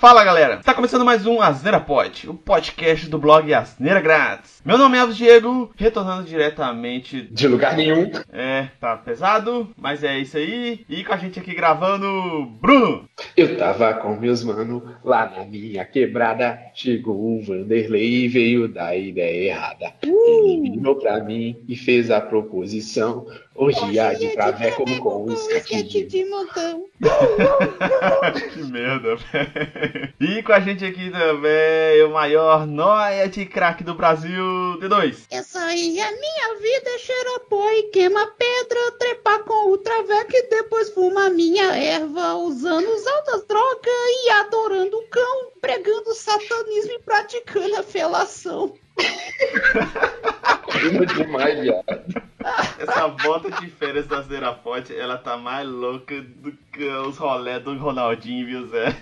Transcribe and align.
Fala 0.00 0.24
galera, 0.24 0.54
está 0.54 0.72
começando 0.72 1.04
mais 1.04 1.26
um 1.26 1.42
Asneira 1.42 1.78
Pod, 1.78 2.26
o 2.26 2.32
podcast 2.32 3.06
do 3.06 3.18
blog 3.18 3.52
Asneira 3.52 4.00
Grátis. 4.00 4.62
Meu 4.64 4.78
nome 4.78 4.96
é 4.96 5.00
Alves 5.00 5.14
Diego, 5.14 5.70
retornando 5.76 6.24
diretamente 6.24 7.20
de 7.30 7.46
lugar 7.46 7.76
nenhum. 7.76 8.10
É, 8.32 8.68
tá 8.80 8.96
pesado, 8.96 9.68
mas 9.76 10.02
é 10.02 10.18
isso 10.18 10.38
aí. 10.38 10.86
E 10.88 11.04
com 11.04 11.12
a 11.12 11.18
gente 11.18 11.38
aqui 11.38 11.54
gravando, 11.54 12.46
Bruno. 12.62 13.06
Eu 13.36 13.58
tava 13.58 13.92
com 13.92 14.16
meus 14.16 14.42
mano 14.42 14.82
lá 15.04 15.30
na 15.36 15.44
minha 15.44 15.84
quebrada. 15.84 16.58
Chegou 16.74 17.36
o 17.36 17.42
Vanderlei 17.42 18.24
e 18.24 18.28
veio 18.28 18.68
da 18.68 18.96
ideia 18.96 19.50
errada. 19.50 19.92
Uh! 20.06 20.60
Ele 20.64 20.70
virou 20.76 20.96
pra 20.96 21.22
mim 21.22 21.56
e 21.68 21.76
fez 21.76 22.10
a 22.10 22.22
proposição. 22.22 23.26
Orgia 23.54 24.14
de 24.14 24.28
traveco 24.28 24.84
com 25.00 25.26
um 25.26 25.32
esquete 25.32 26.04
de 26.06 26.24
montão. 26.24 26.84
que 28.54 28.62
merda, 28.62 29.16
velho. 29.16 29.89
E 30.20 30.42
com 30.42 30.52
a 30.52 30.60
gente 30.60 30.84
aqui 30.84 31.10
também, 31.10 32.02
o 32.04 32.10
maior 32.10 32.66
noia 32.66 33.28
de 33.28 33.46
craque 33.46 33.82
do 33.82 33.94
Brasil, 33.94 34.44
D2. 34.78 35.26
Essa 35.30 35.64
aí 35.64 35.98
é 35.98 36.10
minha 36.10 36.54
vida, 36.60 36.98
cheira 36.98 37.40
pó 37.48 37.70
e 37.70 37.84
queima 37.84 38.26
pedra, 38.26 38.92
trepar 38.98 39.40
com 39.44 39.72
o 39.72 39.78
traveco 39.78 40.32
e 40.32 40.48
depois 40.48 40.90
fuma 40.90 41.30
minha 41.30 41.76
erva, 41.76 42.34
usando 42.34 42.92
as 42.92 43.06
altas 43.06 43.46
drogas 43.46 43.94
e 44.24 44.30
adorando 44.30 44.96
o 44.96 45.08
cão, 45.08 45.50
pregando 45.60 46.14
satanismo 46.14 46.92
e 46.92 46.98
praticando 47.00 47.76
a 47.76 47.82
felação. 47.82 48.74
Demais, 51.16 51.60
viado. 51.60 52.29
Essa 52.78 53.06
volta 53.08 53.50
de 53.50 53.68
férias 53.68 54.06
da 54.06 54.22
Zerapote, 54.22 54.94
ela 54.96 55.18
tá 55.18 55.36
mais 55.36 55.68
louca 55.68 56.20
do 56.20 56.52
que 56.72 56.84
os 56.84 57.18
rolé 57.18 57.58
do 57.58 57.76
Ronaldinho, 57.76 58.46
viu, 58.46 58.66
Zé? 58.66 58.96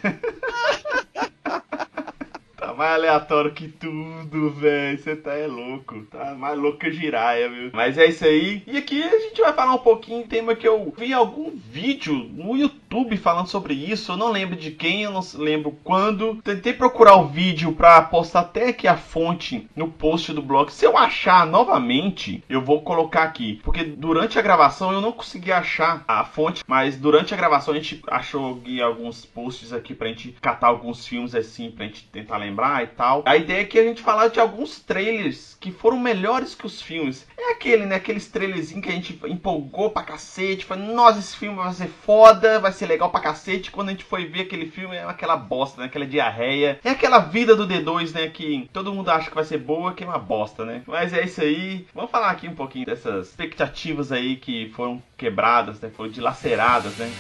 Tá 2.57 2.75
mais 2.75 2.95
aleatório 2.95 3.53
que 3.53 3.69
tudo, 3.69 4.51
velho. 4.51 4.99
Você 4.99 5.15
tá 5.17 5.33
é 5.35 5.47
louco. 5.47 6.03
Tá 6.11 6.35
mais 6.35 6.59
louco 6.59 6.79
que 6.79 6.91
giraia, 6.93 7.49
viu? 7.49 7.71
Mas 7.73 7.97
é 7.97 8.07
isso 8.07 8.25
aí. 8.25 8.63
E 8.67 8.77
aqui 8.77 9.03
a 9.03 9.19
gente 9.21 9.41
vai 9.41 9.53
falar 9.53 9.75
um 9.75 9.79
pouquinho 9.79 10.27
tema 10.27 10.55
que 10.55 10.67
eu 10.67 10.93
vi 10.97 11.13
algum 11.13 11.51
vídeo 11.57 12.15
no 12.15 12.57
YouTube 12.57 12.78
falando 13.17 13.49
sobre 13.49 13.75
isso. 13.75 14.13
Eu 14.13 14.17
não 14.17 14.31
lembro 14.31 14.57
de 14.57 14.71
quem, 14.71 15.03
eu 15.03 15.11
não 15.11 15.21
lembro 15.35 15.77
quando. 15.85 16.37
Tentei 16.43 16.73
procurar 16.73 17.17
o 17.17 17.29
vídeo 17.29 17.73
pra 17.73 18.03
postar 18.03 18.41
até 18.41 18.69
aqui 18.69 18.89
a 18.89 18.97
fonte 18.97 19.69
no 19.75 19.89
post 19.89 20.33
do 20.33 20.43
blog. 20.43 20.73
Se 20.73 20.85
eu 20.85 20.97
achar 20.97 21.47
novamente, 21.47 22.43
eu 22.49 22.61
vou 22.61 22.83
colocar 22.83 23.23
aqui. 23.23 23.61
Porque 23.63 23.85
durante 23.85 24.39
a 24.39 24.43
gravação 24.43 24.93
eu 24.93 25.01
não 25.01 25.13
consegui 25.13 25.53
achar 25.53 26.05
a 26.07 26.25
fonte, 26.25 26.65
mas 26.67 26.97
durante 26.97 27.35
a 27.35 27.37
gravação 27.37 27.75
a 27.75 27.77
gente 27.77 28.03
achou 28.09 28.63
alguns 28.83 29.25
posts 29.25 29.73
aqui 29.73 29.95
pra 29.95 30.09
gente 30.09 30.37
catar 30.41 30.69
alguns 30.69 31.07
filmes 31.07 31.35
assim, 31.35 31.71
pra 31.71 31.87
gente 31.87 32.05
tentar 32.05 32.39
lembrar 32.39 32.83
e 32.83 32.89
tal. 32.89 33.23
A 33.27 33.37
ideia 33.37 33.61
é 33.61 33.65
que 33.65 33.79
a 33.79 33.85
gente 33.85 34.03
falar 34.03 34.29
de 34.29 34.41
alguns 34.41 34.81
trailers 34.81 35.57
que 35.61 35.71
foram 35.71 35.99
melhores 35.99 36.55
que 36.55 36.67
os 36.67 36.81
filmes. 36.81 37.27
É 37.37 37.53
aquele, 37.53 37.87
né? 37.87 37.97
Aqueles 37.97 38.29
trailerzinhos 38.29 38.85
que 38.85 38.91
a 38.91 38.95
gente 38.95 39.19
empolgou 39.27 39.91
pra 39.91 40.03
cacete. 40.03 40.65
Falou, 40.65 40.85
nossa, 40.95 41.19
esse 41.19 41.37
filme 41.37 41.57
vai 41.57 41.73
ser 41.73 41.89
foda, 41.89 42.59
vai 42.59 42.73
ser 42.73 42.87
legal 42.89 43.11
pra 43.11 43.21
cacete. 43.21 43.71
Quando 43.71 43.89
a 43.89 43.93
gente 43.93 44.05
foi 44.05 44.27
ver 44.27 44.43
aquele 44.43 44.67
filme, 44.67 44.97
é 44.97 45.05
aquela 45.05 45.37
bosta, 45.37 45.81
né? 45.81 45.87
Aquela 45.87 46.07
diarreia. 46.07 46.81
É 46.83 46.91
aquela 46.91 47.19
vida 47.19 47.55
do 47.55 47.67
D2, 47.67 48.13
né? 48.15 48.29
Que 48.29 48.69
todo 48.73 48.93
mundo 48.93 49.11
acha 49.11 49.29
que 49.29 49.35
vai 49.35 49.45
ser 49.45 49.59
boa, 49.59 49.93
que 49.93 50.03
é 50.03 50.07
uma 50.07 50.19
bosta, 50.19 50.65
né? 50.65 50.83
Mas 50.87 51.13
é 51.13 51.25
isso 51.25 51.41
aí. 51.41 51.87
Vamos 51.95 52.11
falar 52.11 52.31
aqui 52.31 52.49
um 52.49 52.55
pouquinho 52.55 52.87
dessas 52.87 53.29
expectativas 53.29 54.11
aí 54.11 54.37
que 54.37 54.71
foram 54.71 55.03
quebradas, 55.17 55.81
né? 55.81 55.91
Foram 55.91 56.11
dilaceradas, 56.11 56.97
né? 56.97 57.11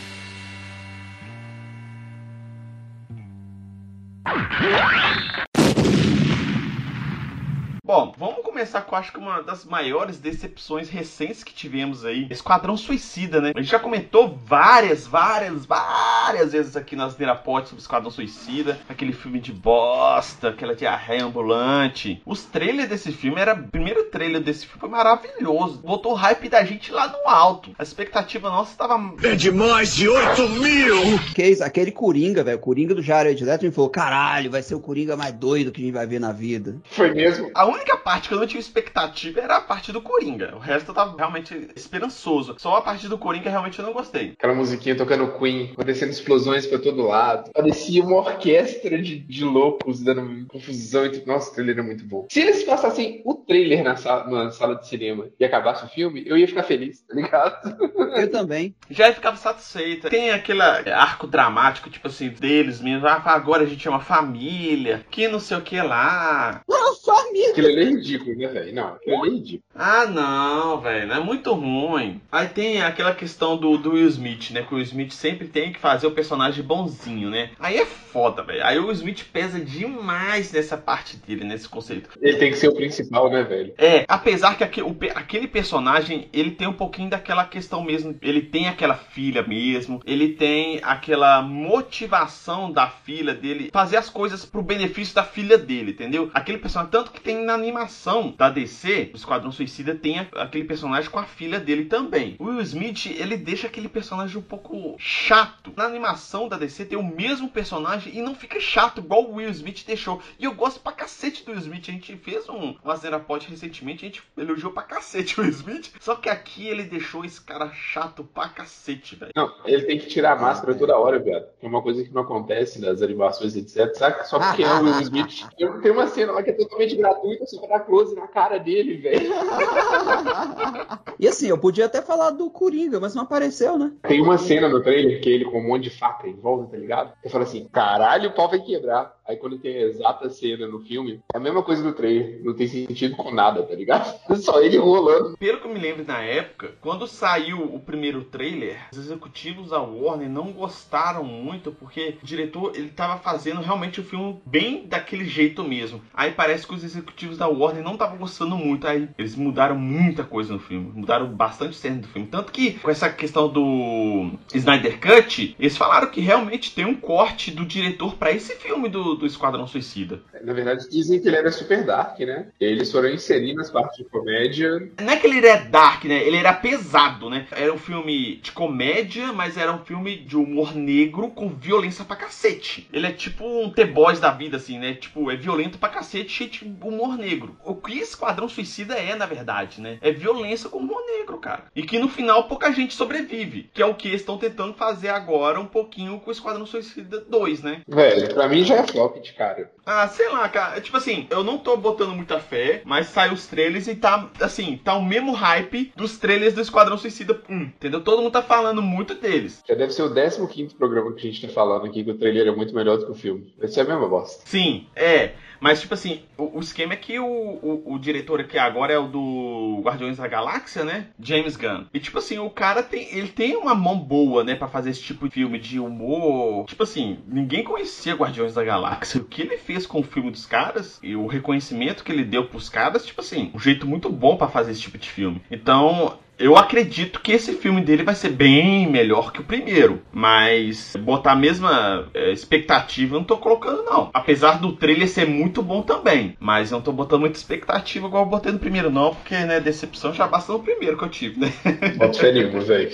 Bom, 7.89 8.13
vamos 8.19 8.43
começar 8.43 8.83
com 8.83 8.95
acho 8.95 9.11
que 9.11 9.19
uma 9.19 9.41
das 9.41 9.65
maiores 9.65 10.19
decepções 10.19 10.91
recentes 10.91 11.43
que 11.43 11.55
tivemos 11.55 12.05
aí. 12.05 12.27
Esquadrão 12.29 12.77
Suicida, 12.77 13.41
né? 13.41 13.53
A 13.57 13.61
gente 13.63 13.71
já 13.71 13.79
comentou 13.79 14.39
várias, 14.45 15.07
várias, 15.07 15.65
várias 15.65 16.53
vezes 16.53 16.77
aqui 16.77 16.95
nas 16.95 17.17
Nerapotes 17.17 17.71
sobre 17.71 17.81
Esquadrão 17.81 18.11
Suicida. 18.11 18.79
Aquele 18.91 19.15
filme 19.15 19.41
de 19.41 19.55
bosta, 19.55 20.51
aquela 20.51 20.77
diarreia 20.77 21.25
ambulante. 21.25 22.21
Os 22.27 22.45
trailers 22.45 22.91
desse 22.91 23.11
filme 23.11 23.41
era. 23.41 23.55
O 23.55 23.69
primeiro 23.69 24.05
trailer 24.11 24.43
desse 24.43 24.67
filme 24.67 24.81
foi 24.81 24.91
maravilhoso. 24.91 25.79
Botou 25.79 26.13
o 26.13 26.15
hype 26.15 26.47
da 26.51 26.63
gente 26.65 26.93
lá 26.93 27.09
no 27.09 27.27
alto. 27.27 27.75
A 27.79 27.83
expectativa 27.83 28.51
nossa 28.51 28.73
estava. 28.73 29.01
É 29.23 29.35
de 29.35 29.51
mais 29.51 29.97
de 29.97 30.07
8 30.11 30.47
mil! 30.47 31.19
Que 31.35 31.57
aquele 31.63 31.91
Coringa, 31.91 32.45
velho. 32.45 32.59
Coringa 32.59 32.95
do 32.95 33.01
Jared 33.01 33.43
Leto 33.43 33.65
me 33.65 33.73
falou: 33.73 33.89
caralho, 33.89 34.51
vai 34.51 34.61
ser 34.61 34.75
o 34.75 34.81
Coringa 34.81 35.17
mais 35.17 35.33
doido 35.33 35.73
que 35.73 35.81
a 35.81 35.85
gente 35.87 35.95
vai 35.95 36.07
ver 36.07 36.21
na 36.21 36.33
vida. 36.33 36.77
Foi 36.91 37.15
mesmo? 37.15 37.51
A 37.55 37.78
única 37.79 37.97
parte 37.97 38.29
que 38.29 38.35
eu 38.35 38.39
não 38.39 38.47
tinha 38.47 38.61
expectativa 38.61 39.41
era 39.41 39.57
a 39.57 39.61
parte 39.61 39.93
do 39.93 40.03
Coringa. 40.03 40.55
O 40.57 40.59
resto 40.59 40.91
eu 40.91 40.95
tava 40.95 41.17
realmente 41.17 41.69
esperançoso. 41.75 42.57
Só 42.59 42.77
a 42.77 42.83
parte 42.83 43.09
do 43.09 43.19
Coringa 43.19 43.51
realmente 43.51 43.79
eu 43.79 43.87
não 43.87 43.93
gostei. 43.93 44.33
Aquela 44.33 44.55
musiquinha 44.55 44.97
tocando 44.97 45.39
Queen, 45.39 45.71
acontecendo 45.73 46.11
explosões 46.11 46.67
pra 46.67 46.79
todo 46.79 47.07
lado. 47.07 47.51
Parecia 47.53 48.03
uma 48.03 48.17
orquestra 48.17 49.01
de, 49.01 49.19
de 49.19 49.45
loucos 49.45 50.03
dando 50.03 50.47
confusão. 50.47 51.07
Entre... 51.07 51.25
Nossa, 51.25 51.51
o 51.51 51.55
trailer 51.55 51.79
é 51.79 51.83
muito 51.83 52.05
bom. 52.05 52.27
Se 52.31 52.41
eles 52.41 52.63
passassem 52.65 53.23
o 53.25 53.35
trailer 53.35 53.83
na 53.85 53.97
sala, 53.97 54.45
na 54.45 54.51
sala 54.51 54.77
de 54.77 54.89
cinema 54.89 55.29
e 55.39 55.45
acabasse 55.45 55.85
o 55.85 55.89
filme, 55.89 56.25
eu 56.27 56.37
ia 56.37 56.49
ficar 56.49 56.63
feliz, 56.63 57.01
tá 57.03 57.15
ligado? 57.15 57.79
Eu 58.17 58.31
também. 58.31 58.75
Já 58.91 59.13
ficava 59.13 59.37
satisfeita. 59.37 60.11
Tem 60.11 60.31
aquele 60.31 60.63
arco 60.63 61.27
dramático, 61.27 61.91
tipo 61.91 62.09
assim, 62.09 62.29
deles 62.29 62.81
mesmo. 62.81 63.07
Ah, 63.07 63.23
agora 63.27 63.63
a 63.63 63.67
gente 63.67 63.87
é 63.87 63.91
uma 63.91 64.01
família, 64.01 65.05
que 65.11 65.29
não 65.29 65.39
sei 65.41 65.57
o 65.57 65.63
que 65.63 65.81
lá. 65.81 66.63
Uma 66.69 66.95
família. 66.97 67.55
Aquilo 67.69 67.83
ali 67.83 67.93
é 67.93 67.97
ridículo, 67.97 68.37
né, 68.37 68.47
velho? 68.49 68.75
Não, 68.75 68.89
aquilo 68.89 69.23
ali 69.23 69.31
é 69.31 69.35
ridículo. 69.35 69.63
Ah, 69.75 70.07
não, 70.07 70.81
velho. 70.81 71.13
É 71.13 71.21
muito 71.21 71.53
ruim. 71.53 72.21
Aí 72.33 72.49
tem 72.49 72.83
aquela 72.83 73.15
questão 73.15 73.57
do, 73.57 73.77
do 73.77 73.93
Will 73.93 74.09
Smith, 74.09 74.51
né? 74.51 74.63
Que 74.63 74.75
o 74.75 74.77
Will 74.77 74.85
Smith 74.85 75.13
sempre 75.13 75.49
tem 75.49 75.73
que 75.73 75.79
fazer 75.79 76.07
o 76.07 76.13
personagem 76.13 76.65
bonzinho, 76.65 77.31
né? 77.31 77.51
Aí 77.59 77.77
é 77.77 77.87
foda, 77.87 78.43
velho. 78.43 78.65
Aí 78.65 78.79
o 78.79 78.87
Will 78.87 78.93
Smith 78.93 79.25
pesa 79.33 79.61
demais 79.61 80.53
nessa 80.53 80.77
parte 80.77 81.17
dele, 81.17 81.45
nesse 81.45 81.69
conceito. 81.69 82.11
Ele 82.21 82.37
tem 82.39 82.51
que 82.51 82.57
ser 82.57 82.69
o 82.69 82.75
principal, 82.75 83.31
né, 83.31 83.43
velho? 83.43 83.75
É, 83.77 84.05
apesar 84.09 84.57
que 84.57 84.65
aquele, 84.65 84.87
o, 84.87 84.97
aquele 85.15 85.47
personagem, 85.47 86.29
ele 86.33 86.53
tem 86.53 86.67
um 86.67 86.73
pouquinho 86.73 87.11
daquela 87.11 87.45
questão 87.45 87.83
mesmo. 87.83 88.17
Ele 88.23 88.41
tem 88.41 88.69
aquela 88.69 88.95
filha 88.95 89.43
mesmo. 89.43 90.01
Ele 90.07 90.31
tem 90.31 90.81
aquela 90.83 91.43
motivação 91.43 92.73
da 92.73 92.89
filha 92.89 93.35
dele 93.35 93.71
fazer 93.73 93.97
as 93.97 94.09
coisas 94.09 94.45
pro 94.45 94.63
benefício 94.63 95.15
da 95.15 95.23
filha 95.23 95.59
dele, 95.59 95.91
entendeu? 95.91 96.31
Aquele 96.33 96.59
personagem, 96.59 96.91
tanto 96.91 97.11
que 97.11 97.21
tem 97.21 97.45
na 97.45 97.58
animação 97.59 98.35
da 98.37 98.49
DC, 98.51 99.11
o 99.13 99.17
Esquadrão 99.17 99.53
Suicida 99.53 99.95
tem 99.95 100.19
aquele 100.19 100.65
personagem 100.65 101.11
com 101.11 101.19
a 101.19 101.25
filha 101.25 101.61
dele 101.61 101.85
também. 101.85 102.37
O 102.39 102.45
Will 102.45 102.61
Smith, 102.63 103.07
ele 103.07 103.37
deixa 103.37 103.67
aquele 103.67 103.89
personagem 103.89 104.37
um 104.39 104.43
pouco 104.43 104.97
chato. 104.99 105.73
Na 105.77 105.85
animação 105.85 106.49
da 106.49 106.57
DC 106.57 106.87
tem 106.87 106.99
o 106.99 107.03
mesmo 107.03 107.49
personagem 107.49 108.17
e 108.17 108.23
não 108.23 108.35
fica 108.35 108.61
chato 108.61 109.01
igual 109.01 109.25
o 109.25 109.35
Will 109.35 109.51
Smith 109.51 109.85
deixou. 109.87 110.21
E 110.39 110.45
eu 110.45 110.55
gosto 110.55 110.81
pra 110.81 110.93
cacete 110.93 111.45
do 111.45 111.53
Will 111.53 111.61
Smith. 111.61 111.85
A 111.89 111.93
gente 111.93 112.17
fez 112.17 112.49
um, 112.49 112.77
uma 112.83 112.97
Zera 112.97 113.21
Pod 113.21 113.49
recentemente, 113.49 114.05
a 114.05 114.09
gente 114.09 114.23
elogiou 114.37 114.73
pra 114.73 114.83
cacete 114.83 115.39
o 115.39 115.43
Will 115.43 115.53
Smith. 115.53 115.93
Só 116.01 116.15
que 116.15 116.29
aqui 116.29 116.67
ele 116.67 116.85
deixou 116.85 117.25
esse 117.25 117.41
cara 117.41 117.71
chato 117.73 118.25
pra 118.25 118.49
cacete, 118.49 119.17
velho. 119.17 119.33
Não, 119.35 119.53
ele 119.65 119.85
tem 119.85 119.99
que 119.99 120.07
tirar 120.07 120.33
a 120.33 120.41
máscara 120.41 120.75
toda 120.75 120.97
hora, 120.97 121.19
viado. 121.19 121.47
É 121.63 121.67
uma 121.67 121.83
coisa 121.83 122.03
que 122.03 122.13
não 122.13 122.23
acontece 122.23 122.81
nas 122.81 123.03
animações, 123.03 123.57
etc. 123.57 123.95
Sabe? 123.95 124.27
Só 124.27 124.39
porque 124.39 124.63
é 124.63 124.73
o 124.73 124.83
Will 124.83 125.01
Smith. 125.03 125.47
Tem 125.83 125.91
uma 125.91 126.07
cena 126.07 126.33
lá 126.33 126.43
que 126.43 126.51
é 126.51 126.53
totalmente 126.53 126.97
gratuita, 126.97 127.38
pra 127.61 127.79
dar 127.79 127.85
close 127.85 128.15
na 128.15 128.27
cara 128.27 128.59
dele, 128.59 128.97
velho. 128.97 129.31
e 131.19 131.29
assim, 131.29 131.49
eu 131.49 131.59
podia 131.59 131.87
até 131.87 132.03
falar 132.03 132.31
do 132.31 132.51
Coringa, 132.51 133.01
mas 133.01 133.15
não 133.15 133.23
apareceu, 133.23 133.79
né? 133.79 133.93
Tem 134.03 134.21
uma 134.21 134.39
cena 134.39 134.69
no 134.69 134.83
trailer 134.83 135.21
que 135.21 135.29
ele 135.29 135.45
com 135.45 135.61
um 135.61 135.69
monte 135.69 135.85
de 135.85 135.91
faca 135.91 136.29
em 136.29 136.35
volta, 136.35 136.73
tá 136.73 136.77
ligado? 136.77 137.13
Eu 137.23 137.31
falo 137.31 137.45
assim, 137.45 137.69
caralho, 137.69 138.31
o 138.31 138.35
pau 138.35 138.49
vai 138.49 138.61
quebrar. 138.61 139.17
Aí 139.29 139.37
quando 139.37 139.59
tem 139.59 139.77
a 139.77 139.83
exata 139.83 140.31
cena 140.31 140.67
no 140.67 140.81
filme, 140.81 141.21
é 141.35 141.37
a 141.37 141.41
mesma 141.41 141.63
coisa 141.63 141.83
do 141.83 141.93
trailer. 141.93 142.43
Não 142.43 142.55
tem 142.55 142.67
sentido 142.67 143.15
com 143.15 143.31
nada, 143.31 143.63
tá 143.63 143.75
ligado? 143.75 144.19
Só 144.37 144.63
ele 144.63 144.79
rolando. 144.79 145.37
Pelo 145.37 145.61
que 145.61 145.67
eu 145.67 145.73
me 145.73 145.79
lembro 145.79 146.05
na 146.07 146.23
época, 146.23 146.73
quando 146.81 147.07
saiu 147.07 147.63
o 147.63 147.79
primeiro 147.79 148.25
trailer, 148.25 148.89
os 148.91 148.99
executivos 148.99 149.69
da 149.69 149.83
Warner 149.83 150.31
não 150.31 150.51
gostaram 150.51 151.23
muito 151.23 151.71
porque 151.73 152.17
o 152.23 152.27
diretor 152.27 152.73
ele 152.75 152.89
tava 152.89 153.19
fazendo 153.19 153.61
realmente 153.61 154.01
o 154.01 154.05
filme 154.05 154.41
bem 154.47 154.87
daquele 154.87 155.27
jeito 155.27 155.63
mesmo. 155.63 156.01
Aí 156.15 156.33
parece 156.33 156.67
que 156.67 156.75
os 156.75 156.83
executivos 156.83 157.28
executivos 157.29 157.39
da 157.39 157.49
Warner 157.49 157.83
não 157.83 157.93
estavam 157.93 158.17
gostando 158.17 158.57
muito. 158.57 158.87
Aí 158.87 159.09
eles 159.19 159.37
mudaram 159.37 159.77
muita 159.77 160.25
coisa 160.25 160.53
no 160.53 160.59
filme. 160.59 160.91
Mudaram 160.95 161.29
bastante 161.29 161.77
cena 161.77 162.01
do 162.01 162.09
filme. 162.09 162.29
Tanto 162.29 162.53
que 162.53 162.73
com 162.73 162.91
essa 162.91 163.09
questão 163.11 163.49
do 163.49 164.31
Snyder 164.55 164.99
Cut, 165.01 165.57
eles 165.59 165.77
falaram 165.77 166.11
que 166.11 166.21
realmente 166.21 166.75
tem 166.75 166.85
um 166.85 166.95
corte 166.95 167.51
do 167.51 167.65
diretor 167.65 168.15
para 168.15 168.33
esse 168.33 168.55
filme 168.57 168.89
do, 168.89 169.15
do 169.15 169.27
Esquadrão 169.27 169.67
Suicida. 169.67 170.21
Na 170.43 170.53
verdade, 170.53 170.89
dizem 170.89 171.21
que 171.21 171.29
ele 171.29 171.37
era 171.37 171.51
super 171.51 171.85
dark, 171.85 172.19
né? 172.21 172.49
E 172.61 172.65
eles 172.65 172.91
foram 172.91 173.11
inserir 173.11 173.55
nas 173.55 173.71
partes 173.71 173.99
de 173.99 174.05
comédia. 174.05 174.91
Não 175.01 175.13
é 175.13 175.17
que 175.17 175.27
ele 175.27 175.47
era 175.47 175.63
dark, 175.65 176.05
né? 176.05 176.27
Ele 176.27 176.37
era 176.37 176.53
pesado, 176.53 177.29
né? 177.29 177.47
Era 177.53 177.73
um 177.73 177.79
filme 177.79 178.37
de 178.37 178.53
comédia, 178.53 179.33
mas 179.33 179.57
era 179.57 179.73
um 179.73 179.85
filme 179.85 180.17
de 180.17 180.37
humor 180.37 180.75
negro 180.75 181.29
com 181.31 181.49
violência 181.49 182.05
pra 182.05 182.17
cacete. 182.17 182.89
Ele 182.93 183.07
é 183.07 183.13
tipo 183.13 183.45
um 183.45 183.71
The 183.71 183.85
Boys 183.85 184.21
da 184.21 184.31
vida, 184.31 184.57
assim, 184.57 184.79
né? 184.79 184.95
Tipo, 184.95 185.31
é 185.31 185.37
violento 185.37 185.79
pra 185.79 185.89
cacete, 185.89 186.31
cheio 186.31 186.51
de 186.51 186.65
humor 186.65 187.18
negro. 187.19 187.57
O 187.65 187.75
que 187.75 187.99
Esquadrão 187.99 188.49
Suicida 188.49 188.95
é, 188.95 189.15
na 189.15 189.27
verdade, 189.27 189.81
né? 189.81 189.99
É 190.01 190.11
violência 190.11 190.71
com 190.71 190.79
humor 190.79 191.03
negro, 191.05 191.39
cara. 191.39 191.65
E 191.75 191.83
que 191.83 191.99
no 191.99 192.09
final 192.09 192.45
pouca 192.45 192.73
gente 192.73 192.95
sobrevive. 192.95 193.71
Que 193.75 193.83
é 193.83 193.87
o 193.87 193.95
que 193.95 194.09
estão 194.09 194.39
tentando 194.39 194.75
fazer 194.75 195.09
agora 195.09 195.61
um 195.61 195.67
pouquinho 195.67 196.21
com 196.21 196.31
o 196.31 196.33
Esquadrão 196.33 196.65
Suicida 196.65 197.21
2, 197.21 197.63
né? 197.63 197.83
Velho, 197.87 198.33
pra 198.33 198.49
mim 198.49 198.65
já 198.65 198.77
é 198.77 198.87
flop 198.87 199.17
de 199.21 199.33
cara. 199.33 199.71
Ah, 199.89 200.07
sei 200.07 200.29
lá, 200.29 200.47
cara. 200.51 200.81
Tipo 200.83 200.99
assim, 200.99 201.27
eu 201.31 201.43
não 201.43 201.57
tô 201.57 201.75
botando 201.79 202.15
muita 202.15 202.39
fé, 202.39 202.83
mas 202.85 203.07
saiu 203.07 203.33
os 203.33 203.47
trailers 203.47 203.89
e 203.89 203.95
tá, 203.95 204.29
assim, 204.39 204.79
tá 204.85 204.95
o 204.95 205.03
mesmo 205.05 205.33
hype 205.33 205.93
dos 205.97 206.19
trailers 206.19 206.53
do 206.53 206.61
Esquadrão 206.61 206.99
Suicida 206.99 207.41
1, 207.49 207.61
entendeu? 207.63 208.03
Todo 208.03 208.21
mundo 208.21 208.33
tá 208.33 208.43
falando 208.43 208.83
muito 208.83 209.15
deles. 209.15 209.63
Já 209.67 209.75
deve 209.75 209.93
ser 209.93 210.03
o 210.03 210.47
15 210.47 210.75
programa 210.75 211.13
que 211.15 211.27
a 211.27 211.31
gente 211.33 211.47
tá 211.47 211.53
falando 211.53 211.87
aqui, 211.87 212.05
que 212.05 212.11
o 212.11 212.19
trailer 212.19 212.49
é 212.49 212.55
muito 212.55 212.75
melhor 212.75 212.99
do 212.99 213.07
que 213.07 213.13
o 213.13 213.15
filme. 213.15 213.55
Vai 213.59 213.69
ser 213.69 213.81
a 213.81 213.85
mesma 213.85 214.07
bosta. 214.07 214.43
Sim, 214.45 214.87
é. 214.95 215.33
Mas, 215.61 215.81
tipo 215.81 215.95
assim, 215.95 216.23
o, 216.37 216.59
o 216.59 216.61
esquema 216.61 216.93
é 216.93 216.97
que 216.97 217.19
o, 217.19 217.27
o, 217.27 217.95
o, 217.95 217.99
diretor 217.99 218.41
aqui 218.41 218.59
agora 218.59 218.93
é 218.93 218.99
o 218.99 219.09
do 219.09 219.81
Guardiões 219.83 220.17
da 220.17 220.29
Galáxia, 220.29 220.85
né? 220.85 221.09
James 221.19 221.57
Gunn. 221.57 221.85
E, 221.93 221.99
tipo 221.99 222.19
assim, 222.19 222.39
o 222.39 222.51
cara 222.51 222.83
tem. 222.83 223.09
Ele 223.17 223.29
tem 223.29 223.57
uma 223.57 223.75
mão 223.75 223.99
boa, 223.99 224.45
né? 224.45 224.55
para 224.55 224.69
fazer 224.69 224.91
esse 224.91 225.03
tipo 225.03 225.29
de 225.29 225.35
filme 225.35 225.59
de 225.59 225.79
humor. 225.79 226.67
Tipo 226.67 226.83
assim, 226.83 227.19
ninguém 227.27 227.65
conhecia 227.65 228.15
Guardiões 228.15 228.55
da 228.55 228.65
Galáxia. 228.65 229.21
O 229.21 229.25
que 229.25 229.43
ele 229.43 229.57
fez 229.57 229.78
com 229.87 230.01
o 230.01 230.03
filme 230.03 230.31
dos 230.31 230.47
caras 230.47 230.99
e 231.03 231.15
o 231.15 231.27
reconhecimento 231.27 232.03
que 232.05 232.13
ele 232.13 232.25
deu 232.25 232.47
pros 232.47 232.69
caras, 232.69 233.05
tipo 233.05 233.21
assim, 233.21 233.51
um 233.55 233.59
jeito 233.59 233.87
muito 233.87 234.09
bom 234.11 234.37
para 234.37 234.49
fazer 234.49 234.73
esse 234.73 234.81
tipo 234.81 234.99
de 234.99 235.09
filme. 235.09 235.43
Então, 235.51 236.19
eu 236.39 236.57
acredito 236.57 237.21
que 237.21 237.33
esse 237.33 237.53
filme 237.53 237.81
dele 237.81 238.05
vai 238.05 238.15
ser 238.15 238.31
bem 238.31 238.89
melhor 238.89 239.33
que 239.33 239.41
o 239.41 239.45
primeiro. 239.45 240.03
Mas 240.13 240.95
botar 241.01 241.33
a 241.33 241.37
mesma 241.37 242.09
é, 242.15 242.33
expectativa 242.33 243.17
eu 243.17 243.21
não 243.21 243.27
tô 243.27 243.37
colocando, 243.37 243.83
não. 243.83 244.11
Apesar 244.15 244.61
do 244.61 244.73
trailer 244.73 245.09
ser 245.09 245.27
muito 245.27 245.63
bom 245.63 245.83
também. 245.83 246.37
Mas 246.39 246.71
eu 246.71 246.79
não 246.79 246.83
tô 246.83 246.93
botando 246.93 247.21
muita 247.21 247.37
expectativa 247.37 248.07
igual 248.07 248.25
eu 248.25 248.31
botei 248.31 248.53
no 248.53 248.59
primeiro, 248.59 248.91
não. 248.91 249.15
Porque, 249.15 249.35
né, 249.35 249.61
decepção 249.61 250.15
já 250.15 250.27
basta 250.27 250.53
no 250.53 250.61
primeiro 250.61 250.97
que 250.97 251.05
eu 251.05 251.09
tive, 251.09 251.41
né? 251.41 251.53
Bota 251.97 252.19
fé 252.19 252.33
nenhuma, 252.33 252.61
velho. 252.61 252.91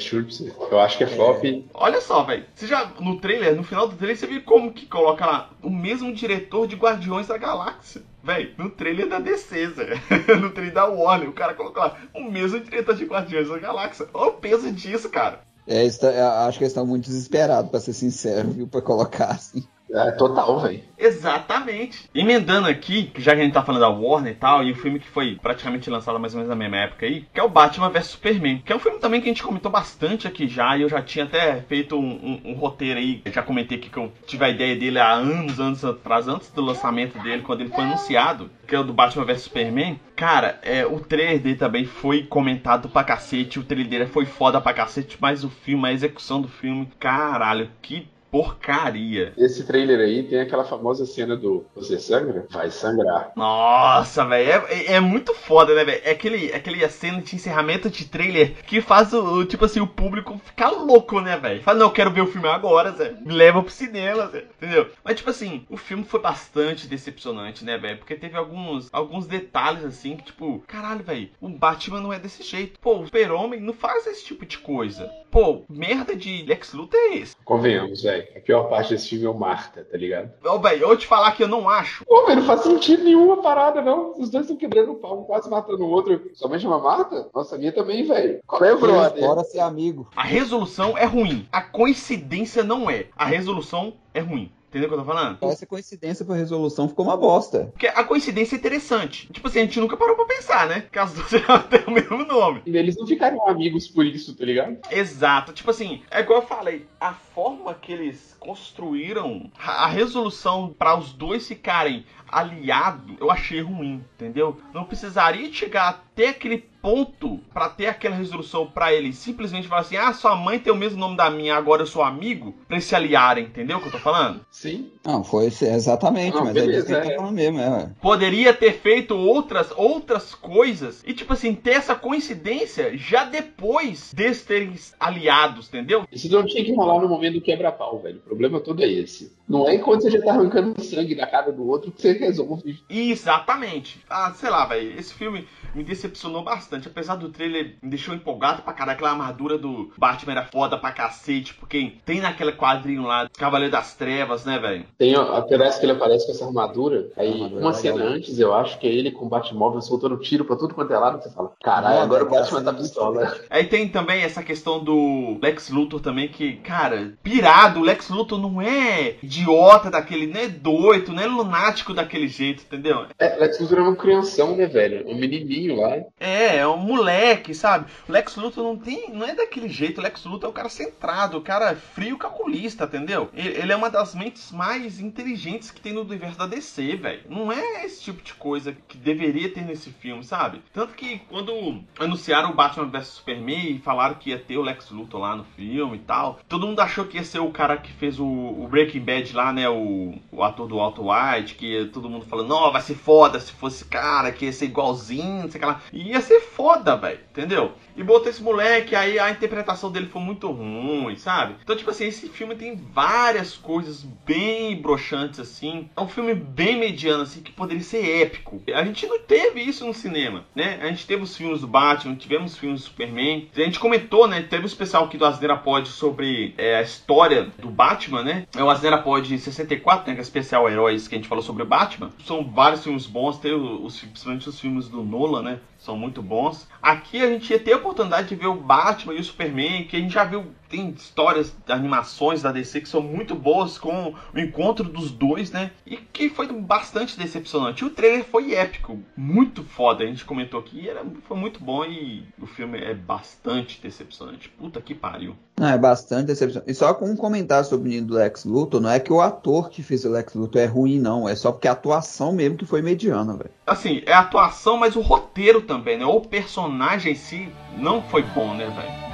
Eu 0.70 0.81
acho 0.81 0.99
que 0.99 1.05
é 1.05 1.06
flop. 1.06 1.44
É. 1.44 1.61
Olha 1.75 2.00
só, 2.00 2.23
velho. 2.23 2.44
Você 2.55 2.67
já, 2.67 2.90
no 3.00 3.20
trailer, 3.20 3.55
no 3.55 3.62
final 3.62 3.87
do 3.87 3.97
trailer, 3.97 4.17
você 4.17 4.26
viu 4.26 4.43
como 4.43 4.73
que 4.73 4.87
coloca 4.87 5.26
lá 5.26 5.50
o 5.62 5.70
mesmo 5.70 6.12
diretor 6.12 6.67
de 6.67 6.76
Guardiões 6.76 7.26
da 7.26 7.37
Galáxia. 7.37 8.02
Véi, 8.25 8.55
no 8.56 8.71
trailer 8.71 9.06
da 9.06 9.19
DC, 9.19 9.75
no 10.41 10.50
trailer 10.50 10.73
da 10.73 10.87
Warner, 10.87 11.29
o 11.29 11.35
cara 11.35 11.53
colocou 11.53 11.82
lá 11.82 11.99
o 12.15 12.23
mesmo 12.23 12.59
diretor 12.59 12.94
de 12.94 13.05
Guardiões 13.05 13.50
da 13.50 13.59
Galáxia. 13.59 14.09
Olha 14.15 14.31
o 14.31 14.35
peso 14.35 14.73
disso, 14.73 15.11
cara. 15.11 15.43
É, 15.67 15.87
tá, 15.91 16.47
acho 16.47 16.56
que 16.56 16.65
eles 16.65 16.73
estão 16.73 16.87
muito 16.87 17.05
desesperados, 17.05 17.71
pra 17.71 17.81
ser 17.81 17.93
sincero, 17.93 18.49
viu? 18.49 18.67
Pra 18.67 18.81
colocar 18.81 19.26
assim. 19.26 19.62
É, 19.94 20.11
total, 20.11 20.58
velho. 20.58 20.82
Exatamente. 20.99 22.11
Emendando 22.12 22.67
aqui, 22.67 23.12
já 23.17 23.32
que 23.32 23.41
a 23.41 23.44
gente 23.44 23.52
tá 23.52 23.62
falando 23.62 23.82
da 23.82 23.88
Warner 23.88 24.32
e 24.32 24.37
tal, 24.37 24.64
e 24.64 24.73
o 24.73 24.76
filme 24.76 24.99
que 24.99 25.06
foi 25.06 25.38
praticamente 25.41 25.88
lançado 25.88 26.19
mais 26.19 26.35
ou 26.35 26.38
menos 26.38 26.50
na 26.50 26.56
mesma 26.56 26.79
época 26.79 27.06
aí, 27.06 27.26
que 27.32 27.38
é 27.38 27.43
o 27.43 27.49
Batman 27.49 27.91
vs 27.91 28.06
Superman. 28.06 28.62
Que 28.64 28.73
é 28.73 28.76
um 28.76 28.81
filme 28.81 28.99
também 28.99 29.20
que 29.20 29.29
a 29.29 29.32
gente 29.32 29.43
comentou 29.43 29.70
bastante 29.70 30.26
aqui 30.26 30.49
já, 30.49 30.76
e 30.76 30.82
eu 30.82 30.88
já 30.88 31.00
tinha 31.00 31.25
até 31.25 31.61
feito 31.61 31.96
um, 31.96 32.41
um, 32.44 32.50
um 32.50 32.55
roteiro 32.55 32.99
aí, 32.99 33.23
já 33.26 33.43
comentei 33.43 33.79
aqui 33.79 33.88
que 33.88 33.96
eu 33.96 34.12
tive 34.26 34.44
a 34.44 34.49
ideia 34.49 34.75
dele 34.75 34.99
há 34.99 35.12
anos, 35.12 35.61
anos 35.61 35.85
atrás, 35.85 36.26
antes 36.26 36.50
do 36.50 36.62
lançamento 36.62 37.17
dele, 37.23 37.43
quando 37.43 37.61
ele 37.61 37.70
foi 37.70 37.85
anunciado, 37.85 38.50
que 38.67 38.75
é 38.75 38.79
o 38.79 38.85
do 38.85 38.93
Batman 38.93 39.25
vs 39.25 39.43
Superman. 39.43 40.00
Cara, 40.17 40.58
é, 40.62 40.87
o 40.87 40.99
trailer 41.00 41.40
dele 41.40 41.56
também 41.56 41.85
foi 41.85 42.25
comentado 42.25 42.88
pra 42.88 43.05
cacete, 43.05 43.58
o 43.58 43.64
trailer 43.64 43.88
dele 43.88 44.06
foi 44.06 44.25
foda 44.25 44.61
pra 44.61 44.73
cacete, 44.73 45.17
mas 45.20 45.44
o 45.44 45.50
filme, 45.50 45.88
a 45.88 45.93
execução 45.93 46.40
do 46.40 46.49
filme, 46.49 46.88
caralho, 46.99 47.70
que 47.82 48.08
porcaria. 48.35 49.33
Esse 49.39 49.65
trailer 49.65 50.01
aí 50.01 50.25
tem 50.25 50.41
aquela 50.41 50.65
famosa 50.65 51.07
cena 51.07 51.37
do 51.37 51.65
Você 51.77 52.01
sangra? 52.01 52.45
Vai 52.51 52.69
sangrar. 52.69 53.31
Nossa, 53.37 54.25
velho. 54.25 54.51
É, 54.51 54.95
é, 54.95 55.01
muito 55.01 55.33
foda, 55.33 55.73
né, 55.73 55.85
velho? 55.85 56.03
É 56.05 56.11
aquele, 56.11 56.51
é 56.51 56.57
aquele 56.57 56.89
cena 56.89 57.23
de 57.23 57.37
encerramento 57.37 57.89
de 57.89 58.07
trailer 58.07 58.57
que 58.67 58.81
faz 58.81 59.15
o, 59.15 59.45
tipo 59.45 59.65
assim, 59.65 59.79
o 59.79 59.87
público 59.87 60.37
ficar 60.45 60.71
louco, 60.71 61.21
né, 61.21 61.37
velho? 61.37 61.63
Fala, 61.63 61.79
não, 61.79 61.87
eu 61.87 61.93
quero 61.93 62.11
ver 62.11 62.23
o 62.23 62.27
filme 62.27 62.49
agora, 62.49 62.91
Zé. 62.91 63.15
Me 63.25 63.33
leva 63.33 63.63
pro 63.63 63.71
cinema, 63.71 64.27
Zé. 64.27 64.47
Entendeu? 64.57 64.91
Mas, 65.05 65.15
tipo 65.15 65.31
assim, 65.31 65.65
o 65.71 65.77
filme 65.77 66.03
foi 66.03 66.21
bastante 66.21 66.89
decepcionante, 66.89 67.65
né, 67.65 67.79
velho? 67.79 67.99
Porque 67.99 68.17
teve 68.17 68.37
alguns, 68.37 68.89
alguns 68.93 69.29
detalhes, 69.29 69.85
assim, 69.85 70.17
que, 70.17 70.25
tipo, 70.25 70.59
caralho, 70.67 71.05
velho, 71.05 71.31
o 71.41 71.49
Batman 71.49 72.01
não 72.01 72.13
é 72.13 72.19
desse 72.19 72.43
jeito. 72.43 72.81
Pô, 72.81 72.99
o 72.99 73.05
Super-Homem 73.05 73.61
não 73.61 73.73
faz 73.73 74.09
esse 74.09 74.25
tipo 74.25 74.45
de 74.45 74.59
coisa. 74.59 75.09
Pô, 75.35 75.63
merda 75.69 76.15
de 76.15 76.45
Lex 76.47 76.73
Luthor 76.75 76.97
é 76.97 77.17
esse. 77.17 77.35
Convenhamos, 77.45 78.05
velho. 78.05 78.25
A 78.37 78.39
pior 78.39 78.69
parte 78.69 78.91
desse 78.95 79.09
filme 79.09 79.25
é 79.25 79.29
o 79.29 79.35
Marta, 79.35 79.85
tá 79.85 79.99
ligado? 79.99 80.31
Ô, 80.45 80.61
velho, 80.61 80.83
eu 80.83 80.87
vou 80.87 80.97
te 80.97 81.09
falar 81.09 81.33
que 81.33 81.43
eu 81.43 81.49
não 81.49 81.69
acho. 81.69 82.05
Ô, 82.07 82.25
velho, 82.25 82.39
não 82.39 82.47
faz 82.47 82.61
sentido 82.61 83.03
nenhuma 83.03 83.43
parada, 83.43 83.83
não. 83.83 84.13
Os 84.17 84.31
dois 84.31 84.45
estão 84.45 84.57
quebrando 84.57 84.93
o 84.93 84.95
pau, 84.95 85.25
quase 85.25 85.51
matando 85.51 85.85
o 85.85 85.91
outro. 85.91 86.31
Somente 86.35 86.63
chama 86.63 86.79
Marta? 86.79 87.29
Nossa, 87.35 87.57
a 87.57 87.59
minha 87.59 87.73
também, 87.73 88.05
velho. 88.05 88.39
Qual 88.47 88.63
é, 88.63 88.75
o 88.75 88.79
brother? 88.79 89.27
Bora 89.27 89.43
ser 89.43 89.59
amigo. 89.59 90.09
A 90.15 90.23
resolução 90.23 90.97
é 90.97 91.05
ruim. 91.05 91.49
A 91.51 91.61
coincidência 91.61 92.63
não 92.63 92.89
é. 92.89 93.07
A 93.17 93.25
resolução 93.25 93.95
é 94.15 94.21
ruim. 94.21 94.53
Entendeu 94.75 94.88
o 94.88 94.93
que 94.93 94.99
eu 94.99 95.05
tô 95.05 95.12
falando? 95.12 95.38
Essa 95.41 95.67
coincidência 95.67 96.25
pra 96.25 96.35
resolução 96.35 96.88
ficou 96.88 97.05
uma 97.05 97.17
bosta. 97.17 97.67
Porque 97.67 97.87
a 97.87 98.03
coincidência 98.03 98.56
é 98.56 98.59
interessante. 98.59 99.32
Tipo 99.32 99.47
assim, 99.47 99.61
a 99.61 99.62
gente 99.62 99.79
nunca 99.79 99.97
parou 99.97 100.17
pra 100.17 100.25
pensar, 100.25 100.67
né? 100.67 100.88
Que 100.91 100.99
as 100.99 101.15
duas 101.15 101.31
já 101.31 101.61
têm 101.61 101.85
o 101.87 101.93
mesmo 101.93 102.25
nome. 102.25 102.61
E 102.67 102.76
eles 102.76 102.97
não 102.97 103.06
ficaram 103.06 103.49
amigos 103.49 103.87
por 103.87 104.05
isso, 104.05 104.35
tá 104.35 104.44
ligado? 104.44 104.76
Exato. 104.91 105.53
Tipo 105.53 105.71
assim, 105.71 106.03
é 106.11 106.23
igual 106.23 106.41
eu 106.41 106.49
falei, 106.49 106.88
a 107.00 107.12
forma 107.12 107.73
que 107.73 107.93
eles 107.93 108.37
construíram 108.41 109.49
a 109.56 109.87
resolução 109.87 110.75
para 110.76 110.99
os 110.99 111.12
dois 111.12 111.47
ficarem 111.47 112.05
aliados, 112.35 113.17
eu 113.21 113.31
achei 113.31 113.61
ruim, 113.61 114.05
entendeu? 114.17 114.57
Não 114.73 114.85
precisaria 114.85 115.53
chegar 115.53 115.89
até 115.89 116.29
aquele 116.29 116.59
ponto 116.85 117.41
para 117.53 117.71
ter 117.71 117.87
aquela 117.87 118.15
resolução 118.15 118.67
para 118.67 118.93
ele 118.93 119.15
simplesmente 119.15 119.67
falar 119.67 119.81
assim: 119.81 119.97
ah, 119.97 120.13
sua 120.13 120.37
mãe 120.37 120.59
tem 120.59 120.71
o 120.71 120.77
mesmo 120.77 120.99
nome 120.99 121.17
da 121.17 121.31
minha, 121.31 121.57
agora 121.57 121.83
eu 121.83 121.87
sou 121.87 122.03
amigo, 122.03 122.55
pra 122.69 122.77
eles 122.77 122.85
se 122.85 122.95
aliarem, 122.95 123.47
entendeu 123.47 123.79
o 123.79 123.81
que 123.81 123.89
eu 123.89 123.93
tô 123.93 123.99
falando? 123.99 124.45
Sim. 124.51 124.91
Não, 125.05 125.25
foi 125.25 125.47
exatamente, 125.47 126.35
não, 126.35 126.45
mas 126.45 126.53
beleza, 126.53 126.97
é 126.97 127.01
isso 127.01 127.17
que 127.17 127.23
é. 127.23 127.31
mesmo, 127.31 127.61
é. 127.61 127.91
Poderia 128.03 128.53
ter 128.53 128.73
feito 128.73 129.17
outras, 129.17 129.73
outras 129.77 130.35
coisas 130.35 131.03
e, 131.07 131.15
tipo 131.15 131.33
assim, 131.33 131.55
ter 131.55 131.73
essa 131.73 131.95
coincidência 131.95 132.97
já 132.97 133.25
depois 133.25 134.13
deles 134.15 134.43
terem 134.45 134.75
aliados, 135.01 135.69
entendeu? 135.69 136.05
Isso 136.13 136.31
não 136.31 136.45
tinha 136.45 136.65
que 136.65 136.75
rolar 136.75 137.00
no 137.00 137.09
momento 137.09 137.35
do 137.35 137.41
quebra-pau, 137.41 137.99
velho. 137.99 138.19
O 138.19 138.29
problema 138.29 138.61
todo 138.61 138.83
é 138.83 138.88
esse. 138.91 139.33
Não 139.49 139.69
é 139.69 139.75
enquanto 139.75 140.03
você 140.03 140.11
já 140.11 140.23
tá 140.23 140.33
arrancando 140.33 140.83
sangue 140.83 141.14
da 141.14 141.26
cara 141.26 141.53
do 141.53 141.67
outro 141.69 141.91
que 141.91 142.00
você 142.00 142.14
resolve. 142.26 142.83
Exatamente. 142.88 144.04
Ah, 144.09 144.33
sei 144.35 144.50
lá, 144.50 144.64
velho. 144.66 144.99
Esse 144.99 145.14
filme 145.14 145.47
me 145.75 145.83
decepcionou 145.83 146.43
bastante. 146.43 146.88
Apesar 146.88 147.16
do 147.16 147.28
trailer 147.28 147.76
me 147.83 147.90
deixou 147.90 148.14
empolgado 148.14 148.62
pra 148.62 148.73
caralho. 148.73 148.95
Aquela 148.95 149.11
armadura 149.11 149.59
do 149.59 149.93
Batman 149.97 150.33
era 150.33 150.45
foda 150.47 150.78
pra 150.78 150.93
cacete. 150.93 151.54
Porque 151.54 151.95
tem 152.04 152.21
naquele 152.21 152.52
quadrinho 152.52 153.02
lá, 153.02 153.28
Cavaleiro 153.37 153.73
das 153.73 153.95
Trevas, 153.95 154.45
né, 154.45 154.59
velho? 154.59 154.85
Tem, 154.97 155.14
parece 155.14 155.81
que 155.81 155.87
ele 155.87 155.93
aparece 155.93 156.26
com 156.26 156.33
essa 156.33 156.47
armadura. 156.47 157.09
Aí, 157.16 157.33
armadura 157.33 157.61
uma 157.61 157.73
cena 157.73 158.04
antes, 158.04 158.38
eu 158.38 158.54
acho 158.54 158.78
que 158.78 158.87
é 158.87 158.90
ele 158.90 159.11
com 159.11 159.26
o 159.26 159.28
Batmóvel 159.28 159.81
soltando 159.81 160.16
tiro 160.19 160.45
pra 160.45 160.57
tudo 160.57 160.75
quanto 160.75 160.93
é 160.93 160.99
lado. 160.99 161.23
Você 161.23 161.31
fala, 161.31 161.52
caralho, 161.62 162.00
agora 162.00 162.25
o 162.25 162.31
Batman 162.31 162.62
tá 162.62 162.73
pistola. 162.73 163.35
Aí 163.50 163.64
tem 163.64 163.88
também 163.88 164.23
essa 164.23 164.43
questão 164.43 164.83
do 164.83 165.38
Lex 165.43 165.71
Luthor 165.71 166.00
também, 166.00 166.28
que, 166.28 166.54
cara, 166.57 167.14
pirado. 167.23 167.81
O 167.81 167.83
Lex 167.83 168.09
Luthor 168.09 168.38
não 168.38 168.61
é 168.61 169.16
idiota 169.23 169.90
daquele, 169.90 170.26
não 170.26 170.40
é 170.40 170.49
doido, 170.49 171.12
não 171.12 171.23
é 171.23 171.26
lunático 171.26 171.93
daquele 171.93 172.03
jeito, 172.28 172.62
entendeu? 172.62 173.06
É, 173.18 173.37
Lex 173.37 173.61
Luthor 173.61 173.78
é 173.78 173.82
uma 173.82 173.96
crianção, 173.96 174.56
né, 174.56 174.66
velho? 174.66 175.08
Um 175.08 175.16
menininho 175.16 175.76
lá. 175.76 175.96
É, 176.18 176.56
é 176.58 176.66
um 176.66 176.76
moleque, 176.76 177.54
sabe? 177.54 177.90
O 178.08 178.12
Lex 178.12 178.37
Luthor 178.37 178.64
não 178.64 178.76
tem, 178.76 179.11
não 179.11 179.26
é 179.26 179.34
daquele 179.34 179.68
jeito. 179.68 179.99
O 179.99 180.02
Lex 180.02 180.25
Luthor 180.25 180.49
é 180.49 180.50
um 180.50 180.54
cara 180.54 180.68
centrado, 180.68 181.38
o 181.38 181.42
cara 181.42 181.75
frio 181.75 182.18
calculista, 182.18 182.84
entendeu? 182.84 183.30
Ele, 183.34 183.58
ele 183.58 183.73
é 183.73 183.76
uma 183.76 183.90
das 183.90 184.14
mentes 184.14 184.50
mais 184.52 185.00
inteligentes 185.00 185.70
que 185.70 185.80
tem 185.80 185.92
no 185.92 186.02
universo 186.02 186.38
da 186.38 186.46
DC, 186.46 186.96
velho. 186.96 187.23
Não 187.28 187.52
é 187.52 187.84
esse 187.84 188.02
tipo 188.02 188.23
de 188.23 188.34
coisa 188.34 188.76
que 188.88 188.96
deveria 188.96 189.49
ter 189.49 189.62
nesse 189.62 189.90
filme, 189.90 190.25
sabe? 190.25 190.62
Tanto 190.73 190.94
que 190.94 191.20
quando 191.30 191.82
anunciaram 191.99 192.50
o 192.50 192.54
Batman 192.54 192.87
vs 192.87 193.06
Superman 193.08 193.76
e 193.76 193.78
falaram 193.78 194.14
que 194.14 194.30
ia 194.30 194.38
ter 194.38 194.56
o 194.56 194.62
Lex 194.62 194.90
Luthor 194.90 195.20
lá 195.20 195.37
no 195.37 195.44
filme 195.44 195.96
e 195.96 196.00
tal, 196.00 196.40
todo 196.49 196.66
mundo 196.66 196.80
achou 196.80 197.04
que 197.04 197.16
ia 197.16 197.25
ser 197.25 197.38
o 197.38 197.50
cara 197.50 197.76
que 197.76 197.92
fez 197.92 198.18
o, 198.18 198.26
o 198.26 198.68
Breaking 198.68 199.00
Bad 199.00 199.34
lá, 199.34 199.52
né? 199.52 199.68
O, 199.68 200.14
o 200.30 200.42
ator 200.42 200.66
do 200.66 200.80
Alto 200.80 201.11
White, 201.11 201.54
que 201.54 201.87
todo 201.95 202.11
mundo 202.11 202.27
falando, 202.27 202.49
não, 202.49 202.73
vai 202.73 202.83
ser 202.83 202.95
foda 202.95 203.41
se 203.41 203.53
fosse 203.53 203.85
cara, 203.85 204.33
que 204.33 204.45
ia 204.47 204.53
ser 204.53 204.67
igualzinho, 204.67 205.51
sei 205.51 205.61
lá. 205.61 205.81
Ia 205.93 206.21
ser 206.21 206.41
foda, 206.41 206.97
velho, 206.97 207.21
entendeu? 207.31 207.73
E 207.97 208.03
botou 208.03 208.29
esse 208.29 208.43
moleque, 208.43 208.97
aí 208.97 209.19
a 209.19 209.31
interpretação 209.31 209.91
dele 209.91 210.07
foi 210.07 210.21
muito 210.21 210.51
ruim, 210.51 211.17
sabe? 211.17 211.55
Então, 211.63 211.77
tipo 211.77 211.91
assim, 211.91 212.07
esse 212.07 212.29
filme 212.29 212.55
tem 212.55 212.77
várias 212.77 213.57
coisas 213.57 214.03
bem 214.27 214.81
broxantes, 214.81 215.39
assim. 215.39 215.89
É 215.97 216.01
um 216.01 216.09
filme 216.09 216.35
bem 216.35 216.79
mediano, 216.79 217.23
assim, 217.23 217.41
que 217.41 217.53
poderia 217.53 217.83
ser 217.83 218.23
épico. 218.23 218.63
A 218.75 218.85
gente 218.85 219.07
não 219.07 219.19
teve 219.21 219.61
isso 219.61 219.87
no 219.87 219.95
cinema, 219.95 220.45
né? 220.55 220.79
A 220.83 220.87
gente 220.89 221.07
teve 221.07 221.23
os 221.23 221.37
filmes 221.37 221.61
do 221.61 221.67
Batman, 221.67 222.15
tivemos 222.17 222.57
filmes 222.57 222.81
do 222.81 222.87
Superman. 222.87 223.49
A 223.55 223.61
gente 223.61 223.79
comentou, 223.79 224.27
né? 224.27 224.43
Teve 224.43 224.65
um 224.65 224.67
especial 224.67 225.05
aqui 225.05 225.17
do 225.17 225.25
Asneira 225.25 225.57
Pod 225.57 225.89
sobre 225.89 226.55
é, 226.59 226.77
a 226.77 226.83
história 226.83 227.53
do 227.59 227.71
Batman, 227.71 228.23
né? 228.23 228.47
É 228.57 228.63
o 228.63 228.71
Asneira 228.71 228.99
Pod 228.99 229.39
64, 229.39 230.09
né? 230.09 230.15
Que 230.15 230.21
é 230.21 230.23
especial 230.23 230.69
Heróis 230.69 231.07
que 231.07 231.15
a 231.15 231.19
gente 231.19 231.29
falou 231.29 231.43
sobre 231.43 231.63
o 231.63 231.67
Batman. 231.67 232.11
São 232.25 232.45
vários 232.45 232.83
filmes 232.83 233.07
bons, 233.07 233.39
tem 233.39 233.53
os, 233.53 234.01
principalmente 234.01 234.49
os 234.49 234.61
filmes 234.61 234.89
do 234.89 235.03
Nolan, 235.03 235.43
né? 235.43 235.61
São 235.85 235.99
muito 235.99 236.23
bons. 236.23 236.67
Aqui 236.81 237.23
a 237.23 237.29
gente 237.29 237.50
ia 237.50 237.59
ter 237.59 237.75
a 237.75 237.76
oportunidade 237.76 238.29
de 238.29 238.35
ver 238.35 238.47
o 238.47 238.55
Batman 238.55 239.12
e 239.12 239.21
o 239.21 239.25
Superman, 239.25 239.85
que 239.85 239.97
a 239.97 240.00
gente 240.00 240.14
já 240.14 240.25
viu, 240.25 240.47
tem 240.75 240.90
histórias, 240.90 241.54
animações 241.69 242.43
da 242.43 242.50
DC 242.50 242.81
que 242.81 242.88
são 242.88 243.00
muito 243.00 243.35
boas 243.35 243.78
com 243.78 244.14
o 244.35 244.38
encontro 244.38 244.85
dos 244.85 245.12
dois, 245.12 245.52
né? 245.52 245.71
E 245.87 245.97
que 245.97 246.28
foi 246.28 246.49
bastante 246.52 247.16
decepcionante. 247.19 247.85
O 247.85 247.90
trailer 247.90 248.25
foi 248.25 248.54
épico, 248.54 248.99
muito 249.16 249.62
foda. 249.62 250.02
A 250.02 250.07
gente 250.07 250.25
comentou 250.25 250.59
aqui, 250.59 250.88
era, 250.88 251.04
foi 251.28 251.37
muito 251.37 251.62
bom 251.62 251.85
e 251.85 252.26
o 252.40 252.47
filme 252.47 252.78
é 252.78 252.95
bastante 252.95 253.81
decepcionante. 253.81 254.49
Puta 254.49 254.81
que 254.81 254.95
pariu. 254.95 255.37
Não, 255.57 255.69
é 255.69 255.78
bastante 255.78 256.26
decepcionante. 256.26 256.71
E 256.71 256.75
só 256.75 256.93
com 256.93 257.09
um 257.09 257.16
comentário 257.16 257.64
sobre 257.64 257.87
o 257.87 257.88
menino 257.88 258.09
do 258.09 258.14
Lex 258.14 258.45
Luthor, 258.45 258.81
não 258.81 258.90
é 258.90 258.99
que 258.99 259.12
o 259.12 259.21
ator 259.21 259.71
que 259.71 259.83
fez 259.83 260.04
o 260.04 260.11
Lex 260.11 260.35
Luthor 260.35 260.61
é 260.61 260.66
ruim, 260.66 260.99
não. 260.99 261.28
É 261.28 261.37
só 261.37 261.52
porque 261.52 261.69
a 261.69 261.73
atuação 261.73 262.33
mesmo 262.33 262.57
que 262.57 262.66
foi 262.66 262.83
mediana, 262.83 263.37
velho. 263.37 263.50
Assim, 263.64 264.02
é 264.04 264.12
a 264.12 264.21
atuação, 264.21 264.76
mas 264.76 264.97
o 264.97 265.00
roteiro 265.00 265.62
também 265.62 265.85
também, 265.85 265.99
né? 265.99 266.07
O 266.07 266.21
personagem 266.21 267.12
em 267.12 267.16
si 267.16 267.49
não 267.76 268.02
foi 268.02 268.23
bom, 268.23 268.54
né, 268.54 268.66
velho? 268.66 269.13